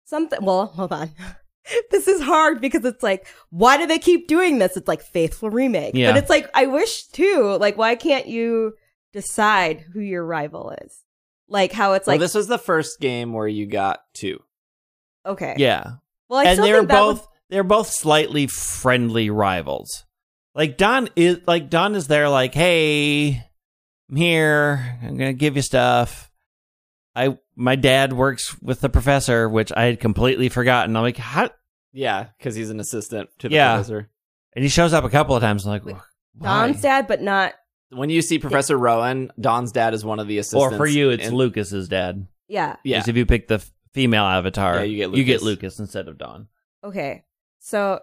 Something. 0.05 0.45
Well, 0.45 0.67
hold 0.67 0.93
on. 0.93 1.11
this 1.91 2.09
is 2.09 2.21
hard 2.21 2.61
because 2.61 2.85
it's 2.85 3.03
like, 3.03 3.27
why 3.51 3.77
do 3.77 3.87
they 3.87 3.99
keep 3.99 4.29
doing 4.29 4.59
this? 4.59 4.77
It's 4.77 4.89
like 4.89 5.03
faithful 5.03 5.51
remake, 5.51 5.95
Yeah. 5.95 6.11
but 6.13 6.19
it's 6.19 6.31
like 6.31 6.51
I 6.55 6.67
wish 6.67 7.07
too. 7.09 7.57
Like, 7.61 7.77
why 7.79 7.95
can't 7.95 8.27
you 8.27 8.75
decide 9.13 9.85
who 9.93 10.01
your 10.01 10.25
rival 10.25 10.73
is? 10.83 11.05
Like 11.49 11.73
how 11.73 11.95
it's 11.95 12.07
Well, 12.07 12.15
like, 12.15 12.21
this 12.21 12.35
was 12.35 12.49
the 12.49 12.59
first 12.59 13.01
game 13.01 13.33
where 13.33 13.49
you 13.49 13.67
got 13.67 14.01
two. 14.15 14.41
Okay, 15.31 15.55
Yeah. 15.59 15.85
Well, 16.29 16.39
I 16.41 16.45
and 16.45 16.63
they 16.63 16.73
were 16.73 16.79
think 16.81 16.89
that 16.91 16.95
both, 17.01 17.21
would- 17.21 17.27
they're 17.51 17.65
both 17.65 17.89
slightly 17.89 18.47
friendly 18.47 19.31
rivals. 19.31 20.05
Like 20.55 20.77
Dawn 20.77 21.09
is, 21.17 21.39
like 21.47 21.71
Dawn 21.71 21.95
is 21.95 22.07
there 22.07 22.29
like, 22.29 22.55
hey, 22.55 23.45
I'm 24.09 24.17
here. 24.17 24.99
I'm 25.03 25.17
going 25.17 25.31
to 25.31 25.39
give 25.39 25.57
you 25.57 25.63
stuff. 25.63 26.31
I, 27.15 27.39
my 27.57 27.77
dad 27.77 28.13
works 28.13 28.61
with 28.63 28.81
the 28.81 28.89
professor, 28.89 29.49
which 29.49 29.73
I 29.77 29.85
had 29.85 30.01
completely 30.01 30.49
forgotten. 30.49 30.97
I'm 30.97 31.03
like, 31.03 31.17
how, 31.17 31.51
Yeah, 31.93 32.27
because 32.39 32.55
he's 32.55 32.71
an 32.71 32.79
assistant 32.81 33.31
to 33.41 33.49
the 33.49 33.55
Yeah. 33.57 33.75
professor. 33.75 34.11
and 34.55 34.63
he 34.63 34.69
shows 34.69 34.93
up 34.93 35.05
a 35.05 35.11
couple 35.11 35.35
of 35.37 35.43
times. 35.43 35.65
I'm 35.67 35.73
like, 35.73 35.85
Wait, 35.85 35.97
why? 36.35 36.67
Dawn's 36.69 36.81
dad, 36.83 37.07
but 37.09 37.21
not. 37.21 37.55
When 37.91 38.09
you 38.11 38.23
see 38.23 38.39
Professor 38.39 38.77
Rowan, 38.79 39.33
Dawn's 39.41 39.73
dad 39.73 39.95
is 39.95 40.05
one 40.05 40.21
of 40.21 40.29
the 40.29 40.39
assistants. 40.39 40.75
Or 40.75 40.77
for 40.77 40.87
you, 40.87 41.11
it's 41.11 41.27
and- 41.27 41.37
Lucas's 41.37 41.89
dad. 41.89 42.27
Yeah. 42.49 42.77
Yeah. 42.85 42.99
Because 42.99 43.09
if 43.09 43.17
you 43.17 43.27
pick 43.27 43.49
the 43.49 43.55
f- 43.57 43.71
female 43.95 44.25
avatar, 44.25 44.77
Yeah, 44.77 44.83
you 44.83 44.97
get 44.97 45.17
you 45.17 45.25
get 45.25 45.43
Lucas. 45.43 45.45
Lucas 45.45 45.79
instead 45.79 46.09
of 46.09 46.19
Dawn. 46.19 46.49
Okay. 46.85 47.25
So. 47.59 48.01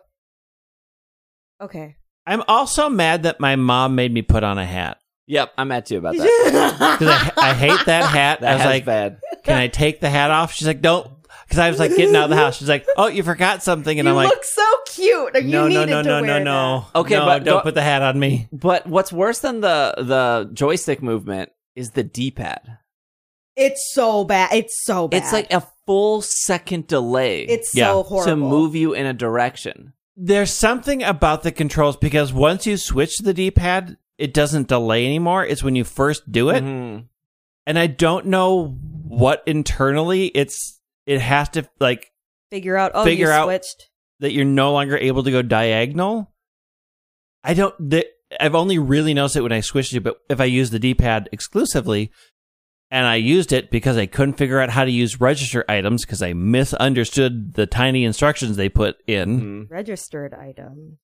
Okay. 1.61 1.95
I'm 2.25 2.43
also 2.47 2.89
mad 2.89 3.23
that 3.23 3.39
my 3.39 3.55
mom 3.55 3.95
made 3.95 4.13
me 4.13 4.21
put 4.21 4.43
on 4.43 4.57
a 4.57 4.65
hat. 4.65 4.99
Yep, 5.27 5.53
I'm 5.57 5.71
at 5.71 5.89
you 5.91 5.97
about 5.97 6.15
that. 6.15 6.97
Because 6.99 7.33
I, 7.37 7.49
I 7.49 7.53
hate 7.53 7.85
that 7.85 8.03
hat. 8.05 8.39
That 8.41 8.53
I 8.53 8.55
was 8.57 8.65
like, 8.65 8.85
bad. 8.85 9.19
can 9.43 9.57
I 9.57 9.67
take 9.67 9.99
the 9.99 10.09
hat 10.09 10.31
off? 10.31 10.53
She's 10.53 10.67
like, 10.67 10.81
don't. 10.81 11.09
Because 11.43 11.59
I 11.59 11.69
was 11.69 11.79
like 11.79 11.95
getting 11.95 12.15
out 12.15 12.25
of 12.25 12.29
the 12.29 12.35
house. 12.35 12.57
She's 12.57 12.67
like, 12.69 12.85
oh, 12.97 13.07
you 13.07 13.23
forgot 13.23 13.63
something. 13.63 13.97
And 13.99 14.05
you 14.05 14.11
I'm 14.11 14.15
like, 14.15 14.29
look 14.29 14.43
so 14.43 14.63
cute. 14.87 15.35
You 15.35 15.41
no, 15.43 15.67
no, 15.67 15.85
no, 15.85 16.03
to 16.03 16.09
no, 16.09 16.19
no, 16.19 16.21
wear 16.21 16.43
no. 16.43 16.85
Okay, 16.93 17.15
No, 17.15 17.25
but 17.25 17.43
don't 17.45 17.63
put 17.63 17.73
the 17.73 17.81
hat 17.81 18.01
on 18.01 18.19
me. 18.19 18.47
But 18.51 18.85
what's 18.87 19.11
worse 19.13 19.39
than 19.39 19.61
the 19.61 19.93
the 19.97 20.49
joystick 20.53 21.01
movement 21.01 21.51
is 21.75 21.91
the 21.91 22.03
D-pad. 22.03 22.79
It's 23.57 23.91
so 23.93 24.23
bad. 24.23 24.53
It's 24.53 24.85
so 24.85 25.07
bad. 25.07 25.17
It's 25.23 25.33
like 25.33 25.51
a 25.51 25.67
full 25.87 26.21
second 26.21 26.87
delay 26.87 27.41
it's 27.43 27.75
Yeah. 27.75 27.87
so 27.91 28.03
To 28.03 28.09
horrible 28.09 28.31
to 28.31 28.35
move 28.37 28.75
you 28.75 28.93
in 28.93 29.05
a 29.05 29.13
direction. 29.13 29.93
There's 30.15 30.51
something 30.53 31.01
about 31.03 31.43
the 31.43 31.51
controls 31.51 31.97
because 31.97 32.31
once 32.31 32.65
you 32.67 32.77
switch 32.77 33.17
to 33.17 33.23
the 33.23 33.33
D-pad, 33.33 33.97
it 34.17 34.33
doesn't 34.33 34.67
delay 34.67 35.05
anymore. 35.05 35.45
It's 35.45 35.63
when 35.63 35.75
you 35.75 35.83
first 35.83 36.31
do 36.31 36.49
it. 36.49 36.63
Mhm. 36.63 37.05
And 37.65 37.77
I 37.79 37.87
don't 37.87 38.27
know 38.27 38.77
what 39.07 39.43
internally 39.45 40.27
it's 40.27 40.79
it 41.05 41.19
has 41.21 41.49
to 41.49 41.67
like 41.79 42.11
Figure 42.49 42.77
out. 42.77 42.91
Oh, 42.95 43.03
Figure 43.03 43.27
you 43.27 43.31
out- 43.31 43.45
switched. 43.45 43.89
that 44.19 44.31
you're 44.33 44.45
no 44.45 44.71
longer 44.71 44.97
able 44.97 45.23
to 45.23 45.31
go 45.31 45.41
diagonal. 45.41 46.31
I 47.43 47.53
don't. 47.53 47.75
The, 47.89 48.05
I've 48.39 48.55
only 48.55 48.77
really 48.79 49.13
noticed 49.13 49.35
it 49.35 49.41
when 49.41 49.51
I 49.51 49.61
switched 49.61 49.93
it, 49.93 49.99
but 50.01 50.17
if 50.29 50.39
I 50.41 50.45
use 50.45 50.69
the 50.69 50.79
D-pad 50.79 51.29
exclusively, 51.31 52.11
and 52.91 53.05
I 53.05 53.15
used 53.15 53.51
it 53.53 53.69
because 53.71 53.97
I 53.97 54.05
couldn't 54.05 54.35
figure 54.37 54.59
out 54.59 54.69
how 54.69 54.85
to 54.85 54.91
use 54.91 55.19
register 55.21 55.65
items 55.67 56.05
because 56.05 56.21
I 56.21 56.33
misunderstood 56.33 57.53
the 57.53 57.65
tiny 57.65 58.03
instructions 58.05 58.55
they 58.57 58.69
put 58.69 58.97
in. 59.07 59.67
Mhm. 59.67 59.71
Registered 59.71 60.33
item. 60.33 60.97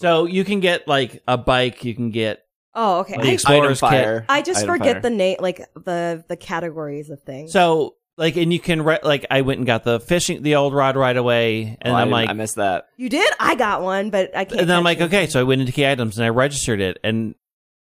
So 0.00 0.24
you 0.26 0.44
can 0.44 0.60
get 0.60 0.86
like 0.88 1.22
a 1.26 1.36
bike, 1.38 1.84
you 1.84 1.94
can 1.94 2.10
get 2.10 2.42
Oh, 2.78 2.98
okay. 3.00 3.16
The 3.16 3.28
I, 3.28 3.32
Explorer's 3.32 3.82
Item 3.82 3.96
kit. 3.96 4.04
fire. 4.04 4.26
I 4.28 4.42
just 4.42 4.58
Item 4.64 4.68
forget 4.76 4.92
fire. 4.96 5.00
the 5.02 5.10
name, 5.10 5.36
like 5.40 5.58
the 5.74 6.22
the 6.28 6.36
categories 6.36 7.08
of 7.10 7.22
things. 7.22 7.52
so 7.52 7.94
like, 8.18 8.36
and 8.36 8.50
you 8.52 8.58
can 8.60 8.82
re- 8.82 8.98
like 9.02 9.24
I 9.30 9.42
went 9.42 9.58
and 9.58 9.66
got 9.66 9.84
the 9.84 10.00
fishing 10.00 10.42
the 10.42 10.54
old 10.56 10.72
rod 10.74 10.96
right 10.96 11.16
away, 11.16 11.76
and 11.82 11.92
Oh, 11.92 11.96
I 11.96 12.00
I'm 12.02 12.06
didn't- 12.08 12.12
like, 12.12 12.28
I 12.30 12.32
missed 12.34 12.56
that. 12.56 12.86
you 12.96 13.08
did. 13.10 13.30
I 13.40 13.54
got 13.56 13.82
one, 13.82 14.08
but 14.10 14.34
I 14.36 14.44
can't. 14.46 14.60
and 14.60 14.70
then 14.70 14.76
I'm 14.78 14.84
like, 14.84 14.98
catch 14.98 15.04
it. 15.12 15.14
okay, 15.16 15.26
so 15.26 15.40
I 15.40 15.42
went 15.42 15.60
into 15.62 15.72
key 15.72 15.86
items 15.86 16.16
and 16.18 16.24
I 16.24 16.30
registered 16.30 16.80
it, 16.80 16.98
and 17.04 17.34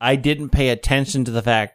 I 0.01 0.15
didn't 0.17 0.51
pay 0.51 0.69
attention 0.71 1.25
to 1.27 1.31
the 1.33 1.43
fact. 1.43 1.75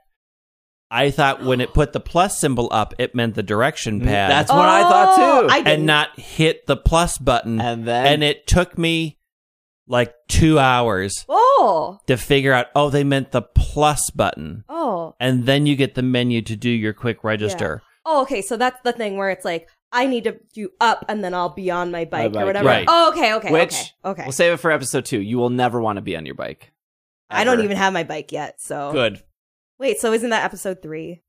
I 0.89 1.11
thought 1.11 1.43
when 1.43 1.59
it 1.59 1.73
put 1.73 1.91
the 1.93 1.99
plus 1.99 2.39
symbol 2.39 2.69
up, 2.71 2.93
it 2.97 3.13
meant 3.13 3.35
the 3.35 3.43
direction 3.43 3.99
mm, 4.01 4.05
pad, 4.05 4.31
That's 4.31 4.49
what 4.51 4.69
I 4.69 4.81
thought 4.83 5.15
Oh, 5.19 5.41
too. 5.43 5.49
I 5.49 5.57
didn't. 5.57 5.67
and 5.73 5.85
not 5.85 6.17
hit 6.19 6.65
the 6.65 6.77
plus 6.77 7.17
button. 7.17 7.59
and 7.59 7.85
then 7.85 8.05
and 8.05 8.23
it 8.23 8.47
took 8.47 8.77
me 8.77 9.17
like 9.87 10.13
two 10.27 10.59
hours 10.59 11.25
Oh, 11.29 11.99
to 12.07 12.15
figure 12.17 12.53
out. 12.53 12.67
Oh, 12.75 12.89
they 12.89 13.03
meant 13.03 13.31
the 13.31 13.41
plus 13.41 14.09
button, 14.11 14.63
oh, 14.69 15.15
and 15.19 15.45
then 15.45 15.65
you 15.65 15.75
get 15.75 15.95
the 15.95 16.01
menu 16.03 16.41
to 16.43 16.55
do 16.55 16.69
your 16.69 16.93
quick 16.93 17.23
register. 17.23 17.81
oh. 18.05 18.21
Okay, 18.21 18.41
so 18.41 18.55
that's 18.57 18.79
the 18.83 18.93
thing 18.93 19.17
where 19.17 19.29
it's 19.29 19.43
like 19.45 19.67
I 19.91 20.05
need 20.05 20.23
to 20.25 20.37
do 20.53 20.69
up, 20.81 21.05
and 21.09 21.23
then 21.23 21.33
I'll 21.33 21.49
be 21.53 21.69
on 21.71 21.91
my 21.91 22.03
bike, 22.05 22.31
bike, 22.33 22.43
or 22.43 22.45
whatever. 22.45 22.67
right. 22.67 22.85
Oh, 22.87 23.09
okay, 23.11 23.33
okay, 23.35 23.51
Which 23.51 23.73
okay, 23.73 23.91
okay. 24.05 24.23
we'll 24.23 24.31
save 24.33 24.53
it 24.53 24.57
for 24.57 24.71
episode 24.71 25.05
two. 25.05 25.21
You 25.21 25.37
will 25.37 25.49
never 25.49 25.79
want 25.81 25.97
to 25.97 26.01
be 26.01 26.15
on 26.17 26.25
your 26.25 26.35
bike. 26.35 26.71
I 27.29 27.43
don't 27.43 27.55
Ever. 27.55 27.63
even 27.63 27.77
have 27.77 27.91
my 27.93 28.03
bike 28.03 28.31
yet. 28.31 28.61
So 28.61 28.91
Good. 28.93 29.21
Wait, 29.79 29.99
so 29.99 30.13
isn't 30.13 30.29
that 30.29 30.43
episode 30.45 30.81
three? 30.81 31.21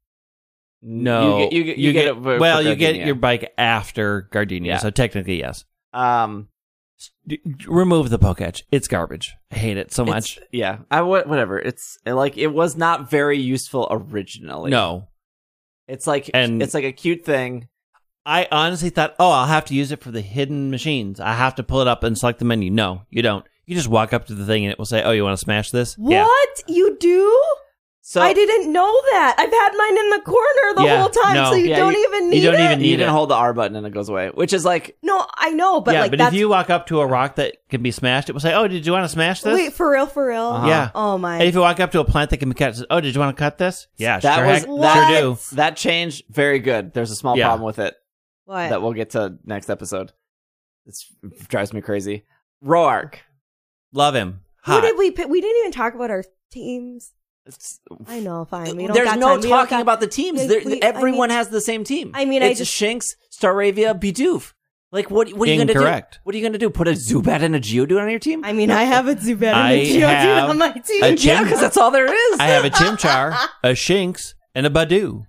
No, 0.83 1.39
you 1.39 1.45
get 1.45 1.53
you 1.53 1.65
get, 1.65 1.79
you 1.79 1.93
get, 1.93 2.07
it 2.07 2.15
for- 2.23 2.39
well, 2.39 2.63
for 2.63 2.69
you 2.69 2.77
get 2.77 2.97
your 2.97 3.15
bike 3.17 3.53
after 3.59 4.29
Gardenia, 4.31 4.73
Yeah. 4.75 4.79
so 4.79 4.91
technically 4.91 5.39
yes. 5.41 5.65
um. 5.93 6.49
Remove 7.69 8.11
the 8.11 8.19
Poketch. 8.19 8.63
It's 8.73 8.89
garbage. 8.89 9.35
I 9.53 9.57
hate 9.57 9.77
it 9.77 9.93
so 9.93 10.03
it's- 10.03 10.15
much. 10.15 10.39
Yeah, 10.51 10.79
I 10.91 11.03
whatever. 11.03 11.59
It's 11.59 11.97
like 12.05 12.37
it 12.37 12.49
was 12.49 12.77
not 12.77 13.09
very 13.11 13.39
useful 13.39 13.87
originally. 13.91 14.71
No, 14.71 15.09
it's 15.87 16.07
like 16.07 16.31
And- 16.35 16.63
it's 16.63 16.75
like 16.75 16.85
a 16.85 16.93
cute 16.93 17.25
thing. 17.25 17.69
I 18.27 18.47
honestly 18.51 18.91
thought, 18.91 19.15
oh, 19.19 19.31
I'll 19.31 19.47
have 19.47 19.65
to 19.67 19.75
use 19.75 19.91
it 19.91 20.03
for 20.03 20.11
the 20.11 20.21
hidden 20.21 20.71
machines. 20.71 21.19
I 21.19 21.33
have 21.35 21.55
to 21.55 21.63
pull 21.63 21.81
it 21.81 21.89
up 21.89 22.03
and 22.03 22.19
select 22.19 22.41
the 22.41 22.45
menu. 22.45 22.71
No, 22.71 23.03
you 23.11 23.23
don't. 23.23 23.45
You 23.65 23.75
just 23.75 23.89
walk 23.89 24.13
up 24.13 24.27
to 24.27 24.35
the 24.35 24.45
thing 24.45 24.65
and 24.65 24.73
it 24.73 24.79
will 24.79 24.85
say, 24.87 25.03
"Oh, 25.03 25.13
you 25.13 25.23
want 25.25 25.39
to 25.39 25.43
smash 25.45 25.71
this?" 25.71 25.97
Yeah. 25.99 26.25
What 26.25 26.63
you 26.69 26.97
do? 26.99 27.45
So 28.11 28.23
I 28.23 28.33
didn't 28.33 28.73
know 28.73 28.91
that. 29.11 29.35
I've 29.37 29.51
had 29.53 29.77
mine 29.77 29.99
in 29.99 30.09
the 30.13 30.21
corner 30.25 30.75
the 30.77 30.83
Yeah, 30.85 31.01
whole 31.01 31.11
time, 31.11 31.35
no. 31.35 31.51
so 31.51 31.57
you 31.57 31.67
Yeah, 31.67 31.77
don't 31.77 31.93
you- 31.93 32.07
even 32.09 32.31
need 32.31 32.43
you 32.43 32.51
don't 32.51 32.59
it. 32.59 32.65
even 32.65 32.81
you 32.81 32.87
need 32.93 33.01
can 33.01 33.09
it. 33.11 33.13
hold 33.13 33.29
the 33.29 33.35
R 33.35 33.53
button 33.53 33.77
and 33.77 33.87
it 33.87 33.91
goes 33.93 34.09
away, 34.09 34.29
which 34.31 34.55
is 34.55 34.65
like 34.65 34.97
No, 35.03 35.27
I 35.37 35.51
know, 35.51 35.83
but 35.83 35.93
yeah, 35.93 36.01
like 36.01 36.13
but 36.13 36.19
that's 36.19 36.33
if 36.33 36.39
you 36.39 36.49
walk 36.49 36.71
up 36.71 36.87
to 36.87 37.01
a 37.03 37.07
rock 37.07 37.35
that 37.37 37.57
can 37.69 37.83
be 37.83 37.91
smashed, 37.91 38.31
it 38.31 38.33
will 38.33 38.41
say, 38.41 38.55
"Oh, 38.55 38.67
did 38.67 38.87
you 38.87 38.93
want 38.93 39.05
to 39.05 39.11
smash 39.11 39.43
this?" 39.43 39.53
wait 39.53 39.75
for 39.75 39.91
real, 39.93 40.07
for 40.07 40.27
real. 40.27 40.41
Uh-huh. 40.43 40.67
Yeah. 40.69 40.91
Oh 40.95 41.19
my. 41.19 41.35
And 41.35 41.43
if 41.43 41.55
you 41.55 41.61
walk 41.61 41.81
up 41.81 41.93
to 41.93 42.01
a 42.01 42.05
plant 42.07 42.31
that 42.31 42.39
can 42.39 42.49
be 42.49 42.55
cut, 42.55 42.71
it 42.71 42.77
says, 42.77 42.87
"Oh, 42.89 42.99
did 43.03 43.15
you 43.15 43.21
want 43.21 43.37
to 43.37 43.39
cut 43.39 43.59
this?" 43.59 43.89
Yeah, 43.99 44.19
that 44.21 44.37
sure, 44.37 44.47
was 44.47 44.59
heck, 44.61 44.81
that 44.81 45.11
sure 45.21 45.35
do. 45.35 45.57
that 45.57 45.77
change 45.77 46.25
very 46.31 46.61
good. 46.61 46.95
There's 46.95 47.11
a 47.11 47.15
small 47.15 47.37
Yeah. 47.37 47.49
problem 47.49 47.67
with 47.67 47.79
it 47.79 47.95
what? 48.47 48.71
that 48.71 48.81
we'll 48.81 48.95
get 48.95 49.11
to 49.11 49.37
next 49.45 49.69
episode. 49.69 50.13
This 50.87 51.05
drives 51.49 51.75
me 51.75 51.83
crazy. 51.83 52.25
Roark. 52.65 53.17
Love 53.93 54.15
him. 54.15 54.41
Who 54.65 54.73
Hot. 54.73 54.81
did 54.81 54.97
we 54.97 55.11
pick? 55.11 55.29
We 55.29 55.43
didn't 55.43 55.59
even 55.59 55.73
talk 55.73 55.93
about 55.95 56.11
our 56.11 56.25
teams. 56.51 57.13
It's- 57.49 57.81
I 58.07 58.21
know, 58.21 58.45
fine. 58.45 58.77
We 58.77 58.87
don't 58.87 58.95
There's 58.95 59.09
got 59.09 59.19
no 59.19 59.29
time. 59.29 59.37
We 59.41 59.43
don't 59.49 59.51
talking 59.51 59.77
got- 59.79 59.83
about 59.83 60.01
the 60.01 60.07
teams. 60.07 60.41
Yeah, 60.43 60.47
There- 60.47 60.63
we- 60.65 60.83
I 60.83 60.87
everyone 60.87 61.29
mean- 61.31 61.37
has 61.39 61.49
the 61.49 61.61
same 61.61 61.83
team. 61.85 62.13
I 62.15 62.25
mean, 62.25 62.43
I 62.43 62.47
it's 62.47 62.59
just- 62.59 62.73
Shinx, 62.75 63.05
Staravia, 63.37 63.99
Bidoof. 63.99 64.53
Like, 64.91 65.11
what? 65.11 65.31
What 65.35 65.49
are 65.49 65.53
you 65.53 65.59
going 65.59 65.69
to 65.69 65.75
do? 65.75 65.81
What 65.81 66.35
are 66.35 66.39
you 66.39 66.41
going 66.43 66.55
to 66.55 66.59
do? 66.59 66.71
Put 66.71 66.89
a 66.89 66.93
Zubat 66.93 67.43
and 67.43 67.55
a 67.55 67.61
Geodude 67.61 68.01
on 68.01 68.09
your 68.09 68.19
team? 68.19 68.43
I 68.43 68.55
mean, 68.55 68.71
I 68.71 68.85
have 68.85 69.07
a 69.07 69.15
Zubat 69.17 69.49
and 69.49 69.57
I 69.57 69.73
a 69.73 69.87
Geodude 69.87 70.49
on 70.49 70.57
my 70.59 70.71
team. 70.73 71.03
a 71.05 71.09
yeah, 71.11 71.43
because 71.43 71.61
that's 71.61 71.77
all 71.77 71.91
there 71.91 72.07
is. 72.07 72.41
I 72.41 72.47
have 72.47 72.65
a 72.65 72.71
Chimchar, 72.71 73.37
a 73.63 73.69
Shinx, 73.73 74.33
and 74.55 74.65
a 74.67 74.71
Bidoof. 74.71 75.27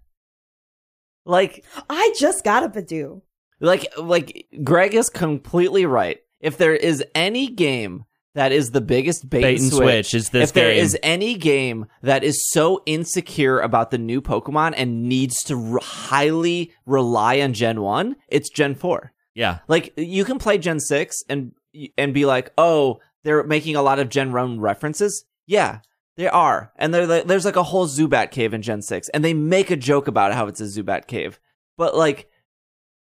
like, 1.26 1.66
I 1.90 2.14
just 2.18 2.44
got 2.44 2.64
a 2.64 2.70
Bidoof. 2.70 3.22
like, 3.60 3.88
like. 3.98 4.48
Greg 4.64 4.96
is 4.96 5.10
completely 5.10 5.86
right. 5.86 6.20
If 6.40 6.58
there 6.58 6.74
is 6.76 7.04
any 7.14 7.48
game 7.48 8.06
that 8.36 8.52
is 8.52 8.72
the 8.72 8.82
biggest 8.82 9.30
bait, 9.30 9.42
Bait 9.42 9.60
and 9.60 9.72
switch 9.72 10.14
is 10.14 10.30
this 10.30 10.50
if 10.50 10.54
there 10.54 10.72
game. 10.74 10.84
is 10.84 10.98
any 11.02 11.36
game 11.36 11.88
that 12.04 12.24
is 12.24 12.50
so 12.52 12.82
insecure 12.86 13.60
about 13.60 13.92
the 13.92 13.98
new 13.98 14.22
Pokemon 14.22 14.74
and 14.78 15.04
needs 15.10 15.44
to 15.46 15.56
r- 15.74 15.80
highly 15.82 16.72
rely 16.86 17.42
on 17.42 17.54
Gen 17.54 17.82
One, 17.82 18.16
it's 18.28 18.50
Gen 18.50 18.76
Four. 18.76 19.12
Yeah. 19.36 19.60
Like 19.68 19.94
you 19.98 20.26
can 20.26 20.38
play 20.38 20.58
Gen 20.58 20.80
6 20.80 21.24
and 21.30 21.54
and 21.98 22.14
be 22.14 22.26
like, 22.26 22.52
"Oh, 22.58 23.00
they're 23.24 23.44
making 23.44 23.76
a 23.76 23.82
lot 23.82 24.00
of 24.00 24.10
Gen 24.10 24.32
1 24.32 24.60
references." 24.60 25.26
Yeah, 25.48 25.80
they 26.18 26.28
are. 26.28 26.72
And 26.76 26.94
they're 26.94 27.08
like, 27.08 27.26
there's 27.26 27.46
like 27.46 27.56
a 27.56 27.64
whole 27.64 27.88
Zubat 27.88 28.32
cave 28.32 28.54
in 28.54 28.62
Gen 28.62 28.82
6 28.82 29.10
and 29.10 29.24
they 29.24 29.34
make 29.34 29.72
a 29.72 29.76
joke 29.76 30.08
about 30.08 30.34
how 30.34 30.48
it's 30.48 30.62
a 30.62 30.66
Zubat 30.66 31.08
cave. 31.08 31.40
But 31.78 31.96
like 31.96 32.29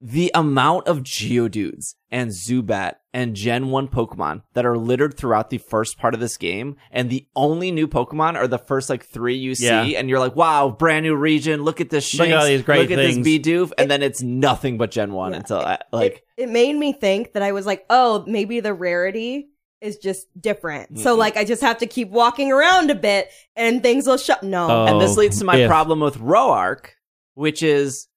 the 0.01 0.31
amount 0.35 0.87
of 0.87 0.99
Geodudes 1.03 1.95
and 2.11 2.31
Zubat 2.31 2.95
and 3.13 3.35
Gen 3.35 3.69
1 3.71 3.89
Pokemon 3.89 4.43
that 4.53 4.67
are 4.67 4.77
littered 4.77 5.17
throughout 5.17 5.51
the 5.51 5.59
first 5.59 5.97
part 5.99 6.15
of 6.15 6.21
this 6.21 6.37
game, 6.37 6.77
and 6.91 7.09
the 7.09 7.27
only 7.35 7.71
new 7.71 7.87
Pokemon 7.89 8.35
are 8.37 8.47
the 8.49 8.59
first 8.59 8.91
like 8.91 9.05
three 9.05 9.37
you 9.37 9.55
see, 9.55 9.65
Yeah. 9.67 9.83
and 9.83 10.09
you're 10.11 10.19
like, 10.19 10.37
wow, 10.37 10.69
brand 10.71 11.05
new 11.05 11.15
region, 11.17 11.63
look 11.63 11.81
at 11.81 11.91
this 11.91 12.13
Look 12.19 12.29
at 12.29 12.37
all 12.37 12.45
these 12.47 12.63
great 12.63 12.81
look 12.83 12.91
at 12.91 12.97
things." 12.99 13.25
this 13.25 13.39
Bidoof, 13.39 13.73
and 13.79 13.91
then 13.91 14.03
it's 14.03 14.21
nothing 14.21 14.77
but 14.79 14.91
Gen 14.91 15.13
1 15.13 15.31
Yeah. 15.33 15.39
until 15.39 15.59
I, 15.61 15.79
like 15.93 16.25
it, 16.37 16.45
it 16.45 16.49
made 16.51 16.75
me 16.77 16.93
think 16.93 17.33
that 17.33 17.43
I 17.43 17.53
was 17.53 17.65
like, 17.65 17.87
oh, 17.89 18.25
maybe 18.27 18.61
the 18.61 18.75
rarity 18.75 19.49
is 19.81 19.97
just 19.99 20.27
different. 20.41 20.99
So 20.99 21.15
Mm-mm. 21.15 21.19
like, 21.19 21.37
I 21.37 21.45
just 21.45 21.61
have 21.63 21.79
to 21.79 21.87
keep 21.87 22.09
walking 22.11 22.51
around 22.53 22.91
a 22.91 22.95
bit, 22.95 23.29
and 23.57 23.83
things 23.83 24.07
will 24.07 24.17
shut. 24.19 24.43
No, 24.43 24.67
Oh. 24.69 24.87
And 24.87 25.01
this 25.01 25.17
leads 25.17 25.39
to 25.39 25.45
my 25.45 25.57
if. 25.57 25.69
problem 25.69 26.01
with 26.01 26.19
Roark, 26.19 26.87
which 27.35 27.63
is 27.63 28.09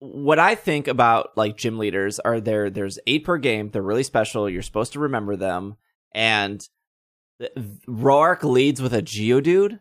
what 0.00 0.38
I 0.38 0.54
think 0.54 0.88
about 0.88 1.36
like 1.36 1.56
gym 1.56 1.78
leaders 1.78 2.18
are 2.20 2.40
there 2.40 2.68
there's 2.70 2.98
eight 3.06 3.24
per 3.24 3.38
game, 3.38 3.70
they're 3.70 3.82
really 3.82 4.02
special, 4.02 4.48
you're 4.50 4.62
supposed 4.62 4.92
to 4.94 5.00
remember 5.00 5.36
them, 5.36 5.76
and 6.12 6.66
Roark 7.88 8.42
leads 8.44 8.80
with 8.80 8.94
a 8.94 9.02
Geodude, 9.02 9.80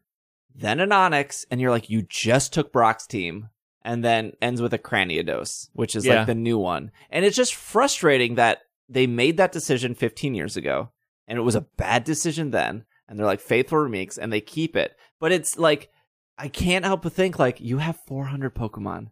then 0.56 0.80
an 0.80 0.90
Onix, 0.90 1.46
and 1.52 1.62
you're 1.62 1.72
like, 1.72 1.90
you 1.90 2.02
just 2.04 2.54
took 2.54 2.72
Brock's 2.72 3.06
team, 3.08 3.50
and 3.84 4.04
then 4.04 4.34
ends 4.42 4.62
with 4.62 4.74
a 4.74 4.80
Cranidos, 4.80 5.70
which 5.74 5.96
is 5.96 6.06
Yeah. 6.06 6.20
like 6.20 6.28
the 6.28 6.36
new 6.36 6.58
one. 6.58 6.92
And 7.10 7.26
it's 7.26 7.36
just 7.38 7.56
frustrating 7.56 8.36
that 8.36 8.60
they 8.90 9.08
made 9.08 9.38
that 9.38 9.52
decision 9.52 9.94
15 9.96 10.34
years 10.36 10.56
ago, 10.58 10.92
and 11.28 11.38
it 11.38 11.44
was 11.44 11.56
a 11.56 11.62
bad 11.78 12.04
decision 12.04 12.52
then, 12.52 12.86
and 13.08 13.18
they're 13.20 13.26
like 13.26 13.40
faithful 13.42 13.78
remakes, 13.80 14.18
and 14.18 14.32
they 14.32 14.42
keep 14.42 14.76
it. 14.76 14.96
But 15.20 15.32
it's 15.32 15.58
like 15.58 15.90
I 16.38 16.48
can't 16.48 16.84
help 16.86 17.04
but 17.04 17.14
think 17.14 17.38
like 17.38 17.62
you 17.62 17.78
have 17.78 18.00
400 18.08 18.56
Pokemon, 18.56 19.12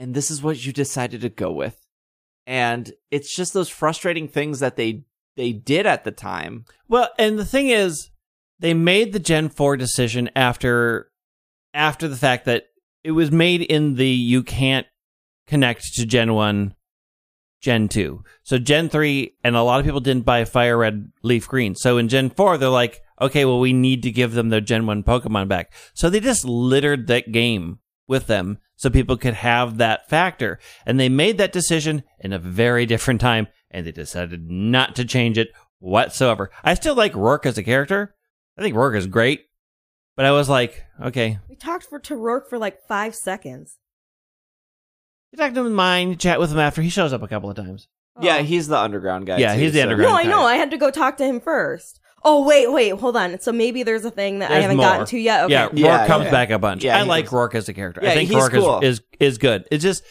and 0.00 0.14
this 0.14 0.30
is 0.30 0.42
what 0.42 0.64
you 0.64 0.72
decided 0.72 1.20
to 1.20 1.28
go 1.28 1.52
with, 1.52 1.86
and 2.46 2.90
it's 3.10 3.36
just 3.36 3.52
those 3.52 3.68
frustrating 3.68 4.26
things 4.26 4.58
that 4.60 4.76
they 4.76 5.04
they 5.36 5.52
did 5.52 5.86
at 5.86 6.04
the 6.04 6.10
time. 6.10 6.64
Well, 6.88 7.10
and 7.18 7.38
the 7.38 7.44
thing 7.44 7.68
is, 7.68 8.10
they 8.58 8.74
made 8.74 9.12
the 9.12 9.20
Gen 9.20 9.50
4 9.50 9.76
decision 9.76 10.30
after 10.34 11.10
after 11.74 12.08
the 12.08 12.16
fact 12.16 12.46
that 12.46 12.64
it 13.04 13.12
was 13.12 13.30
made 13.30 13.60
in 13.60 13.94
the 13.94 14.08
you 14.08 14.42
can't 14.42 14.86
connect 15.46 15.94
to 15.94 16.06
Gen 16.06 16.32
1, 16.32 16.74
Gen 17.60 17.88
2. 17.88 18.24
So 18.42 18.58
Gen 18.58 18.88
3, 18.88 19.36
and 19.44 19.54
a 19.54 19.62
lot 19.62 19.80
of 19.80 19.86
people 19.86 20.00
didn't 20.00 20.24
buy 20.24 20.44
Fire 20.44 20.78
Red, 20.78 21.12
Leaf 21.22 21.46
Green. 21.46 21.74
So 21.74 21.98
in 21.98 22.08
Gen 22.08 22.30
4, 22.30 22.56
they're 22.56 22.68
like, 22.68 23.02
okay, 23.20 23.44
well, 23.44 23.60
we 23.60 23.72
need 23.72 24.02
to 24.04 24.10
give 24.10 24.32
them 24.32 24.48
their 24.48 24.60
Gen 24.60 24.86
1 24.86 25.02
Pokemon 25.02 25.48
back. 25.48 25.72
So 25.92 26.08
they 26.08 26.20
just 26.20 26.44
littered 26.44 27.06
that 27.08 27.32
game 27.32 27.80
with 28.06 28.26
them 28.26 28.58
so 28.80 28.88
people 28.88 29.18
could 29.18 29.34
have 29.34 29.76
that 29.76 30.08
factor. 30.08 30.58
And 30.86 30.98
they 30.98 31.10
made 31.10 31.36
that 31.36 31.52
decision 31.52 32.02
in 32.18 32.32
a 32.32 32.38
very 32.38 32.86
different 32.86 33.20
time, 33.20 33.46
and 33.70 33.86
they 33.86 33.92
decided 33.92 34.50
not 34.50 34.96
to 34.96 35.04
change 35.04 35.36
it 35.36 35.48
whatsoever. 35.80 36.50
I 36.64 36.72
still 36.72 36.94
like 36.94 37.12
Roark 37.12 37.44
as 37.44 37.58
a 37.58 37.62
character. 37.62 38.14
I 38.56 38.62
think 38.62 38.74
Roark 38.74 38.96
is 38.96 39.06
great. 39.06 39.42
But 40.16 40.24
I 40.24 40.30
was 40.30 40.48
like, 40.48 40.82
okay, 41.02 41.38
we 41.46 41.56
talked 41.56 41.84
for 41.84 41.98
to 41.98 42.14
Roark 42.14 42.48
for 42.48 42.56
like 42.58 42.78
five 42.88 43.14
seconds. 43.14 43.76
You 45.32 45.36
talk 45.36 45.52
to 45.52 45.60
him 45.60 45.66
in 45.66 45.74
mine, 45.74 46.16
chat 46.16 46.40
with 46.40 46.50
him 46.50 46.58
after. 46.58 46.80
He 46.80 46.88
shows 46.88 47.12
up 47.12 47.22
a 47.22 47.28
couple 47.28 47.50
of 47.50 47.56
times. 47.56 47.86
Yeah, 48.18 48.38
Oh. 48.38 48.42
he's 48.42 48.66
the 48.68 48.78
underground 48.78 49.26
guy. 49.26 49.36
Yeah, 49.38 49.54
too, 49.54 49.60
he's 49.60 49.72
the 49.72 49.78
so- 49.80 49.82
underground 49.82 50.12
No, 50.12 50.18
I 50.18 50.24
know. 50.24 50.42
I 50.46 50.56
had 50.56 50.70
to 50.70 50.78
go 50.78 50.90
talk 50.90 51.18
to 51.18 51.24
him 51.26 51.38
first. 51.40 52.00
Oh 52.22 52.46
wait, 52.46 52.70
wait, 52.70 52.90
hold 52.90 53.16
on. 53.16 53.40
So 53.40 53.50
maybe 53.52 53.82
there's 53.82 54.04
a 54.04 54.10
thing 54.10 54.40
that 54.40 54.50
I 54.50 54.54
There's 54.54 54.62
haven't 54.64 54.76
more. 54.78 54.86
gotten 54.86 55.06
to 55.06 55.18
yet. 55.18 55.44
Okay. 55.44 55.52
Yeah, 55.54 55.68
Roark 55.68 55.78
Yeah, 55.78 56.06
comes 56.06 56.24
yeah. 56.26 56.30
back 56.30 56.50
a 56.50 56.58
bunch. 56.58 56.84
Yeah, 56.84 56.98
I 56.98 57.02
he 57.02 57.08
like 57.08 57.26
comes- 57.26 57.32
Roark 57.50 57.54
as 57.54 57.68
a 57.68 57.72
character. 57.74 58.00
Yeah, 58.04 58.10
I 58.10 58.14
think 58.14 58.28
he's 58.28 58.38
Roark 58.38 58.50
cool. 58.50 58.80
is, 58.80 58.98
is 58.98 59.32
is 59.32 59.38
good. 59.38 59.64
It's 59.70 59.82
just, 59.82 60.02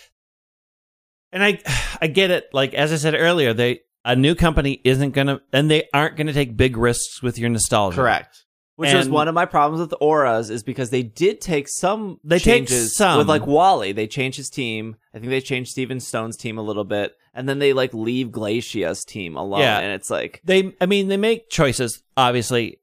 and 1.32 1.43
I 1.43 1.60
I 2.01 2.07
get 2.07 2.32
it. 2.32 2.49
Like 2.53 2.74
as 2.74 2.91
I 2.91 2.95
said 2.97 3.16
earlier, 3.16 3.53
they 3.53 3.82
a 4.05 4.16
new 4.16 4.34
company 4.36 4.82
isn't 4.84 5.12
gonna 5.12 5.41
and 5.53 5.70
they 5.70 5.88
aren't 5.93 6.18
gonna 6.18 6.34
take 6.34 6.55
big 6.57 6.78
risks 6.78 7.22
with 7.22 7.38
your 7.38 7.49
nostalgia. 7.49 7.97
Correct. 7.97 8.45
Which 8.76 8.93
was 8.93 9.07
And- 9.07 9.14
one 9.14 9.28
of 9.28 9.36
my 9.36 9.45
problems 9.45 9.82
with 9.82 9.93
ORAS 9.99 10.49
is 10.49 10.64
because 10.64 10.89
they 10.89 11.03
did 11.03 11.41
take 11.41 11.68
some 11.68 12.20
They 12.24 12.39
take 12.39 12.68
changes 12.70 12.95
some. 12.95 13.18
with 13.18 13.28
like 13.28 13.45
Wally. 13.45 13.91
They 13.91 14.07
changed 14.07 14.38
his 14.38 14.49
team. 14.49 14.95
I 15.14 15.20
think 15.20 15.30
they 15.32 15.41
changed 15.41 15.72
Steven 15.72 15.99
Stone's 15.99 16.38
team 16.38 16.57
a 16.57 16.62
little 16.62 16.86
bit, 16.86 17.14
and 17.39 17.47
then 17.47 17.57
they 17.57 17.71
like 17.71 17.93
leave 17.93 18.33
Glacia's 18.33 19.05
team 19.05 19.37
alone. 19.37 19.61
Yeah. 19.61 19.79
and 19.79 19.93
it's 19.93 20.09
like 20.09 20.41
They, 20.43 20.75
I 20.81 20.85
mean, 20.85 21.07
they 21.07 21.15
make 21.15 21.49
choices. 21.49 22.03
Obviously, 22.17 22.81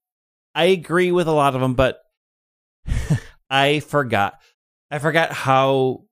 I 0.55 0.65
agree 0.65 1.13
with 1.13 1.29
a 1.29 1.33
lot 1.33 1.55
of 1.55 1.61
them, 1.61 1.75
but 1.75 2.01
I 3.51 3.81
forgot. 3.81 4.41
I 4.91 4.99
forgot 4.99 5.31
how 5.31 6.05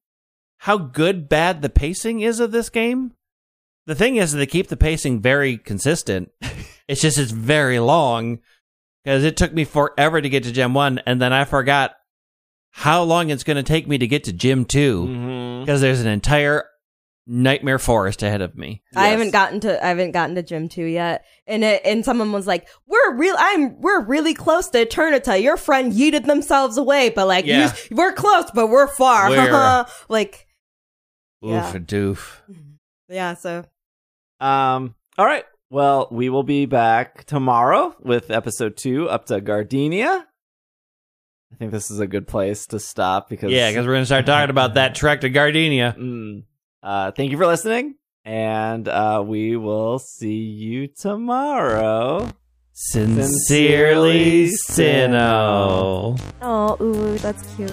how 0.58 0.76
good 0.76 1.26
bad 1.26 1.62
the 1.62 1.70
pacing 1.70 2.20
is 2.20 2.38
of 2.38 2.52
this 2.52 2.68
game. 2.68 3.12
The 3.86 3.94
thing 3.94 4.16
is, 4.16 4.32
they 4.32 4.44
keep 4.44 4.68
the 4.68 4.76
pacing 4.76 5.22
very 5.22 5.56
consistent. 5.56 6.30
it's 6.86 7.00
just 7.00 7.16
it's 7.16 7.32
very 7.32 7.78
long 7.78 8.40
because 9.02 9.24
it 9.24 9.38
took 9.38 9.54
me 9.54 9.64
forever 9.64 10.20
to 10.20 10.28
get 10.28 10.42
to 10.44 10.52
Gym 10.52 10.74
One, 10.74 11.00
and 11.06 11.18
then 11.18 11.32
I 11.32 11.44
forgot 11.44 11.96
how 12.72 13.04
long 13.04 13.30
it's 13.30 13.44
going 13.44 13.56
to 13.56 13.62
take 13.62 13.88
me 13.88 13.96
to 13.96 14.06
get 14.06 14.24
to 14.24 14.34
Gym 14.34 14.66
Two 14.66 15.06
mm-hmm. 15.06 15.64
because 15.64 15.80
there's 15.80 16.02
an 16.02 16.08
entire 16.08 16.66
nightmare 17.26 17.78
forest 17.78 18.22
ahead 18.22 18.42
of 18.42 18.54
me. 18.56 18.82
I 18.94 19.04
Yes. 19.04 19.10
haven't 19.12 19.30
gotten 19.30 19.60
to 19.60 19.82
I 19.84 19.88
haven't 19.88 20.12
gotten 20.12 20.34
to 20.34 20.42
gym 20.42 20.68
two 20.68 20.84
yet, 20.84 21.24
and 21.46 21.64
it 21.64 21.80
and 21.84 22.04
someone 22.04 22.32
was 22.32 22.46
like, 22.46 22.68
"We're 22.86 23.14
real. 23.16 23.34
I'm 23.38 23.80
we're 23.80 24.02
really 24.04 24.34
close 24.34 24.68
to 24.70 24.84
Eternita. 24.84 25.42
Your 25.42 25.56
friend 25.56 25.92
yeeted 25.92 26.26
themselves 26.26 26.76
away, 26.76 27.08
but 27.10 27.26
like 27.26 27.46
Yeah. 27.46 27.72
you, 27.90 27.96
we're 27.96 28.12
close, 28.12 28.50
but 28.54 28.68
we're 28.68 28.86
far. 28.88 29.28
We're- 29.30 29.84
like 30.08 30.46
Oof 31.44 31.50
Yeah. 31.50 31.74
a 31.76 31.80
doof. 31.80 32.40
yeah. 33.08 33.34
So 33.34 33.64
Um. 34.40 34.94
All 35.16 35.24
right. 35.26 35.44
Well, 35.70 36.08
we 36.10 36.28
will 36.28 36.42
be 36.42 36.66
back 36.66 37.24
tomorrow 37.24 37.96
with 38.00 38.30
episode 38.30 38.76
two 38.76 39.08
up 39.08 39.26
to 39.26 39.40
Gardenia. 39.40 40.26
I 41.52 41.56
think 41.56 41.70
this 41.72 41.90
is 41.90 42.00
a 42.00 42.06
good 42.06 42.26
place 42.28 42.66
to 42.66 42.78
stop 42.80 43.28
because 43.28 43.50
Yeah, 43.52 43.70
because 43.70 43.86
we're 43.86 43.92
going 43.94 44.02
to 44.02 44.06
start 44.06 44.26
talking 44.26 44.50
about 44.50 44.74
that 44.74 44.94
trek 44.94 45.20
to 45.22 45.30
Gardenia. 45.30 45.94
Mm. 45.98 46.44
Uh, 46.84 47.10
thank 47.12 47.30
you 47.30 47.38
for 47.38 47.46
listening, 47.46 47.94
and 48.26 48.86
uh, 48.88 49.24
we 49.26 49.56
will 49.56 49.98
see 49.98 50.36
you 50.36 50.86
tomorrow. 50.86 52.30
Sincerely, 52.74 54.50
Sinnoh. 54.68 56.20
oh, 56.42 56.76
ooh, 56.82 57.16
that's 57.18 57.54
cute. 57.56 57.72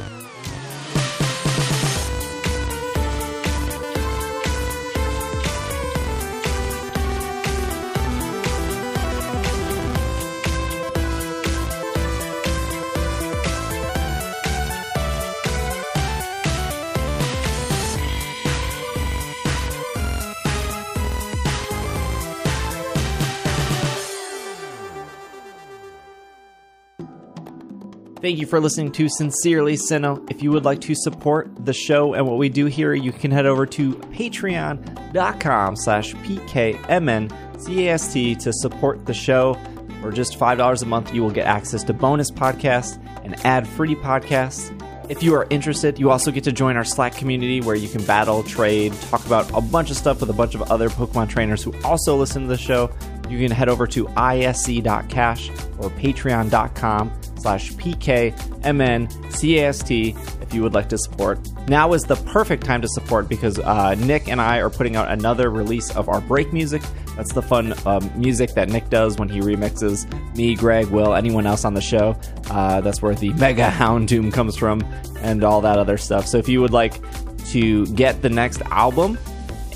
Thank 28.22 28.38
you 28.38 28.46
for 28.46 28.60
listening 28.60 28.92
to 28.92 29.10
Sincerely 29.10 29.74
Sinnoh. 29.74 30.30
If 30.30 30.44
you 30.44 30.52
would 30.52 30.64
like 30.64 30.80
to 30.82 30.94
support 30.94 31.66
the 31.66 31.74
show 31.74 32.14
and 32.14 32.28
what 32.28 32.38
we 32.38 32.50
do 32.50 32.68
here, 32.68 32.94
you 32.94 33.12
can 33.12 33.32
head 33.32 33.48
over 33.48 33.66
to 33.66 33.94
patreon.com 33.96 35.76
slash 35.76 36.14
pkmncast 36.14 37.34
to 38.44 38.54
support 38.54 39.08
the 39.08 39.14
show. 39.16 39.58
For 40.02 40.12
just 40.12 40.38
$5 40.38 40.84
a 40.84 40.86
month, 40.86 41.16
you 41.16 41.24
will 41.24 41.32
get 41.32 41.48
access 41.48 41.84
to 41.86 41.94
bonus 41.94 42.30
podcasts 42.30 43.04
and 43.24 43.44
ad-free 43.44 43.96
podcasts. 43.96 44.72
If 45.10 45.24
you 45.24 45.34
are 45.34 45.48
interested, 45.50 45.98
you 45.98 46.12
also 46.12 46.30
get 46.30 46.44
to 46.44 46.52
join 46.52 46.78
our 46.78 46.86
Slack 46.86 47.16
community 47.16 47.60
where 47.60 47.76
you 47.76 47.90
can 47.90 48.06
battle, 48.06 48.44
trade, 48.44 48.94
talk 49.10 49.26
about 49.26 49.50
a 49.58 49.62
bunch 49.62 49.90
of 49.90 49.98
stuff 49.98 50.22
with 50.22 50.30
a 50.30 50.34
bunch 50.34 50.54
of 50.54 50.62
other 50.72 50.90
Pokemon 50.90 51.30
trainers 51.30 51.64
who 51.64 51.74
also 51.84 52.16
listen 52.18 52.44
to 52.44 52.48
the 52.48 52.58
show. 52.58 52.92
You 53.30 53.40
can 53.40 53.50
head 53.50 53.68
over 53.68 53.88
to 53.88 54.08
isc.cash 54.10 55.50
or 55.80 55.90
patreon.com 55.90 57.12
slash 57.42 57.72
pkmncast 57.74 58.42
if 60.42 60.54
you 60.54 60.62
would 60.64 60.74
like 60.74 60.90
to 60.90 60.98
support. 60.98 61.40
Now 61.68 61.94
is 61.94 62.04
the 62.04 62.16
perfect 62.18 62.64
time 62.66 62.82
to 62.82 62.88
support 62.88 63.30
because 63.30 63.60
uh, 63.60 63.96
Nick 63.96 64.28
and 64.28 64.42
I 64.42 64.60
are 64.60 64.70
putting 64.70 64.96
out 64.96 65.10
another 65.10 65.50
release 65.50 65.96
of 65.96 66.10
our 66.10 66.22
break 66.22 66.52
music. 66.54 66.82
That's 67.16 67.34
the 67.34 67.42
fun 67.42 67.74
um, 67.86 68.12
music 68.16 68.52
that 68.52 68.70
Nick 68.70 68.90
does 68.90 69.18
when 69.18 69.30
he 69.30 69.40
remixes 69.40 70.08
me, 70.36 70.56
Greg, 70.56 70.88
Will, 70.88 71.14
anyone 71.14 71.46
else 71.46 71.66
on 71.66 71.74
the 71.74 71.82
show. 71.82 72.16
Uh, 72.50 72.82
that's 72.82 73.02
where 73.02 73.16
the 73.16 73.34
Mega 73.34 73.70
Houndoom 73.70 74.34
comes 74.34 74.58
from 74.58 74.82
and 75.20 75.44
all 75.44 75.62
that 75.62 75.78
other 75.78 75.98
stuff. 75.98 76.28
So 76.28 76.38
if 76.38 76.48
you 76.50 76.62
would 76.62 76.72
like 76.72 77.00
to 77.52 77.86
get 77.88 78.22
the 78.22 78.30
next 78.30 78.62
album 78.64 79.18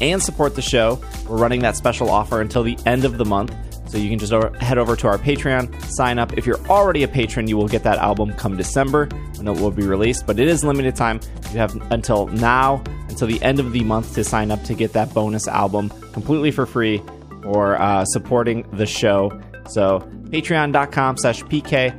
and 0.02 0.22
support 0.22 0.56
the 0.56 0.62
show, 0.62 1.00
we're 1.28 1.38
running 1.38 1.62
that 1.62 1.76
special 1.76 2.10
offer 2.10 2.42
until 2.42 2.64
the 2.64 2.78
end 2.86 3.06
of 3.06 3.18
the 3.18 3.26
month. 3.26 3.56
So 3.88 3.98
you 3.98 4.10
can 4.10 4.20
just 4.20 4.34
over, 4.34 4.50
head 4.60 4.78
over 4.78 4.96
to 4.96 5.08
our 5.08 5.18
Patreon, 5.18 5.74
sign 5.92 6.20
up. 6.20 6.38
If 6.38 6.46
you're 6.46 6.60
already 6.68 7.04
a 7.04 7.08
patron, 7.08 7.48
you 7.48 7.58
will 7.58 7.68
get 7.68 7.84
that 7.84 7.98
album 7.98 8.34
come 8.34 8.58
December 8.58 9.08
when 9.38 9.48
it 9.48 9.60
will 9.60 9.72
be 9.72 9.86
released. 9.86 10.26
But 10.26 10.40
it 10.40 10.48
is 10.48 10.64
limited 10.64 10.96
time. 10.96 11.20
You 11.52 11.60
have 11.60 11.76
until 11.92 12.28
now, 12.28 12.84
until 13.10 13.28
the 13.28 13.42
end 13.42 13.60
of 13.60 13.72
the 13.72 13.84
month, 13.84 14.16
to 14.16 14.24
sign 14.24 14.52
up 14.52 14.64
to 14.64 14.74
get 14.74 14.94
that 14.94 15.14
bonus 15.14 15.48
album 15.48 15.90
completely 16.14 16.52
for 16.52 16.66
free 16.66 17.02
or 17.46 17.80
uh, 17.80 18.06
supporting 18.06 18.66
the 18.74 18.86
show. 18.86 19.32
So 19.70 20.00
patreon.com 20.30 21.18
slash 21.18 21.44
pkmncast. 21.44 21.96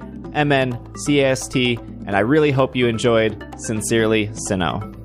And 2.07 2.15
I 2.15 2.21
really 2.21 2.53
hope 2.53 2.77
you 2.77 2.87
enjoyed 2.87 3.45
Sincerely 3.59 4.29
Sinnoh. 4.29 4.96